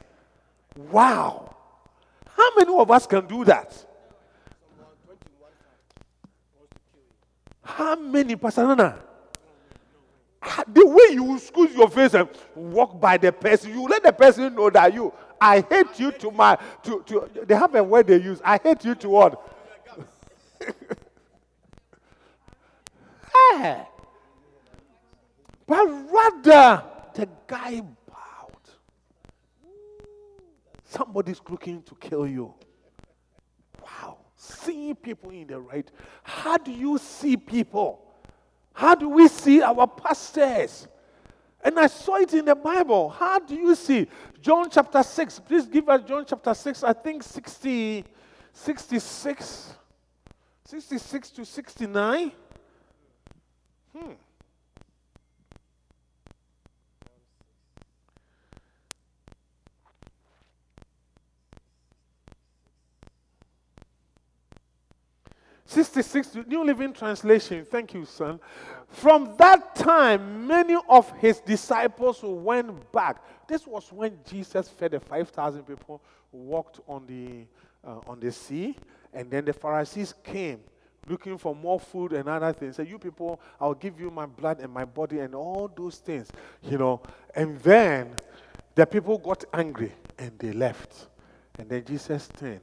Wow. 0.77 1.55
How 2.27 2.57
many 2.57 2.77
of 2.77 2.91
us 2.91 3.07
can 3.07 3.27
do 3.27 3.45
that? 3.45 3.87
How 7.63 7.97
many, 7.97 8.37
Pastor 8.37 8.67
Nana? 8.67 8.99
The 10.69 10.87
way 10.87 11.15
you 11.15 11.39
squeeze 11.39 11.75
your 11.75 11.89
face 11.89 12.15
and 12.15 12.29
walk 12.55 13.01
by 13.01 13.17
the 13.17 13.33
person, 13.33 13.71
you 13.71 13.87
let 13.87 14.03
the 14.03 14.13
person 14.13 14.55
know 14.55 14.69
that 14.71 14.93
you, 14.93 15.13
I 15.41 15.65
hate 15.69 15.99
you 15.99 16.13
to 16.13 16.31
my, 16.31 16.59
to, 16.83 17.03
to 17.07 17.31
they 17.47 17.55
have 17.55 17.75
a 17.75 17.83
word 17.83 18.07
they 18.07 18.21
use. 18.21 18.41
I 18.45 18.59
hate 18.63 18.85
you 18.85 18.95
to 18.97 19.09
what? 19.09 19.51
hey. 20.61 20.73
Eh. 23.57 23.85
But 25.67 25.87
rather, 26.13 26.85
the 27.15 27.29
guy 27.47 27.81
bowed. 27.81 28.69
Somebody's 30.85 31.41
looking 31.49 31.83
to 31.83 31.95
kill 31.95 32.27
you. 32.27 32.53
Wow. 33.81 34.19
Seeing 34.37 34.95
people 34.95 35.31
in 35.31 35.47
the 35.47 35.59
right. 35.59 35.91
How 36.23 36.59
do 36.59 36.71
you 36.71 36.99
see 36.99 37.37
people? 37.37 38.04
How 38.75 38.97
do 38.97 39.09
we 39.09 39.29
see 39.29 39.63
our 39.63 39.87
pastors? 39.87 40.89
And 41.63 41.79
I 41.79 41.87
saw 41.87 42.17
it 42.17 42.35
in 42.35 42.45
the 42.45 42.55
Bible. 42.55 43.09
How 43.09 43.39
do 43.39 43.55
you 43.55 43.75
see? 43.75 44.07
John 44.43 44.69
chapter 44.69 45.03
6. 45.03 45.39
Please 45.39 45.67
give 45.67 45.89
us 45.89 46.03
John 46.07 46.25
chapter 46.29 46.53
6, 46.53 46.85
I 46.85 46.93
think 46.93 47.23
60, 47.23 48.05
66, 48.53 49.75
66 50.67 51.31
to 51.31 51.45
69. 51.47 52.33
Hmm. 53.97 54.13
66, 65.75 66.37
New 66.47 66.65
Living 66.65 66.93
Translation. 66.93 67.65
Thank 67.65 67.95
you, 67.95 68.05
son. 68.05 68.39
From 68.89 69.35
that 69.39 69.75
time, 69.75 70.47
many 70.47 70.77
of 70.89 71.11
his 71.19 71.41
disciples 71.41 72.21
went 72.23 72.93
back. 72.93 73.23
This 73.49 73.67
was 73.67 73.93
when 73.93 74.17
Jesus 74.25 74.69
fed 74.69 74.93
the 74.93 75.01
5,000 75.01 75.65
people, 75.65 76.01
walked 76.31 76.79
on 76.87 77.07
the, 77.07 77.47
uh, 77.85 78.01
on 78.07 78.21
the 78.21 78.31
sea, 78.31 78.77
and 79.13 79.29
then 79.29 79.45
the 79.45 79.53
Pharisees 79.53 80.15
came 80.23 80.61
looking 81.09 81.37
for 81.37 81.55
more 81.55 81.81
food 81.81 82.13
and 82.13 82.29
other 82.29 82.53
things. 82.53 82.77
Say, 82.77 82.87
you 82.87 82.99
people, 82.99 83.41
I'll 83.61 83.75
give 83.75 83.99
you 84.01 84.11
my 84.11 84.27
blood 84.27 84.61
and 84.61 84.73
my 84.73 84.85
body 84.85 85.19
and 85.19 85.35
all 85.35 85.69
those 85.75 85.97
things, 85.97 86.31
you 86.63 86.79
know. 86.79 87.03
And 87.35 87.59
then 87.61 88.15
the 88.75 88.87
people 88.87 89.19
got 89.19 89.45
angry 89.53 89.93
and 90.19 90.39
they 90.39 90.53
left. 90.53 91.09
And 91.59 91.69
then 91.69 91.85
Jesus 91.85 92.29
turned. 92.39 92.61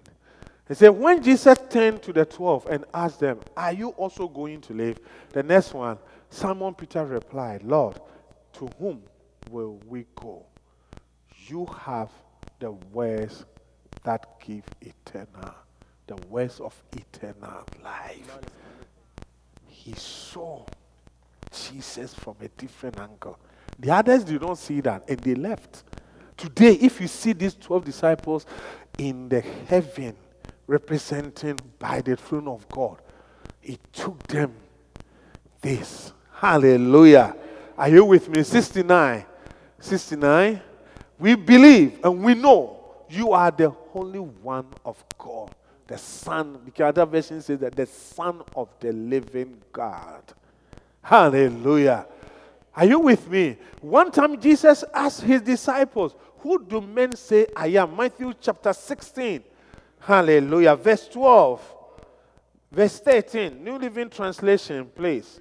He 0.67 0.75
said, 0.75 0.89
when 0.89 1.21
Jesus 1.21 1.57
turned 1.69 2.01
to 2.03 2.13
the 2.13 2.25
12 2.25 2.67
and 2.67 2.85
asked 2.93 3.19
them, 3.19 3.39
Are 3.57 3.73
you 3.73 3.89
also 3.89 4.27
going 4.27 4.61
to 4.61 4.73
leave? 4.73 4.99
The 5.29 5.43
next 5.43 5.73
one, 5.73 5.97
Simon 6.29 6.73
Peter 6.73 7.05
replied, 7.05 7.63
Lord, 7.63 7.99
to 8.53 8.69
whom 8.79 9.03
will 9.49 9.79
we 9.87 10.05
go? 10.15 10.45
You 11.47 11.65
have 11.65 12.09
the 12.59 12.71
words 12.71 13.45
that 14.03 14.39
give 14.39 14.63
eternal 14.81 15.55
the 16.11 16.27
words 16.27 16.59
of 16.59 16.75
eternal 16.91 17.63
life. 17.83 18.39
He 19.67 19.93
saw 19.93 20.65
Jesus 21.51 22.13
from 22.13 22.35
a 22.41 22.49
different 22.49 22.99
angle. 22.99 23.39
The 23.79 23.91
others 23.91 24.25
did 24.25 24.41
not 24.41 24.57
see 24.57 24.81
that 24.81 25.09
and 25.09 25.19
they 25.19 25.35
left. 25.35 25.83
Today, 26.35 26.73
if 26.73 26.99
you 26.99 27.07
see 27.07 27.33
these 27.33 27.55
12 27.55 27.85
disciples 27.85 28.45
in 28.97 29.29
the 29.29 29.41
heaven 29.41 30.15
representing 30.71 31.59
by 31.77 32.01
the 32.01 32.15
throne 32.15 32.47
of 32.47 32.67
God, 32.69 33.01
it 33.61 33.79
took 33.91 34.21
them 34.27 34.53
this. 35.61 36.13
Hallelujah. 36.33 37.35
Are 37.77 37.89
you 37.89 38.05
with 38.05 38.29
me? 38.29 38.43
69. 38.43 39.25
69. 39.79 40.61
We 41.19 41.35
believe 41.35 41.99
and 42.03 42.23
we 42.23 42.33
know 42.33 42.79
you 43.09 43.33
are 43.33 43.51
the 43.51 43.75
only 43.93 44.19
one 44.19 44.67
of 44.85 45.03
God 45.17 45.53
the 45.91 45.97
Son, 45.97 46.57
the 46.73 46.85
other 46.85 47.05
version 47.05 47.41
says 47.41 47.59
that 47.59 47.75
the 47.75 47.85
Son 47.85 48.41
of 48.55 48.69
the 48.79 48.93
living 48.93 49.61
God. 49.73 50.23
Hallelujah. 51.01 52.07
Are 52.73 52.85
you 52.85 52.99
with 52.99 53.29
me? 53.29 53.57
One 53.81 54.09
time 54.09 54.39
Jesus 54.39 54.85
asked 54.93 55.21
his 55.21 55.41
disciples, 55.41 56.15
Who 56.37 56.63
do 56.63 56.79
men 56.79 57.17
say 57.17 57.47
I 57.57 57.67
am? 57.67 57.97
Matthew 57.97 58.33
chapter 58.39 58.71
16. 58.71 59.43
Hallelujah. 60.01 60.75
Verse 60.75 61.07
12. 61.07 61.75
Verse 62.71 62.99
13. 62.99 63.63
New 63.63 63.77
Living 63.77 64.09
Translation, 64.09 64.89
please. 64.95 65.39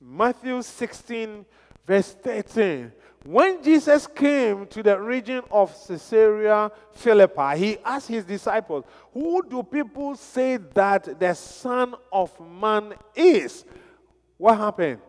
Matthew 0.00 0.62
16, 0.62 1.44
verse 1.86 2.12
13. 2.22 2.92
When 3.24 3.62
Jesus 3.62 4.06
came 4.06 4.66
to 4.68 4.82
the 4.82 4.98
region 4.98 5.42
of 5.50 5.76
Caesarea 5.86 6.70
Philippi, 6.92 7.58
he 7.58 7.78
asked 7.84 8.08
his 8.08 8.24
disciples, 8.24 8.84
Who 9.12 9.42
do 9.48 9.62
people 9.62 10.16
say 10.16 10.56
that 10.56 11.20
the 11.20 11.34
Son 11.34 11.94
of 12.12 12.32
Man 12.40 12.94
is? 13.14 13.64
What 14.38 14.56
happened? 14.56 15.00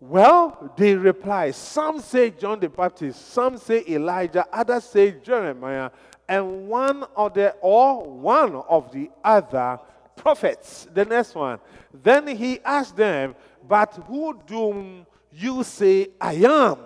Well, 0.00 0.72
they 0.76 0.94
replied, 0.94 1.54
Some 1.54 2.00
say 2.00 2.30
John 2.30 2.60
the 2.60 2.68
Baptist, 2.68 3.32
some 3.32 3.56
say 3.56 3.84
Elijah, 3.88 4.44
others 4.52 4.84
say 4.84 5.12
Jeremiah, 5.22 5.90
and 6.28 6.68
one 6.68 7.04
of 7.16 7.34
the 7.34 7.54
or 7.60 8.04
one 8.04 8.56
of 8.56 8.92
the 8.92 9.10
other 9.22 9.78
prophets. 10.16 10.88
The 10.92 11.04
next 11.04 11.34
one. 11.34 11.58
Then 11.92 12.26
he 12.26 12.60
asked 12.60 12.96
them, 12.96 13.34
But 13.66 13.94
who 14.06 14.40
do 14.46 15.06
you 15.32 15.62
say 15.62 16.08
I 16.20 16.34
am? 16.34 16.78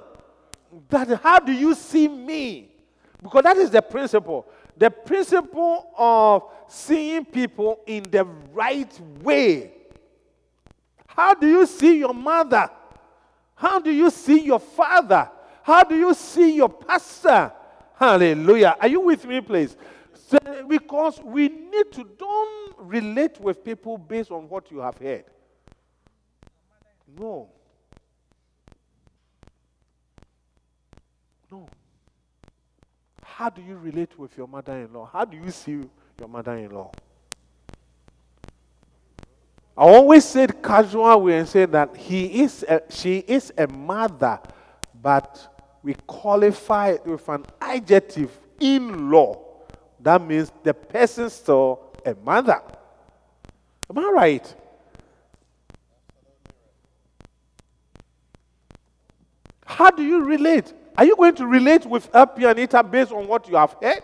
that 0.88 1.20
how 1.22 1.38
do 1.38 1.52
you 1.52 1.74
see 1.74 2.08
me? 2.08 2.70
Because 3.22 3.42
that 3.42 3.56
is 3.56 3.70
the 3.70 3.82
principle. 3.82 4.46
The 4.76 4.90
principle 4.90 5.90
of 5.96 6.44
seeing 6.68 7.24
people 7.24 7.80
in 7.86 8.04
the 8.10 8.24
right 8.52 9.00
way. 9.22 9.72
How 11.06 11.34
do 11.34 11.46
you 11.46 11.66
see 11.66 11.98
your 11.98 12.14
mother? 12.14 12.70
How 13.54 13.78
do 13.78 13.90
you 13.90 14.10
see 14.10 14.40
your 14.40 14.60
father? 14.60 15.28
How 15.62 15.82
do 15.82 15.96
you 15.96 16.14
see 16.14 16.56
your 16.56 16.68
pastor? 16.68 17.52
Hallelujah. 18.00 18.76
Are 18.80 18.88
you 18.88 19.00
with 19.00 19.26
me, 19.26 19.42
please? 19.42 19.76
So, 20.14 20.38
because 20.66 21.20
we 21.22 21.48
need 21.48 21.92
to 21.92 22.08
don't 22.16 22.74
relate 22.78 23.38
with 23.38 23.62
people 23.62 23.98
based 23.98 24.30
on 24.30 24.48
what 24.48 24.70
you 24.70 24.78
have 24.78 24.96
heard. 24.96 25.24
No. 27.18 27.50
No. 31.52 31.68
How 33.22 33.50
do 33.50 33.60
you 33.60 33.76
relate 33.76 34.18
with 34.18 34.34
your 34.34 34.48
mother 34.48 34.72
in 34.78 34.90
law? 34.94 35.10
How 35.12 35.26
do 35.26 35.36
you 35.36 35.50
see 35.50 35.82
your 36.18 36.28
mother 36.28 36.56
in 36.56 36.70
law? 36.70 36.90
I 39.76 39.82
always 39.82 40.24
said 40.24 40.62
casual 40.62 41.20
way 41.20 41.38
and 41.40 41.46
say 41.46 41.66
that 41.66 41.94
he 41.94 42.44
is 42.44 42.64
a, 42.66 42.80
she 42.88 43.18
is 43.18 43.52
a 43.58 43.66
mother, 43.66 44.40
but 45.02 45.49
we 45.82 45.94
qualify 46.06 46.90
it 46.90 47.06
with 47.06 47.28
an 47.28 47.44
adjective 47.60 48.30
in 48.58 49.10
law. 49.10 49.38
That 50.00 50.22
means 50.22 50.52
the 50.62 50.74
person 50.74 51.30
still 51.30 51.94
a 52.04 52.14
mother. 52.14 52.60
Am 53.88 53.98
I 53.98 54.10
right? 54.10 54.54
How 59.64 59.90
do 59.90 60.02
you 60.02 60.24
relate? 60.24 60.72
Are 60.96 61.04
you 61.04 61.16
going 61.16 61.34
to 61.36 61.46
relate 61.46 61.86
with 61.86 62.10
Happy 62.12 62.44
Anita 62.44 62.82
based 62.82 63.12
on 63.12 63.26
what 63.26 63.48
you 63.48 63.56
have 63.56 63.76
heard? 63.80 64.02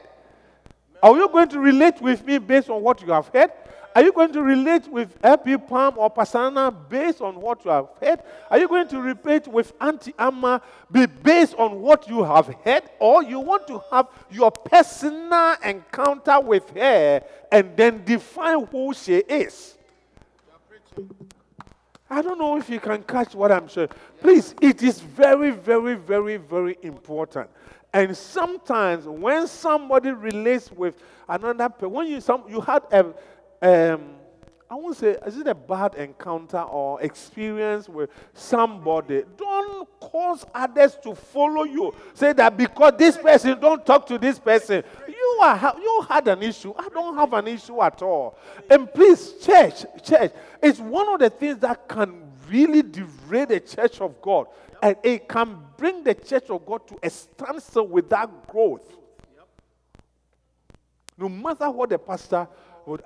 Are 1.03 1.17
you 1.17 1.29
going 1.29 1.49
to 1.49 1.59
relate 1.61 2.01
with 2.01 2.25
me 2.25 2.39
based 2.39 2.71
on 2.71 2.83
what 2.83 3.03
you 3.03 3.13
have 3.13 3.29
heard? 3.29 3.51
Are 3.97 4.03
you 4.03 4.13
going 4.13 4.31
to 4.35 4.43
relate 4.43 4.87
with 4.89 5.17
Happy 5.25 5.57
Palm 5.57 5.97
or 5.97 6.13
Pasana 6.13 6.71
based 6.91 7.23
on 7.23 7.41
what 7.41 7.65
you 7.65 7.71
have 7.71 7.89
heard? 7.99 8.21
Are 8.51 8.59
you 8.59 8.69
going 8.69 8.87
to 8.89 9.01
relate 9.01 9.49
with 9.49 9.73
Auntie 9.81 10.13
Amma 10.19 10.61
be 10.93 11.07
based 11.07 11.55
on 11.55 11.81
what 11.81 12.07
you 12.07 12.23
have 12.23 12.55
heard? 12.63 12.83
Or 12.99 13.23
you 13.23 13.41
want 13.41 13.67
to 13.69 13.83
have 13.91 14.09
your 14.31 14.51
personal 14.51 15.57
encounter 15.65 16.39
with 16.41 16.69
her 16.77 17.23
and 17.51 17.75
then 17.75 18.05
define 18.05 18.67
who 18.67 18.93
she 18.93 19.15
is? 19.15 19.79
I 22.11 22.21
don't 22.21 22.39
know 22.39 22.59
if 22.59 22.69
you 22.69 22.81
can 22.81 23.03
catch 23.03 23.35
what 23.35 23.51
I'm 23.51 23.67
saying. 23.67 23.89
Please, 24.21 24.55
it 24.61 24.83
is 24.83 25.01
very, 25.01 25.53
very, 25.53 25.95
very, 25.95 26.37
very 26.37 26.77
important. 26.83 27.49
And 27.95 28.15
sometimes 28.15 29.07
when 29.07 29.47
somebody 29.47 30.11
relates 30.11 30.71
with 30.71 31.03
another 31.27 31.71
person, 31.71 31.91
when 31.93 32.09
you 32.09 32.21
some 32.21 32.45
you 32.47 32.61
had 32.61 32.83
a 32.93 33.07
um, 33.63 34.17
I 34.69 34.75
won't 34.75 34.97
say, 34.97 35.17
is 35.25 35.37
it 35.39 35.47
a 35.47 35.55
bad 35.55 35.95
encounter 35.95 36.61
or 36.61 37.01
experience 37.01 37.89
with 37.89 38.11
somebody? 38.35 39.23
Don't 39.37 39.89
cause 40.01 40.45
others 40.53 40.99
to 41.05 41.15
follow 41.15 41.63
you. 41.63 41.95
Say 42.15 42.33
that 42.33 42.57
because 42.57 42.95
this 42.99 43.17
person 43.17 43.61
don't 43.61 43.87
talk 43.87 44.07
to 44.07 44.19
this 44.19 44.41
person, 44.41 44.83
you 45.09 45.39
are 45.43 45.77
you 45.81 46.07
had 46.09 46.27
an 46.27 46.43
issue. 46.43 46.75
I 46.77 46.89
don't 46.89 47.17
have 47.17 47.33
an 47.33 47.47
issue 47.47 47.81
at 47.81 48.03
all. 48.03 48.37
And 48.69 48.93
please, 48.93 49.35
church, 49.35 49.85
church, 50.03 50.33
it's 50.61 50.81
one 50.81 51.09
of 51.11 51.21
the 51.21 51.31
things 51.31 51.59
that 51.59 51.89
can 51.89 52.23
really 52.49 52.83
derail 52.83 53.47
the 53.47 53.61
church 53.61 54.01
of 54.01 54.21
God, 54.21 54.47
and 54.83 54.97
it 55.05 55.29
can 55.29 55.59
bring 55.77 56.03
the 56.03 56.15
church 56.15 56.51
of 56.51 56.67
God 56.67 56.87
to 56.89 56.99
a 57.05 57.11
standstill 57.11 57.87
without 57.87 58.49
growth. 58.49 58.97
No 61.19 61.29
matter 61.29 61.71
what 61.71 61.89
the 61.89 61.99
pastor 61.99 62.47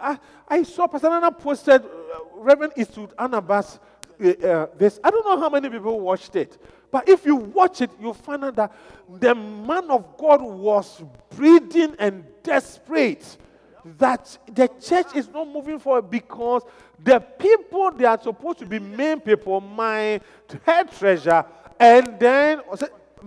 I, 0.01 0.19
I 0.49 0.63
saw 0.63 0.87
Pastor 0.87 1.09
Nana 1.09 1.33
posted 1.33 1.83
uh, 1.85 1.89
Reverend 2.35 2.75
Eastwood 2.77 3.17
Anaba's 3.17 3.79
uh, 4.23 4.29
uh, 4.29 4.67
this. 4.77 5.01
I 5.03 5.11
don't 5.11 5.25
know 5.25 5.41
how 5.41 5.49
many 5.49 5.69
people 5.71 5.99
watched 6.01 6.37
it. 6.37 6.59
But 6.91 7.09
if 7.09 7.25
you 7.25 7.37
watch 7.37 7.81
it, 7.81 7.91
you'll 8.01 8.15
find 8.15 8.45
out 8.45 8.57
that 8.57 8.73
the 9.09 9.35
man 9.35 9.91
of 9.91 10.17
God 10.19 10.43
was 10.43 11.03
breathing 11.31 11.95
and 11.99 12.25
desperate 12.43 13.39
that 13.99 14.37
the 14.53 14.69
church 14.81 15.15
is 15.15 15.29
not 15.29 15.49
moving 15.49 15.79
forward 15.79 16.11
because 16.11 16.63
the 17.03 17.21
people 17.21 17.91
they 17.93 18.05
are 18.05 18.21
supposed 18.21 18.59
to 18.59 18.67
be 18.67 18.79
main 18.79 19.21
people, 19.21 19.61
my 19.61 20.21
head 20.65 20.91
treasure, 20.93 21.45
and 21.79 22.19
then 22.19 22.61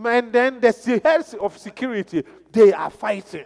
and 0.05 0.33
then 0.33 0.59
the 0.59 1.01
heads 1.03 1.33
of 1.35 1.57
security, 1.57 2.23
they 2.51 2.73
are 2.73 2.89
fighting. 2.89 3.45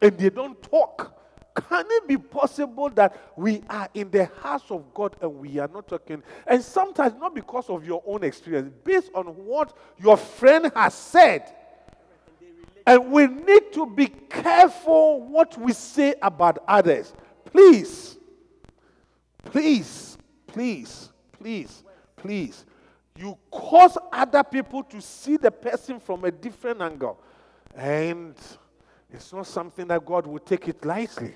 And 0.00 0.16
they 0.16 0.30
don't 0.30 0.60
talk. 0.62 1.19
Can 1.68 1.84
it 1.88 2.08
be 2.08 2.16
possible 2.16 2.90
that 2.90 3.32
we 3.36 3.62
are 3.68 3.88
in 3.94 4.10
the 4.10 4.26
house 4.40 4.70
of 4.70 4.92
God 4.94 5.16
and 5.20 5.34
we 5.36 5.58
are 5.58 5.68
not 5.68 5.88
talking? 5.88 6.22
And 6.46 6.62
sometimes 6.62 7.14
not 7.18 7.34
because 7.34 7.68
of 7.68 7.84
your 7.84 8.02
own 8.06 8.24
experience, 8.24 8.72
based 8.84 9.10
on 9.14 9.26
what 9.26 9.76
your 9.98 10.16
friend 10.16 10.70
has 10.74 10.94
said. 10.94 11.54
And 12.86 13.10
we 13.10 13.26
need 13.26 13.72
to 13.74 13.86
be 13.86 14.06
careful 14.06 15.22
what 15.28 15.58
we 15.58 15.72
say 15.72 16.14
about 16.22 16.58
others. 16.66 17.12
Please, 17.44 18.16
please, 19.44 20.16
please, 20.46 21.10
please, 21.32 21.84
please. 22.16 22.64
You 23.16 23.36
cause 23.50 23.98
other 24.12 24.42
people 24.42 24.82
to 24.84 25.00
see 25.00 25.36
the 25.36 25.50
person 25.50 26.00
from 26.00 26.24
a 26.24 26.30
different 26.30 26.80
angle. 26.80 27.20
And 27.74 28.34
it's 29.12 29.32
not 29.32 29.46
something 29.46 29.86
that 29.88 30.04
God 30.04 30.26
will 30.26 30.38
take 30.38 30.68
it 30.68 30.84
lightly. 30.84 31.34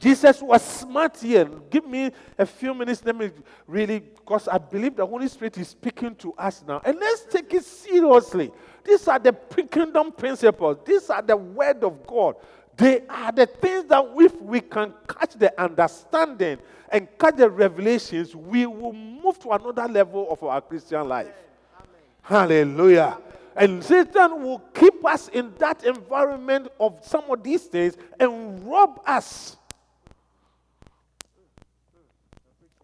Jesus 0.00 0.40
was 0.40 0.64
smart 0.64 1.18
here. 1.18 1.44
Give 1.44 1.86
me 1.86 2.10
a 2.38 2.46
few 2.46 2.72
minutes. 2.72 3.04
Let 3.04 3.14
me 3.14 3.30
really, 3.66 4.00
because 4.00 4.48
I 4.48 4.56
believe 4.56 4.96
the 4.96 5.06
Holy 5.06 5.28
Spirit 5.28 5.58
is 5.58 5.68
speaking 5.68 6.14
to 6.16 6.32
us 6.32 6.64
now. 6.66 6.80
And 6.86 6.98
let's 6.98 7.26
take 7.26 7.52
it 7.52 7.64
seriously. 7.64 8.50
These 8.82 9.06
are 9.08 9.18
the 9.18 9.34
pre 9.34 9.64
kingdom 9.64 10.10
principles. 10.12 10.78
These 10.86 11.10
are 11.10 11.20
the 11.20 11.36
word 11.36 11.84
of 11.84 12.06
God. 12.06 12.36
They 12.78 13.02
are 13.10 13.30
the 13.30 13.44
things 13.44 13.84
that 13.88 14.02
if 14.16 14.40
we 14.40 14.62
can 14.62 14.94
catch 15.06 15.34
the 15.34 15.52
understanding 15.60 16.56
and 16.88 17.06
catch 17.18 17.36
the 17.36 17.50
revelations, 17.50 18.34
we 18.34 18.64
will 18.64 18.94
move 18.94 19.38
to 19.40 19.50
another 19.50 19.86
level 19.86 20.30
of 20.30 20.42
our 20.42 20.62
Christian 20.62 21.06
life. 21.06 21.28
Amen. 21.76 21.88
Hallelujah. 22.22 23.18
And 23.54 23.84
Satan 23.84 24.42
will 24.42 24.60
keep 24.72 25.04
us 25.04 25.28
in 25.28 25.52
that 25.58 25.84
environment 25.84 26.68
of 26.80 27.00
some 27.02 27.24
of 27.28 27.42
these 27.42 27.64
things 27.64 27.98
and 28.18 28.64
rob 28.64 29.02
us. 29.04 29.58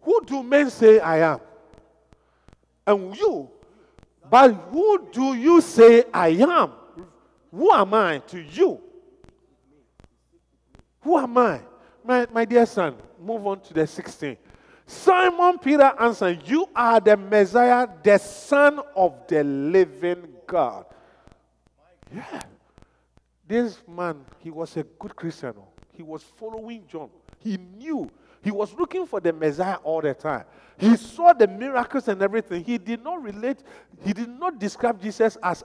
Who 0.07 0.21
do 0.25 0.41
men 0.45 0.71
say 0.71 1.01
I 1.01 1.33
am? 1.33 1.41
And 2.87 3.17
you, 3.17 3.51
but 4.31 4.53
who 4.71 5.09
do 5.11 5.35
you 5.35 5.61
say 5.61 6.05
I 6.15 6.29
am? 6.29 6.71
Who 7.51 7.73
am 7.73 7.93
I 7.93 8.19
to 8.29 8.41
you? 8.41 8.81
Who 11.01 11.19
am 11.19 11.37
I? 11.37 11.61
My, 12.05 12.25
my 12.33 12.45
dear 12.45 12.67
son, 12.67 12.95
move 13.21 13.45
on 13.49 13.61
to 13.63 13.75
the 13.75 13.85
16. 13.85 14.37
Simon 14.87 15.59
Peter 15.59 15.93
answered, 15.99 16.41
You 16.47 16.69
are 16.77 17.01
the 17.01 17.17
Messiah, 17.17 17.89
the 18.01 18.19
Son 18.19 18.79
of 18.95 19.27
the 19.27 19.43
living 19.43 20.29
God. 20.47 20.87
Yeah. 22.15 22.45
This 23.49 23.77
man, 23.89 24.25
he 24.39 24.51
was 24.51 24.77
a 24.77 24.85
good 24.85 25.17
Christian. 25.17 25.55
Oh. 25.59 25.67
He 25.93 26.05
was 26.05 26.23
following 26.23 26.85
John. 26.87 27.11
He 27.41 27.57
knew. 27.57 28.09
He 28.47 28.53
was 28.53 28.73
looking 28.75 29.07
for 29.07 29.19
the 29.19 29.33
Messiah 29.33 29.79
all 29.83 30.01
the 30.01 30.15
time. 30.15 30.45
He 30.79 30.95
saw 30.95 31.33
the 31.33 31.49
miracles 31.49 32.07
and 32.07 32.23
everything. 32.23 32.63
He 32.63 32.79
did 32.79 33.03
not 33.03 33.21
relate, 33.21 33.59
he 34.05 34.13
did 34.13 34.29
not 34.29 34.61
describe 34.61 35.03
Jesus 35.03 35.37
as 35.43 35.65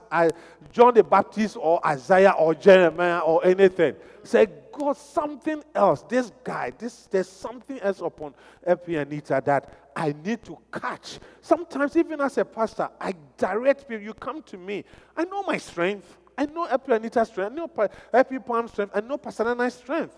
John 0.72 0.96
the 0.96 1.04
Baptist 1.04 1.58
or 1.58 1.86
Isaiah 1.86 2.32
or 2.32 2.56
Jeremiah 2.56 3.20
or 3.20 3.46
anything. 3.46 3.94
Say, 4.24 4.48
God, 4.74 4.98
something 4.98 5.64
else. 5.76 6.02
This 6.10 6.32
guy, 6.44 6.72
this 6.76 7.08
there's 7.12 7.30
something 7.30 7.80
else 7.82 8.02
upon 8.02 8.34
Epianita 8.68 9.46
that 9.46 9.72
I 9.96 10.16
need 10.26 10.44
to 10.46 10.58
catch. 10.74 11.20
Sometimes, 11.40 11.96
even 11.96 12.20
as 12.20 12.40
a 12.40 12.46
pastor, 12.46 12.90
I 13.00 13.14
direct 13.38 13.88
people. 13.88 14.04
You 14.04 14.16
come 14.16 14.42
to 14.42 14.58
me. 14.58 14.86
I 15.16 15.26
know 15.26 15.44
my 15.44 15.60
strength. 15.60 16.18
I 16.36 16.48
know 16.48 16.66
Epianita's 16.66 17.28
strength. 17.28 17.52
I 17.52 17.56
know 17.56 17.90
Epi 18.12 18.40
Palm's 18.40 18.72
strength. 18.72 18.94
I 18.96 19.02
know 19.02 19.20
Pastor 19.20 19.70
strength. 19.70 20.18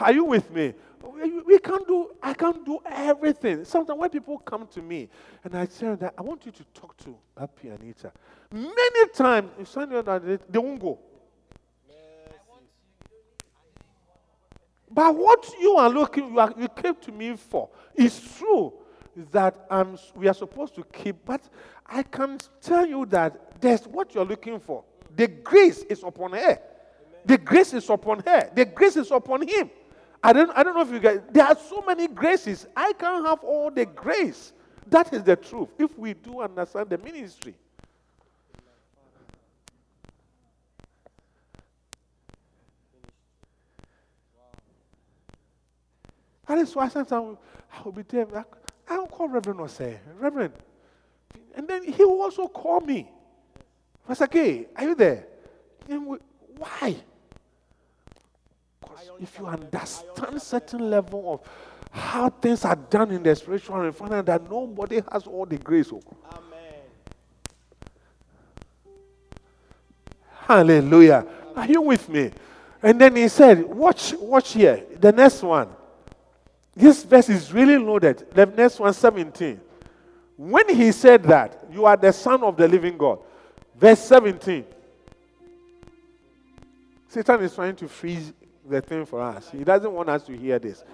Are 0.00 0.12
you 0.12 0.24
with 0.24 0.50
me? 0.50 0.74
We 1.02 1.58
can't 1.58 1.86
do, 1.86 2.10
I 2.22 2.34
can't 2.34 2.64
do 2.64 2.78
everything. 2.86 3.64
Sometimes 3.64 3.98
when 3.98 4.10
people 4.10 4.38
come 4.38 4.66
to 4.68 4.82
me 4.82 5.08
and 5.42 5.54
I 5.56 5.66
tell 5.66 5.90
them 5.90 5.98
that 5.98 6.14
I 6.16 6.22
want 6.22 6.46
you 6.46 6.52
to 6.52 6.64
talk 6.74 6.96
to 6.98 7.16
Happy 7.38 7.68
Anita, 7.68 8.12
many 8.52 9.08
times, 9.12 9.50
if 9.58 9.72
that 9.72 10.40
they 10.48 10.58
won't 10.58 10.80
go. 10.80 10.98
But 14.90 15.16
what 15.16 15.50
you 15.60 15.76
are 15.76 15.88
looking, 15.88 16.32
you, 16.32 16.38
are, 16.38 16.52
you 16.58 16.68
came 16.68 16.94
to 16.96 17.12
me 17.12 17.34
for, 17.34 17.70
is 17.94 18.20
true 18.36 18.74
that 19.30 19.66
um, 19.70 19.98
we 20.14 20.28
are 20.28 20.34
supposed 20.34 20.74
to 20.74 20.84
keep, 20.84 21.24
but 21.24 21.40
I 21.86 22.02
can 22.02 22.38
tell 22.60 22.86
you 22.86 23.06
that 23.06 23.60
there's 23.60 23.86
what 23.86 24.14
you're 24.14 24.24
looking 24.24 24.60
for. 24.60 24.84
The 25.16 25.28
grace 25.28 25.82
is 25.84 26.02
upon 26.02 26.32
her. 26.32 26.58
The 27.24 27.38
grace 27.38 27.72
is 27.72 27.88
upon 27.88 28.22
her. 28.26 28.50
The 28.54 28.64
grace 28.64 28.96
is 28.96 29.10
upon 29.10 29.46
him. 29.46 29.70
I 30.22 30.32
don't, 30.32 30.50
I 30.56 30.62
don't 30.62 30.74
know 30.74 30.82
if 30.82 30.90
you 30.90 31.00
guys, 31.00 31.20
there 31.32 31.44
are 31.44 31.56
so 31.56 31.82
many 31.82 32.06
graces. 32.06 32.66
I 32.76 32.92
can't 32.92 33.26
have 33.26 33.40
all 33.42 33.70
the 33.70 33.86
grace. 33.86 34.52
That 34.86 35.12
is 35.12 35.22
the 35.24 35.36
truth. 35.36 35.68
If 35.78 35.98
we 35.98 36.14
do 36.14 36.40
understand 36.40 36.90
the 36.90 36.98
ministry. 36.98 37.54
That 46.46 46.58
is 46.58 46.74
why 46.74 46.88
sometimes 46.88 47.38
I 47.72 47.82
will 47.82 47.92
be 47.92 48.02
there. 48.02 48.26
I 48.88 48.98
will 48.98 49.06
call 49.06 49.28
Reverend 49.28 49.60
or 49.60 49.68
say, 49.68 49.98
Reverend. 50.18 50.52
And 51.54 51.66
then 51.66 51.84
he 51.84 52.04
will 52.04 52.22
also 52.22 52.46
call 52.46 52.80
me. 52.80 53.10
Pastor 54.06 54.26
K, 54.26 54.66
are 54.76 54.84
you 54.84 54.94
there? 54.94 55.26
Why? 56.58 56.96
If 59.20 59.38
you 59.38 59.46
understand 59.46 60.40
certain 60.40 60.90
level 60.90 61.34
of 61.34 61.40
how 61.90 62.30
things 62.30 62.64
are 62.64 62.76
done 62.76 63.10
in 63.10 63.22
the 63.22 63.34
spiritual 63.36 63.80
and 63.80 63.94
find 63.94 64.26
that 64.26 64.50
nobody 64.50 65.00
has 65.10 65.26
all 65.26 65.44
the 65.44 65.58
grace. 65.58 65.92
Oh. 65.92 66.02
Amen. 66.32 66.74
Hallelujah. 70.46 71.26
Are 71.54 71.66
you 71.66 71.82
with 71.82 72.08
me? 72.08 72.30
And 72.82 73.00
then 73.00 73.14
he 73.14 73.28
said, 73.28 73.62
Watch, 73.64 74.14
watch 74.14 74.54
here. 74.54 74.82
The 74.98 75.12
next 75.12 75.42
one. 75.42 75.68
This 76.74 77.04
verse 77.04 77.28
is 77.28 77.52
really 77.52 77.76
loaded. 77.76 78.26
The 78.32 78.46
next 78.46 78.80
one, 78.80 78.92
17. 78.92 79.60
When 80.36 80.74
he 80.74 80.90
said 80.90 81.22
that, 81.24 81.66
you 81.70 81.84
are 81.84 81.96
the 81.96 82.12
son 82.12 82.42
of 82.42 82.56
the 82.56 82.66
living 82.66 82.96
God. 82.96 83.18
Verse 83.78 84.00
17. 84.00 84.64
Satan 87.08 87.42
is 87.42 87.54
trying 87.54 87.76
to 87.76 87.88
freeze 87.88 88.32
the 88.68 88.80
thing 88.80 89.04
for 89.04 89.20
us. 89.20 89.50
He 89.50 89.64
doesn't 89.64 89.92
want 89.92 90.08
us 90.08 90.24
to 90.24 90.36
hear 90.36 90.58
this. 90.58 90.84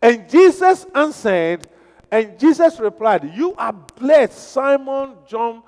And 0.00 0.28
Jesus 0.28 0.86
answered, 0.94 1.68
and 2.10 2.38
Jesus 2.38 2.78
replied, 2.80 3.32
You 3.34 3.54
are 3.56 3.72
blessed, 3.72 4.32
Simon 4.32 5.14
John, 5.26 5.62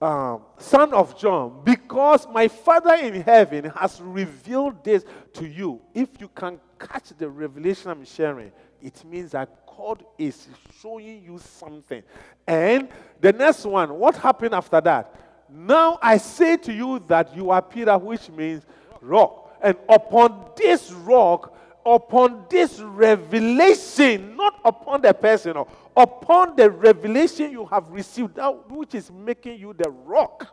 um, 0.00 0.42
son 0.58 0.92
of 0.94 1.18
John, 1.18 1.62
because 1.64 2.28
my 2.28 2.48
Father 2.48 2.94
in 2.94 3.22
heaven 3.22 3.70
has 3.76 4.00
revealed 4.00 4.84
this 4.84 5.04
to 5.34 5.46
you. 5.46 5.80
If 5.94 6.08
you 6.20 6.28
can 6.28 6.60
catch 6.78 7.10
the 7.16 7.28
revelation 7.28 7.90
I'm 7.90 8.04
sharing, 8.04 8.52
it 8.82 9.04
means 9.04 9.32
that 9.32 9.66
God 9.66 10.04
is 10.18 10.46
showing 10.80 11.24
you 11.24 11.38
something. 11.38 12.02
And 12.46 12.88
the 13.20 13.32
next 13.32 13.64
one, 13.64 13.94
what 13.94 14.16
happened 14.16 14.54
after 14.54 14.80
that? 14.82 15.14
Now 15.50 15.98
I 16.02 16.18
say 16.18 16.56
to 16.58 16.72
you 16.72 17.02
that 17.08 17.34
you 17.34 17.50
are 17.50 17.62
Peter, 17.62 17.96
which 17.96 18.28
means 18.30 18.62
rock. 19.00 19.43
And 19.64 19.78
upon 19.88 20.50
this 20.58 20.92
rock, 20.92 21.56
upon 21.86 22.44
this 22.50 22.80
revelation, 22.80 24.36
not 24.36 24.60
upon 24.62 25.00
the 25.00 25.14
person, 25.14 25.56
oh, 25.56 25.66
upon 25.96 26.54
the 26.54 26.70
revelation 26.70 27.50
you 27.50 27.64
have 27.64 27.88
received, 27.88 28.34
that 28.34 28.70
which 28.70 28.94
is 28.94 29.10
making 29.10 29.58
you 29.58 29.72
the 29.72 29.88
rock, 29.88 30.46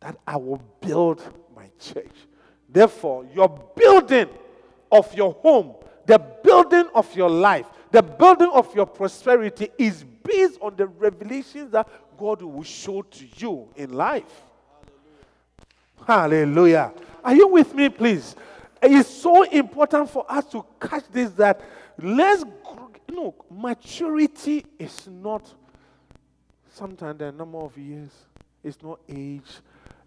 that 0.00 0.16
I 0.26 0.36
will 0.38 0.60
build 0.80 1.22
my 1.54 1.70
church. 1.78 2.16
Therefore, 2.68 3.24
your 3.32 3.48
building 3.76 4.28
of 4.90 5.14
your 5.14 5.34
home, 5.34 5.76
the 6.04 6.18
building 6.18 6.88
of 6.96 7.14
your 7.14 7.30
life, 7.30 7.66
the 7.92 8.02
building 8.02 8.50
of 8.52 8.74
your 8.74 8.86
prosperity 8.86 9.68
is 9.78 10.04
based 10.24 10.58
on 10.60 10.74
the 10.74 10.88
revelations 10.88 11.70
that 11.70 11.88
God 12.18 12.42
will 12.42 12.64
show 12.64 13.02
to 13.02 13.26
you 13.36 13.68
in 13.76 13.92
life. 13.92 14.47
Hallelujah. 16.06 16.92
Are 17.22 17.34
you 17.34 17.48
with 17.48 17.74
me, 17.74 17.88
please? 17.88 18.34
It's 18.82 19.08
so 19.08 19.42
important 19.42 20.08
for 20.10 20.24
us 20.30 20.44
to 20.46 20.64
catch 20.80 21.04
this 21.10 21.30
that 21.32 21.60
let's, 22.00 22.44
you 23.08 23.14
know, 23.14 23.34
maturity 23.50 24.64
is 24.78 25.08
not 25.08 25.52
sometimes 26.72 27.18
the 27.18 27.32
number 27.32 27.58
of 27.58 27.76
years, 27.76 28.10
it's 28.62 28.80
not 28.82 29.00
age, 29.08 29.42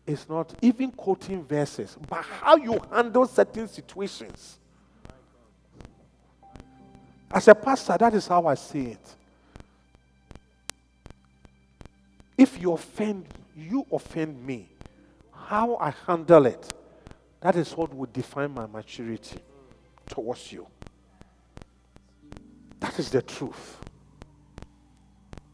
it's 0.07 0.27
not 0.29 0.53
even 0.61 0.91
quoting 0.91 1.43
verses, 1.43 1.97
but 2.09 2.23
how 2.23 2.55
you 2.55 2.79
handle 2.91 3.27
certain 3.27 3.67
situations. 3.67 4.57
As 7.29 7.47
a 7.47 7.55
pastor, 7.55 7.97
that 7.97 8.13
is 8.13 8.27
how 8.27 8.45
I 8.45 8.55
see 8.55 8.87
it. 8.87 9.15
If 12.37 12.59
you 12.61 12.73
offend, 12.73 13.25
you 13.55 13.85
offend 13.91 14.45
me 14.45 14.67
how 15.51 15.75
I 15.81 15.93
handle 16.07 16.45
it, 16.45 16.73
that 17.41 17.57
is 17.57 17.73
what 17.73 17.93
would 17.93 18.13
define 18.13 18.51
my 18.51 18.67
maturity 18.67 19.37
towards 20.07 20.49
you. 20.49 20.65
That 22.79 22.97
is 22.97 23.09
the 23.09 23.21
truth. 23.21 23.77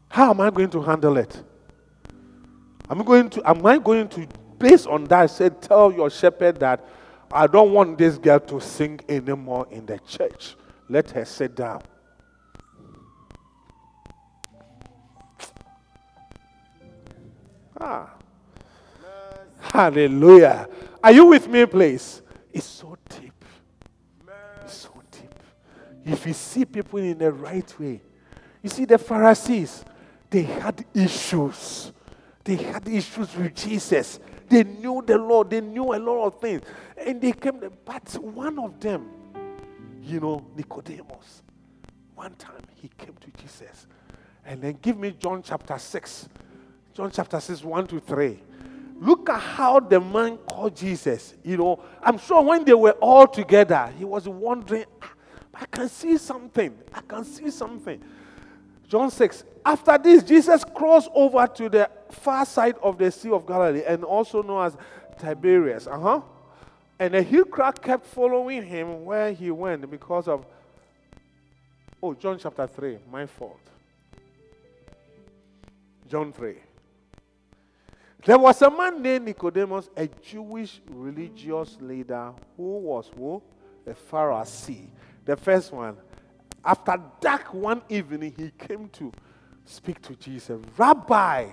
How 0.08 0.30
am 0.30 0.40
I 0.40 0.50
going 0.50 0.70
to 0.70 0.82
handle 0.82 1.16
it? 1.16 1.42
I'm 2.88 3.02
going 3.02 3.28
to 3.28 3.50
am 3.50 3.66
I 3.66 3.78
going 3.78 4.08
to 4.10 4.28
based 4.56 4.86
on 4.86 5.02
that 5.06 5.32
say 5.32 5.48
tell 5.48 5.90
your 5.90 6.10
shepherd 6.10 6.60
that 6.60 6.84
I 7.32 7.48
don't 7.48 7.72
want 7.72 7.98
this 7.98 8.18
girl 8.18 8.38
to 8.38 8.60
sing 8.60 9.00
anymore 9.08 9.66
in 9.68 9.84
the 9.84 9.98
church. 10.06 10.54
Let 10.88 11.10
her 11.10 11.24
sit 11.24 11.56
down. 11.56 11.82
Ah. 17.80 18.17
Hallelujah. 19.78 20.68
Are 21.04 21.12
you 21.12 21.26
with 21.26 21.46
me, 21.46 21.64
please? 21.64 22.20
It's 22.52 22.66
so 22.66 22.98
deep. 23.08 23.44
It's 24.60 24.74
so 24.74 25.02
deep. 25.08 25.32
If 26.04 26.26
you 26.26 26.32
see 26.32 26.64
people 26.64 26.98
in 26.98 27.16
the 27.16 27.30
right 27.30 27.78
way, 27.78 28.00
you 28.60 28.70
see 28.70 28.86
the 28.86 28.98
Pharisees, 28.98 29.84
they 30.30 30.42
had 30.42 30.84
issues. 30.92 31.92
They 32.42 32.56
had 32.56 32.88
issues 32.88 33.36
with 33.36 33.54
Jesus. 33.54 34.18
They 34.48 34.64
knew 34.64 35.00
the 35.06 35.16
Lord. 35.16 35.50
They 35.50 35.60
knew 35.60 35.94
a 35.94 36.00
lot 36.00 36.26
of 36.26 36.40
things. 36.40 36.62
And 36.96 37.20
they 37.20 37.30
came, 37.30 37.60
but 37.84 38.18
one 38.20 38.58
of 38.58 38.80
them, 38.80 39.08
you 40.02 40.18
know, 40.18 40.44
Nicodemus, 40.56 41.44
one 42.16 42.34
time 42.34 42.64
he 42.74 42.88
came 42.98 43.14
to 43.14 43.30
Jesus. 43.40 43.86
And 44.44 44.60
then 44.60 44.76
give 44.82 44.98
me 44.98 45.12
John 45.12 45.40
chapter 45.40 45.78
6. 45.78 46.28
John 46.94 47.12
chapter 47.12 47.38
6, 47.38 47.62
1 47.62 47.86
to 47.86 48.00
3. 48.00 48.40
Look 49.00 49.28
at 49.30 49.40
how 49.40 49.78
the 49.80 50.00
man 50.00 50.38
called 50.38 50.74
Jesus. 50.74 51.34
You 51.44 51.56
know, 51.56 51.84
I'm 52.02 52.18
sure 52.18 52.42
when 52.42 52.64
they 52.64 52.74
were 52.74 52.96
all 53.00 53.26
together, 53.26 53.92
he 53.96 54.04
was 54.04 54.28
wondering, 54.28 54.84
ah, 55.00 55.12
I 55.54 55.66
can 55.66 55.88
see 55.88 56.16
something. 56.16 56.76
I 56.92 57.00
can 57.02 57.24
see 57.24 57.50
something. 57.50 58.02
John 58.88 59.10
6. 59.10 59.44
After 59.64 59.98
this, 59.98 60.22
Jesus 60.22 60.64
crossed 60.64 61.10
over 61.14 61.46
to 61.46 61.68
the 61.68 61.90
far 62.10 62.44
side 62.44 62.76
of 62.82 62.98
the 62.98 63.10
Sea 63.10 63.30
of 63.30 63.46
Galilee 63.46 63.82
and 63.86 64.02
also 64.02 64.42
known 64.42 64.66
as 64.66 64.76
Tiberias. 65.18 65.86
Uh 65.86 65.98
huh. 65.98 66.20
And 66.98 67.14
a 67.14 67.22
huge 67.22 67.50
crowd 67.50 67.80
kept 67.80 68.06
following 68.06 68.64
him 68.64 69.04
where 69.04 69.32
he 69.32 69.50
went 69.50 69.88
because 69.90 70.26
of. 70.26 70.44
Oh, 72.02 72.14
John 72.14 72.38
chapter 72.38 72.66
3. 72.66 72.98
My 73.10 73.26
fault. 73.26 73.60
John 76.08 76.32
3. 76.32 76.56
There 78.28 78.38
was 78.38 78.60
a 78.60 78.68
man 78.68 79.00
named 79.00 79.24
Nicodemus, 79.24 79.88
a 79.96 80.06
Jewish 80.06 80.82
religious 80.90 81.78
leader 81.80 82.30
who 82.58 82.80
was 82.80 83.10
who? 83.16 83.42
A 83.86 83.94
Pharisee. 83.94 84.88
The 85.24 85.34
first 85.34 85.72
one. 85.72 85.96
After 86.62 87.00
dark 87.22 87.54
one 87.54 87.80
evening, 87.88 88.34
he 88.36 88.50
came 88.50 88.90
to 88.90 89.10
speak 89.64 90.02
to 90.02 90.14
Jesus. 90.16 90.60
Rabbi, 90.76 91.46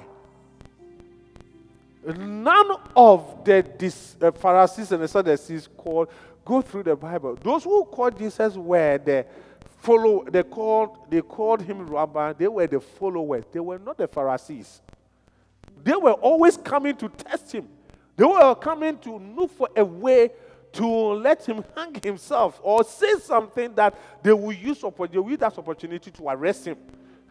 none 2.05 2.71
of 2.93 3.45
the 3.45 3.63
dis, 3.63 4.17
uh, 4.21 4.31
Pharisees 4.31 4.91
and 4.91 5.01
the 5.01 5.07
Sadducees 5.07 5.69
called 5.77 6.09
go 6.43 6.61
through 6.61 6.83
the 6.83 6.95
Bible. 6.97 7.37
Those 7.41 7.63
who 7.63 7.85
called 7.85 8.17
Jesus 8.17 8.57
were 8.57 8.97
the 8.97 9.25
follow. 9.77 10.25
They 10.25 10.43
called 10.43 11.09
they 11.09 11.21
called 11.21 11.61
him 11.61 11.87
Rabbi. 11.87 12.33
They 12.33 12.49
were 12.49 12.67
the 12.67 12.81
followers. 12.81 13.45
They 13.49 13.61
were 13.61 13.79
not 13.79 13.97
the 13.97 14.09
Pharisees. 14.09 14.81
They 15.83 15.95
were 15.95 16.13
always 16.13 16.57
coming 16.57 16.95
to 16.97 17.09
test 17.09 17.51
him. 17.51 17.67
They 18.17 18.25
were 18.25 18.55
coming 18.55 18.97
to 18.99 19.17
look 19.17 19.51
for 19.51 19.69
a 19.75 19.83
way 19.83 20.31
to 20.73 20.85
let 20.85 21.45
him 21.45 21.63
hang 21.75 21.95
himself 22.01 22.59
or 22.61 22.83
say 22.83 23.15
something 23.19 23.73
that 23.75 23.97
they 24.23 24.33
will 24.33 24.51
use 24.51 24.81
they 24.81 24.87
will 25.17 25.29
use 25.29 25.39
that 25.39 25.57
opportunity 25.57 26.11
to 26.11 26.29
arrest 26.29 26.65
him. 26.65 26.77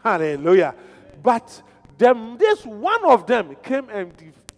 Hallelujah. 0.03 0.73
But 1.21 1.61
them, 1.97 2.37
this 2.37 2.65
one 2.65 3.05
of 3.05 3.25
them 3.27 3.55
came 3.63 3.89
and 3.89 4.11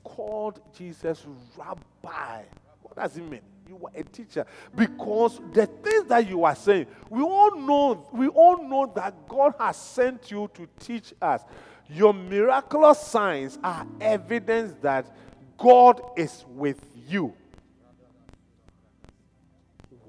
called 0.04 0.60
Jesus 0.76 1.26
Rabbi. 1.58 2.44
What 2.82 2.96
does 2.96 3.18
it 3.18 3.30
mean? 3.30 3.42
You 3.68 3.78
are 3.84 3.92
a 4.00 4.04
teacher 4.04 4.46
because 4.76 5.42
the 5.54 5.66
things 5.66 6.06
that 6.06 6.28
you 6.28 6.46
are 6.46 6.56
saying, 6.56 6.88
we 7.10 7.22
all 7.22 7.56
know, 7.58 8.08
we 8.14 8.28
all 8.30 8.64
know 8.68 8.92
that 8.96 9.28
God 9.28 9.54
has 9.60 9.76
sent 9.76 10.32
you 10.32 10.50
to 10.54 10.68
teach 10.80 11.14
us. 11.22 11.42
Your 11.90 12.14
miraculous 12.14 13.00
signs 13.00 13.58
are 13.64 13.86
evidence 14.02 14.76
that 14.82 15.06
God 15.58 16.02
is 16.16 16.44
with 16.50 16.80
you. 17.08 17.34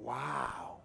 Wow. 0.03 0.79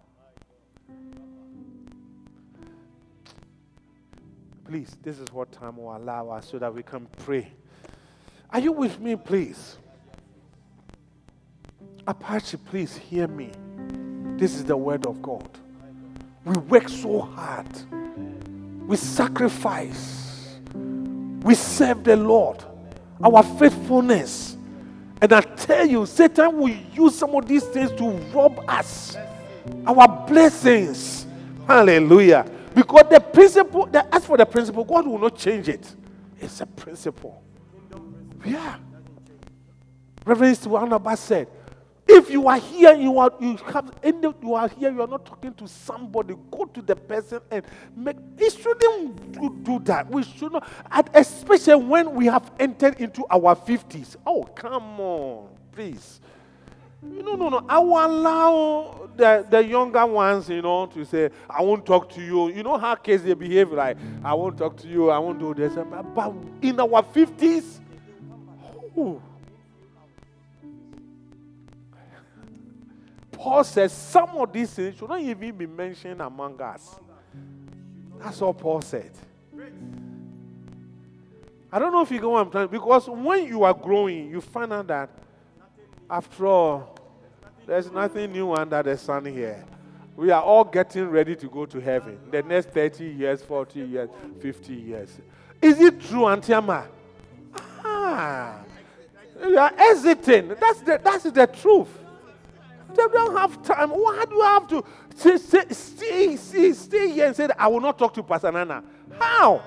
Please, 4.64 4.96
this 5.02 5.18
is 5.18 5.32
what 5.32 5.52
time 5.52 5.76
will 5.76 5.96
allow 5.96 6.30
us 6.30 6.48
so 6.50 6.58
that 6.58 6.72
we 6.72 6.82
can 6.82 7.06
pray. 7.18 7.52
Are 8.50 8.60
you 8.60 8.72
with 8.72 9.00
me, 9.00 9.16
please? 9.16 9.78
Apache, 12.06 12.56
please 12.58 12.96
hear 12.96 13.26
me. 13.26 13.50
This 14.36 14.54
is 14.54 14.64
the 14.64 14.76
word 14.76 15.06
of 15.06 15.20
God. 15.22 15.48
We 16.44 16.56
work 16.58 16.88
so 16.88 17.20
hard, 17.22 17.66
we 18.86 18.96
sacrifice, 18.96 20.23
we 21.44 21.54
serve 21.54 22.02
the 22.02 22.16
Lord. 22.16 22.64
Our 23.22 23.42
faithfulness 23.42 24.54
and 25.24 25.32
I 25.32 25.40
tell 25.40 25.86
you, 25.86 26.04
Satan 26.04 26.58
will 26.58 26.76
use 26.92 27.16
some 27.16 27.34
of 27.34 27.48
these 27.48 27.64
things 27.64 27.90
to 27.92 28.10
rob 28.34 28.62
us. 28.68 29.16
Our 29.86 30.26
blessings. 30.26 31.26
Hallelujah. 31.66 32.44
Because 32.74 33.04
the 33.10 33.20
principle, 33.20 33.86
the, 33.86 34.14
as 34.14 34.26
for 34.26 34.36
the 34.36 34.44
principle, 34.44 34.84
God 34.84 35.06
will 35.06 35.18
not 35.18 35.38
change 35.38 35.70
it. 35.70 35.94
It's 36.38 36.60
a 36.60 36.66
principle. 36.66 37.42
Yeah. 38.44 38.76
Reverend 40.26 40.60
Barnabas 40.68 41.20
said, 41.20 41.48
if 42.14 42.30
you 42.30 42.48
are 42.48 42.58
here, 42.58 42.94
you 42.94 43.18
are 43.18 43.32
you 43.40 43.56
have 43.56 43.92
you 44.02 44.54
are 44.54 44.68
here, 44.68 44.90
you 44.92 45.02
are 45.02 45.06
not 45.06 45.26
talking 45.26 45.52
to 45.54 45.66
somebody. 45.66 46.34
Go 46.50 46.64
to 46.66 46.80
the 46.80 46.96
person 46.96 47.40
and 47.50 47.64
make. 47.96 48.16
It 48.38 48.52
shouldn't 48.52 49.64
do, 49.64 49.80
that. 49.84 50.08
We 50.10 50.22
should 50.22 50.52
not, 50.52 50.66
especially 51.14 51.76
when 51.76 52.14
we 52.14 52.26
have 52.26 52.50
entered 52.58 53.00
into 53.00 53.26
our 53.30 53.54
fifties. 53.54 54.16
Oh, 54.26 54.44
come 54.44 55.00
on, 55.00 55.48
please. 55.72 56.20
No, 57.02 57.34
no, 57.34 57.48
no. 57.48 57.66
I 57.68 57.78
will 57.78 58.06
allow 58.06 59.08
the, 59.14 59.46
the 59.50 59.62
younger 59.62 60.06
ones, 60.06 60.48
you 60.48 60.62
know, 60.62 60.86
to 60.86 61.04
say, 61.04 61.30
I 61.50 61.60
won't 61.62 61.84
talk 61.84 62.08
to 62.14 62.20
you. 62.20 62.48
You 62.48 62.62
know 62.62 62.78
how 62.78 62.94
kids 62.94 63.22
they 63.24 63.34
behave 63.34 63.72
like, 63.72 63.98
I 64.24 64.32
won't 64.32 64.56
talk 64.56 64.76
to 64.78 64.88
you, 64.88 65.10
I 65.10 65.18
won't 65.18 65.38
do 65.38 65.52
this. 65.52 65.74
But 66.14 66.32
in 66.62 66.80
our 66.80 67.02
50s, 67.02 67.80
oh, 68.96 69.20
Paul 73.44 73.62
says 73.62 73.92
some 73.92 74.30
of 74.30 74.50
these 74.50 74.70
things 74.72 74.96
should 74.96 75.06
not 75.06 75.20
even 75.20 75.54
be 75.54 75.66
mentioned 75.66 76.22
among 76.22 76.58
us. 76.62 76.96
That's 78.18 78.40
all 78.40 78.54
Paul 78.54 78.80
said. 78.80 79.10
I 81.70 81.78
don't 81.78 81.92
know 81.92 82.00
if 82.00 82.10
you 82.10 82.20
go 82.20 82.30
what 82.30 82.46
I'm 82.46 82.50
trying 82.50 82.68
because 82.68 83.06
when 83.06 83.46
you 83.46 83.64
are 83.64 83.74
growing, 83.74 84.30
you 84.30 84.40
find 84.40 84.72
out 84.72 84.86
that 84.86 85.10
after 86.08 86.46
all, 86.46 86.98
there's 87.66 87.90
nothing 87.92 88.32
new 88.32 88.50
under 88.54 88.82
the 88.82 88.96
sun 88.96 89.26
here. 89.26 89.62
We 90.16 90.30
are 90.30 90.42
all 90.42 90.64
getting 90.64 91.10
ready 91.10 91.36
to 91.36 91.46
go 91.46 91.66
to 91.66 91.80
heaven. 91.80 92.18
The 92.30 92.42
next 92.42 92.70
30 92.70 93.04
years, 93.04 93.42
40 93.42 93.80
years, 93.80 94.08
50 94.40 94.72
years. 94.72 95.18
Is 95.60 95.78
it 95.82 96.00
true, 96.00 96.24
Auntie 96.24 96.54
Antiama? 96.54 96.86
Ah, 97.84 98.62
you 99.42 99.58
are 99.58 99.74
hesitating. 99.76 100.48
That's 100.58 100.80
the, 100.80 100.98
that's 101.04 101.24
the 101.24 101.46
truth. 101.46 102.03
They 102.94 103.08
don't 103.08 103.36
have 103.36 103.62
time. 103.62 103.90
Why 103.90 104.24
do 104.28 104.34
you 104.34 104.42
have 104.42 104.68
to 104.68 104.84
stay, 105.16 105.36
stay, 105.74 106.36
stay, 106.36 106.72
stay 106.72 107.10
here 107.10 107.26
and 107.26 107.36
say, 107.36 107.48
I 107.58 107.66
will 107.68 107.80
not 107.80 107.98
talk 107.98 108.14
to 108.14 108.22
Pastor 108.22 108.52
Nana? 108.52 108.82
How? 109.18 109.62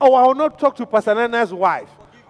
Or 0.00 0.18
I 0.18 0.26
will 0.26 0.34
not 0.34 0.58
talk 0.58 0.76
to 0.76 0.86
Pastor 0.86 1.14
Nana's 1.14 1.52
wife. 1.52 1.88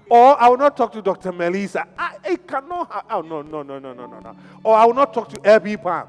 Or 0.08 0.40
I 0.40 0.48
will 0.48 0.58
not 0.58 0.76
talk 0.76 0.92
to 0.92 1.02
Dr. 1.02 1.32
Melissa. 1.32 1.86
I, 1.98 2.16
I 2.24 2.36
cannot. 2.36 2.90
Ha- 2.90 3.04
oh, 3.10 3.20
no, 3.22 3.42
no, 3.42 3.62
no, 3.62 3.78
no, 3.78 3.92
no, 3.94 4.06
no, 4.06 4.20
no. 4.20 4.36
Or 4.62 4.76
I 4.76 4.84
will 4.84 4.94
not 4.94 5.14
talk 5.14 5.28
to 5.30 5.46
Abby 5.46 5.76
Pam. 5.76 6.06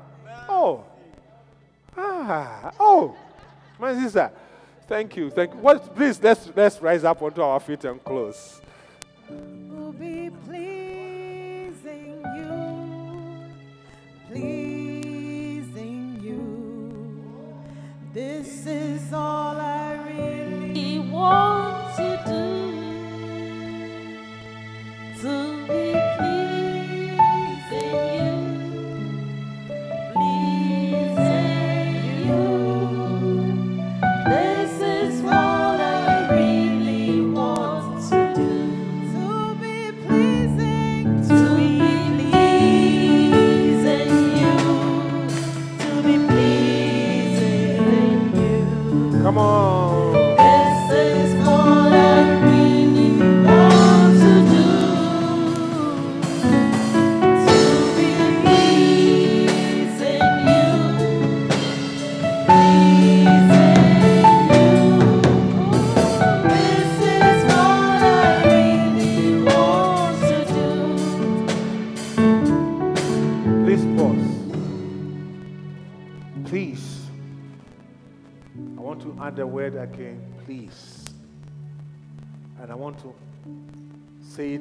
Oh. 0.50 0.84
Ah. 1.98 2.72
Oh. 2.80 3.16
My 3.80 3.94
sister. 3.94 4.32
Thank 4.88 5.16
you. 5.16 5.30
Thank 5.30 5.54
you. 5.54 5.60
What, 5.60 5.96
please, 5.96 6.22
let's, 6.22 6.52
let's 6.56 6.82
rise 6.82 7.04
up 7.04 7.22
onto 7.22 7.42
our 7.42 7.60
feet 7.60 7.86
and 7.86 8.04
close. 8.04 8.62
We'll 9.30 9.94
Pleasing 14.36 16.20
you. 16.22 17.64
This 18.14 18.68
is 18.68 19.14
all 19.14 19.56
I 19.56 19.85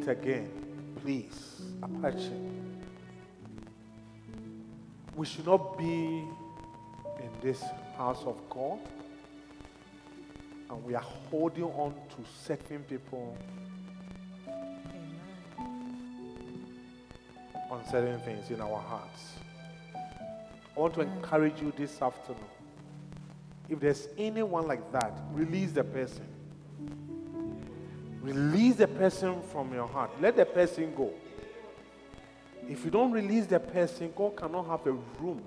it 0.06 0.10
again, 0.10 0.50
please. 1.02 1.62
Apache. 1.82 2.32
We 5.16 5.26
should 5.26 5.46
not 5.46 5.78
be 5.78 5.84
in 5.84 7.30
this 7.40 7.62
house 7.96 8.22
of 8.26 8.40
God 8.50 8.78
and 10.70 10.84
we 10.84 10.94
are 10.94 11.04
holding 11.30 11.64
on 11.64 11.92
to 11.92 12.24
certain 12.44 12.82
people 12.82 13.36
on 17.70 17.86
certain 17.90 18.18
things 18.20 18.50
in 18.50 18.60
our 18.60 18.80
hearts. 18.80 19.34
I 20.76 20.80
want 20.80 20.94
to 20.94 21.02
encourage 21.02 21.60
you 21.60 21.72
this 21.76 22.02
afternoon. 22.02 22.42
If 23.68 23.80
there's 23.80 24.08
anyone 24.18 24.66
like 24.66 24.92
that, 24.92 25.12
release 25.32 25.72
the 25.72 25.84
person. 25.84 26.33
Release 28.24 28.76
the 28.76 28.88
person 28.88 29.42
from 29.52 29.74
your 29.74 29.86
heart. 29.86 30.10
Let 30.18 30.36
the 30.36 30.46
person 30.46 30.94
go. 30.96 31.10
If 32.66 32.82
you 32.82 32.90
don't 32.90 33.12
release 33.12 33.44
the 33.44 33.60
person, 33.60 34.10
God 34.16 34.34
cannot 34.34 34.66
have 34.66 34.86
a 34.86 34.92
room 35.20 35.42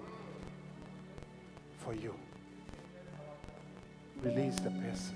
for 1.79 1.95
you. 1.95 2.13
Release 4.21 4.59
the 4.59 4.69
person. 4.69 5.15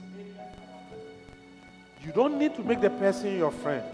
You 2.03 2.11
don't 2.13 2.39
need 2.39 2.55
to 2.55 2.63
make 2.63 2.81
the 2.81 2.89
person 2.89 3.37
your 3.37 3.51
friend. 3.51 3.85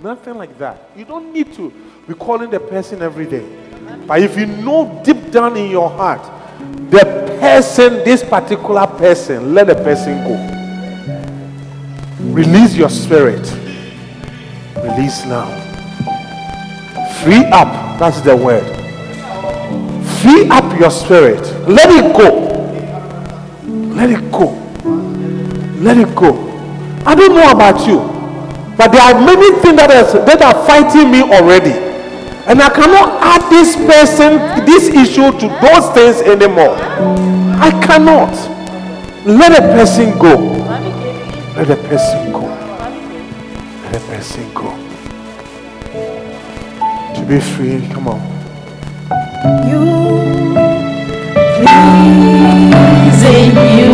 Nothing 0.00 0.34
like 0.34 0.56
that. 0.58 0.90
You 0.94 1.04
don't 1.04 1.32
need 1.32 1.52
to 1.54 1.72
be 2.06 2.14
calling 2.14 2.50
the 2.50 2.60
person 2.60 3.02
every 3.02 3.26
day. 3.26 3.44
But 4.06 4.22
if 4.22 4.38
you 4.38 4.46
know 4.46 5.02
deep 5.04 5.32
down 5.32 5.56
in 5.56 5.72
your 5.72 5.90
heart, 5.90 6.22
the 6.90 7.00
person, 7.40 8.04
this 8.04 8.22
particular 8.22 8.86
person, 8.86 9.54
let 9.54 9.66
the 9.66 9.74
person 9.74 10.22
go. 10.22 10.53
Release 12.32 12.74
your 12.76 12.90
spirit. 12.90 13.42
Release 14.76 15.24
now. 15.26 15.46
Free 17.22 17.44
up. 17.46 17.98
That's 17.98 18.20
the 18.22 18.36
word. 18.36 18.64
Free 20.20 20.48
up 20.48 20.78
your 20.80 20.90
spirit. 20.90 21.40
Let 21.68 21.90
it 21.90 22.16
go. 22.16 22.44
Let 23.94 24.10
it 24.10 24.32
go. 24.32 24.50
Let 25.80 25.98
it 25.98 26.14
go. 26.16 26.32
I 27.06 27.14
don't 27.14 27.34
know 27.34 27.50
about 27.50 27.86
you, 27.86 27.98
but 28.76 28.88
there 28.88 29.02
are 29.02 29.20
many 29.20 29.60
things 29.60 29.76
that, 29.76 29.90
is, 29.90 30.12
that 30.14 30.40
are 30.40 30.66
fighting 30.66 31.10
me 31.10 31.22
already. 31.22 31.72
And 32.46 32.60
I 32.60 32.68
cannot 32.70 33.22
add 33.22 33.50
this 33.50 33.76
person, 33.76 34.64
this 34.66 34.88
issue 34.88 35.30
to 35.32 35.46
those 35.60 35.88
things 35.94 36.20
anymore. 36.22 36.76
I 37.60 37.70
cannot. 37.84 38.32
Let 39.26 39.52
a 39.52 39.62
person 39.76 40.18
go. 40.18 40.53
Let 41.56 41.70
a 41.70 41.76
person 41.76 42.32
go. 42.32 42.40
Let 42.40 43.94
a 43.94 44.00
person 44.00 44.52
go. 44.52 44.76
To 47.14 47.24
be 47.28 47.38
free, 47.38 47.88
come 47.92 48.08
on. 48.08 48.20
You 49.68 49.84
pleasing 53.14 53.54
you. 53.78 53.93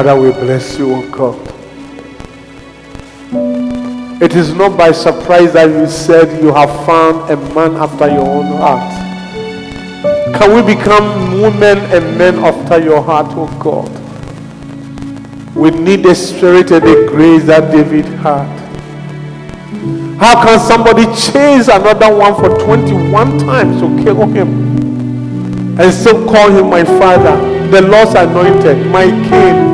Father, 0.00 0.18
we 0.18 0.30
bless 0.30 0.78
you, 0.78 0.94
O 0.94 1.10
God. 1.10 1.36
It 4.22 4.34
is 4.34 4.54
not 4.54 4.78
by 4.78 4.92
surprise 4.92 5.52
that 5.52 5.68
you 5.68 5.86
said 5.86 6.42
you 6.42 6.54
have 6.54 6.70
found 6.86 7.30
a 7.30 7.36
man 7.54 7.76
after 7.76 8.08
your 8.08 8.26
own 8.26 8.46
heart. 8.46 8.90
Can 10.38 10.56
we 10.56 10.74
become 10.74 11.42
women 11.42 11.76
and 11.92 12.16
men 12.16 12.36
after 12.36 12.80
your 12.82 13.02
heart, 13.02 13.26
O 13.36 13.46
God? 13.58 13.90
We 15.54 15.70
need 15.70 16.02
the 16.02 16.14
spirit 16.14 16.70
and 16.70 16.82
the 16.82 17.06
grace 17.06 17.44
that 17.44 17.70
David 17.70 18.06
had. 18.06 18.48
How 20.18 20.42
can 20.42 20.58
somebody 20.60 21.04
chase 21.14 21.68
another 21.68 22.16
one 22.16 22.36
for 22.36 22.58
21 22.64 23.40
times 23.40 23.82
to 23.82 24.02
kill 24.02 24.24
him 24.28 25.78
and 25.78 25.92
still 25.92 26.26
call 26.26 26.50
him 26.50 26.70
my 26.70 26.84
father, 26.84 27.36
the 27.68 27.82
Lord's 27.82 28.14
anointed, 28.14 28.86
my 28.86 29.04
king? 29.28 29.69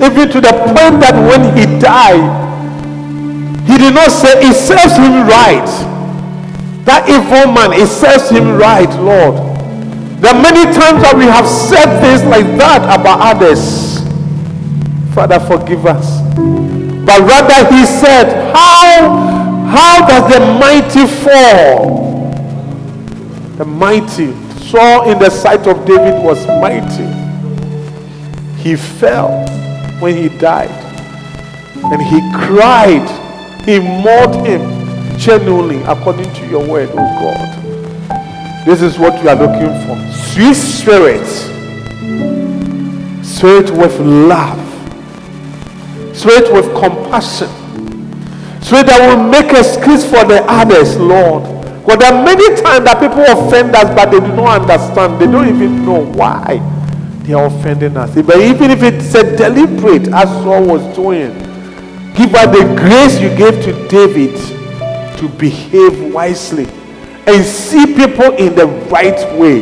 Even 0.00 0.28
to 0.30 0.40
the 0.40 0.52
point 0.52 1.00
that 1.02 1.14
when 1.14 1.56
he 1.56 1.66
died, 1.80 2.46
he 3.66 3.76
did 3.76 3.94
not 3.94 4.10
say, 4.10 4.40
It 4.46 4.54
serves 4.54 4.96
him 4.96 5.26
right. 5.26 5.66
That 6.84 7.08
evil 7.08 7.52
man, 7.52 7.72
it 7.72 7.88
serves 7.88 8.30
him 8.30 8.56
right, 8.56 8.88
Lord. 9.00 9.34
There 10.22 10.34
are 10.34 10.42
many 10.42 10.64
times 10.72 11.02
that 11.02 11.14
we 11.16 11.24
have 11.26 11.46
said 11.46 12.00
things 12.00 12.24
like 12.24 12.46
that 12.58 12.82
about 12.88 13.20
others. 13.20 13.98
Father, 15.14 15.38
forgive 15.40 15.84
us. 15.84 16.22
But 17.04 17.20
rather, 17.20 17.74
he 17.74 17.84
said, 17.84 18.52
How, 18.54 19.66
how 19.68 20.06
does 20.06 20.32
the 20.32 20.40
mighty 20.58 21.06
fall? 21.24 22.08
The 23.56 23.64
mighty 23.64 24.32
Saul 24.68 25.10
in 25.10 25.18
the 25.18 25.30
sight 25.30 25.66
of 25.66 25.86
David 25.86 26.22
was 26.22 26.46
mighty. 26.46 27.06
He 28.62 28.76
fell 28.76 29.46
when 30.00 30.16
he 30.16 30.28
died. 30.38 30.70
And 31.92 32.02
he 32.02 32.20
cried. 32.32 33.06
He 33.64 33.80
mourned 33.80 34.46
him 34.46 35.18
genuinely 35.18 35.82
according 35.82 36.32
to 36.34 36.46
your 36.46 36.66
word, 36.66 36.88
oh 36.92 36.94
God. 36.94 38.66
This 38.66 38.82
is 38.82 38.98
what 38.98 39.20
we 39.22 39.28
are 39.28 39.36
looking 39.36 39.72
for. 39.86 39.96
Sweet 40.12 40.54
spirit. 40.54 41.26
Spirit 43.24 43.70
with 43.70 43.98
love. 44.00 44.58
Spirit 46.16 46.52
with 46.52 46.66
compassion. 46.74 47.48
Spirit 48.62 48.86
that 48.86 49.00
will 49.08 49.22
make 49.28 49.50
excuse 49.52 50.04
for 50.04 50.24
the 50.24 50.44
others, 50.48 50.96
Lord. 50.96 51.44
Because 51.84 51.98
there 51.98 52.12
are 52.12 52.24
many 52.24 52.46
times 52.60 52.84
that 52.84 53.00
people 53.00 53.24
offend 53.24 53.74
us, 53.74 53.94
but 53.94 54.10
they 54.10 54.20
do 54.20 54.34
not 54.34 54.60
understand. 54.62 55.20
They 55.20 55.26
don't 55.26 55.48
even 55.48 55.84
know 55.84 56.04
why 56.04 56.77
they 57.28 57.34
are 57.34 57.44
offending 57.44 57.94
us. 57.96 58.14
But 58.14 58.40
even 58.40 58.70
if 58.70 58.82
it's 58.82 59.14
a 59.14 59.36
deliberate, 59.36 60.08
as 60.08 60.28
Saul 60.42 60.66
was 60.66 60.82
doing, 60.96 61.32
give 62.14 62.34
us 62.34 62.48
the 62.56 62.64
grace 62.74 63.20
you 63.20 63.28
gave 63.36 63.62
to 63.64 63.88
David 63.88 64.34
to 65.18 65.28
behave 65.36 66.12
wisely 66.14 66.64
and 67.26 67.44
see 67.44 67.84
people 67.94 68.32
in 68.36 68.54
the 68.54 68.66
right 68.88 69.20
way. 69.38 69.60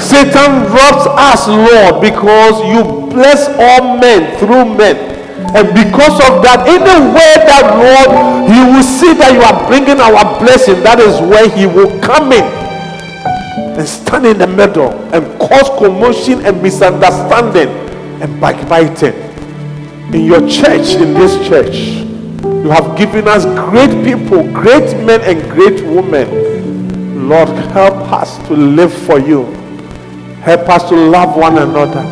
Satan 0.00 0.64
robs 0.72 1.06
us, 1.20 1.46
Lord, 1.46 2.00
because 2.00 2.56
you 2.64 3.10
bless 3.12 3.48
all 3.60 3.98
men 3.98 4.38
through 4.38 4.74
men. 4.74 5.12
And 5.54 5.68
because 5.76 6.16
of 6.24 6.40
that, 6.40 6.64
anywhere 6.66 7.36
that, 7.44 7.76
Lord, 7.76 8.48
he 8.48 8.72
will 8.72 8.82
see 8.82 9.12
that 9.12 9.34
you 9.34 9.42
are 9.42 9.68
bringing 9.68 10.00
our 10.00 10.40
blessing, 10.40 10.82
that 10.84 10.98
is 10.98 11.20
where 11.20 11.50
he 11.50 11.66
will 11.66 12.00
come 12.00 12.32
in 12.32 12.61
and 13.78 13.88
stand 13.88 14.26
in 14.26 14.38
the 14.38 14.46
middle 14.46 14.90
and 15.14 15.26
cause 15.40 15.68
commotion 15.78 16.44
and 16.44 16.62
misunderstanding 16.62 17.68
and 18.20 18.40
backbiting. 18.40 19.14
In 20.14 20.26
your 20.26 20.46
church, 20.48 20.94
in 20.94 21.14
this 21.14 21.34
church, 21.48 21.74
you 22.44 22.70
have 22.70 22.96
given 22.98 23.26
us 23.26 23.44
great 23.70 24.04
people, 24.04 24.42
great 24.52 24.94
men, 25.04 25.20
and 25.22 25.50
great 25.50 25.82
women. 25.84 27.28
Lord, 27.28 27.48
help 27.48 27.94
us 28.12 28.36
to 28.48 28.54
live 28.54 28.92
for 28.92 29.18
you. 29.18 29.44
Help 30.42 30.68
us 30.68 30.88
to 30.88 30.94
love 30.94 31.36
one 31.36 31.58
another. 31.58 32.02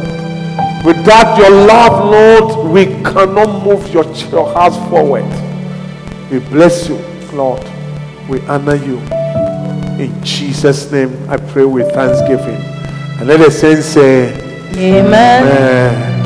Without 0.84 1.36
your 1.36 1.50
love, 1.50 2.10
Lord, 2.10 2.72
we 2.72 2.86
cannot 3.02 3.64
move 3.64 3.92
your, 3.92 4.04
your 4.30 4.52
house 4.54 4.76
forward. 4.88 5.24
We 6.30 6.38
bless 6.38 6.88
you, 6.88 6.96
Lord. 7.32 7.62
We 8.28 8.40
honor 8.42 8.76
you. 8.76 9.19
In 10.00 10.24
Jesus' 10.24 10.90
name, 10.90 11.12
I 11.28 11.36
pray 11.36 11.66
with 11.66 11.92
thanksgiving. 11.92 12.56
And 13.18 13.28
let 13.28 13.36
the 13.36 13.50
saints 13.50 13.84
say, 13.84 14.32
Amen. 14.72 15.42
Amen. 15.44 16.20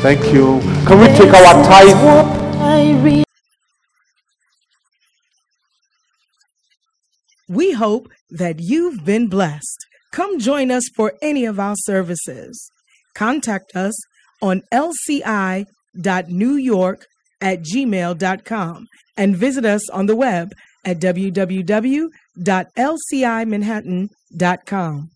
Thank 0.00 0.32
you. 0.32 0.58
Can 0.84 0.98
we 0.98 1.06
take 1.06 1.32
our 1.32 1.62
tithe? 1.62 2.34
We 7.48 7.70
hope 7.70 8.08
that 8.30 8.56
you've 8.58 9.04
been 9.04 9.28
blessed. 9.28 9.86
Come 10.10 10.40
join 10.40 10.72
us 10.72 10.82
for 10.96 11.12
any 11.22 11.44
of 11.44 11.60
our 11.60 11.76
services. 11.76 12.72
Contact 13.14 13.76
us 13.76 13.94
on 14.42 14.62
lci.newyork 14.72 15.66
at 17.40 17.62
gmail.com 17.62 18.86
and 19.16 19.36
visit 19.36 19.64
us 19.64 19.88
on 19.90 20.06
the 20.06 20.16
web 20.16 20.50
at 20.84 20.98
www.lcimanhattan.com. 22.36 25.13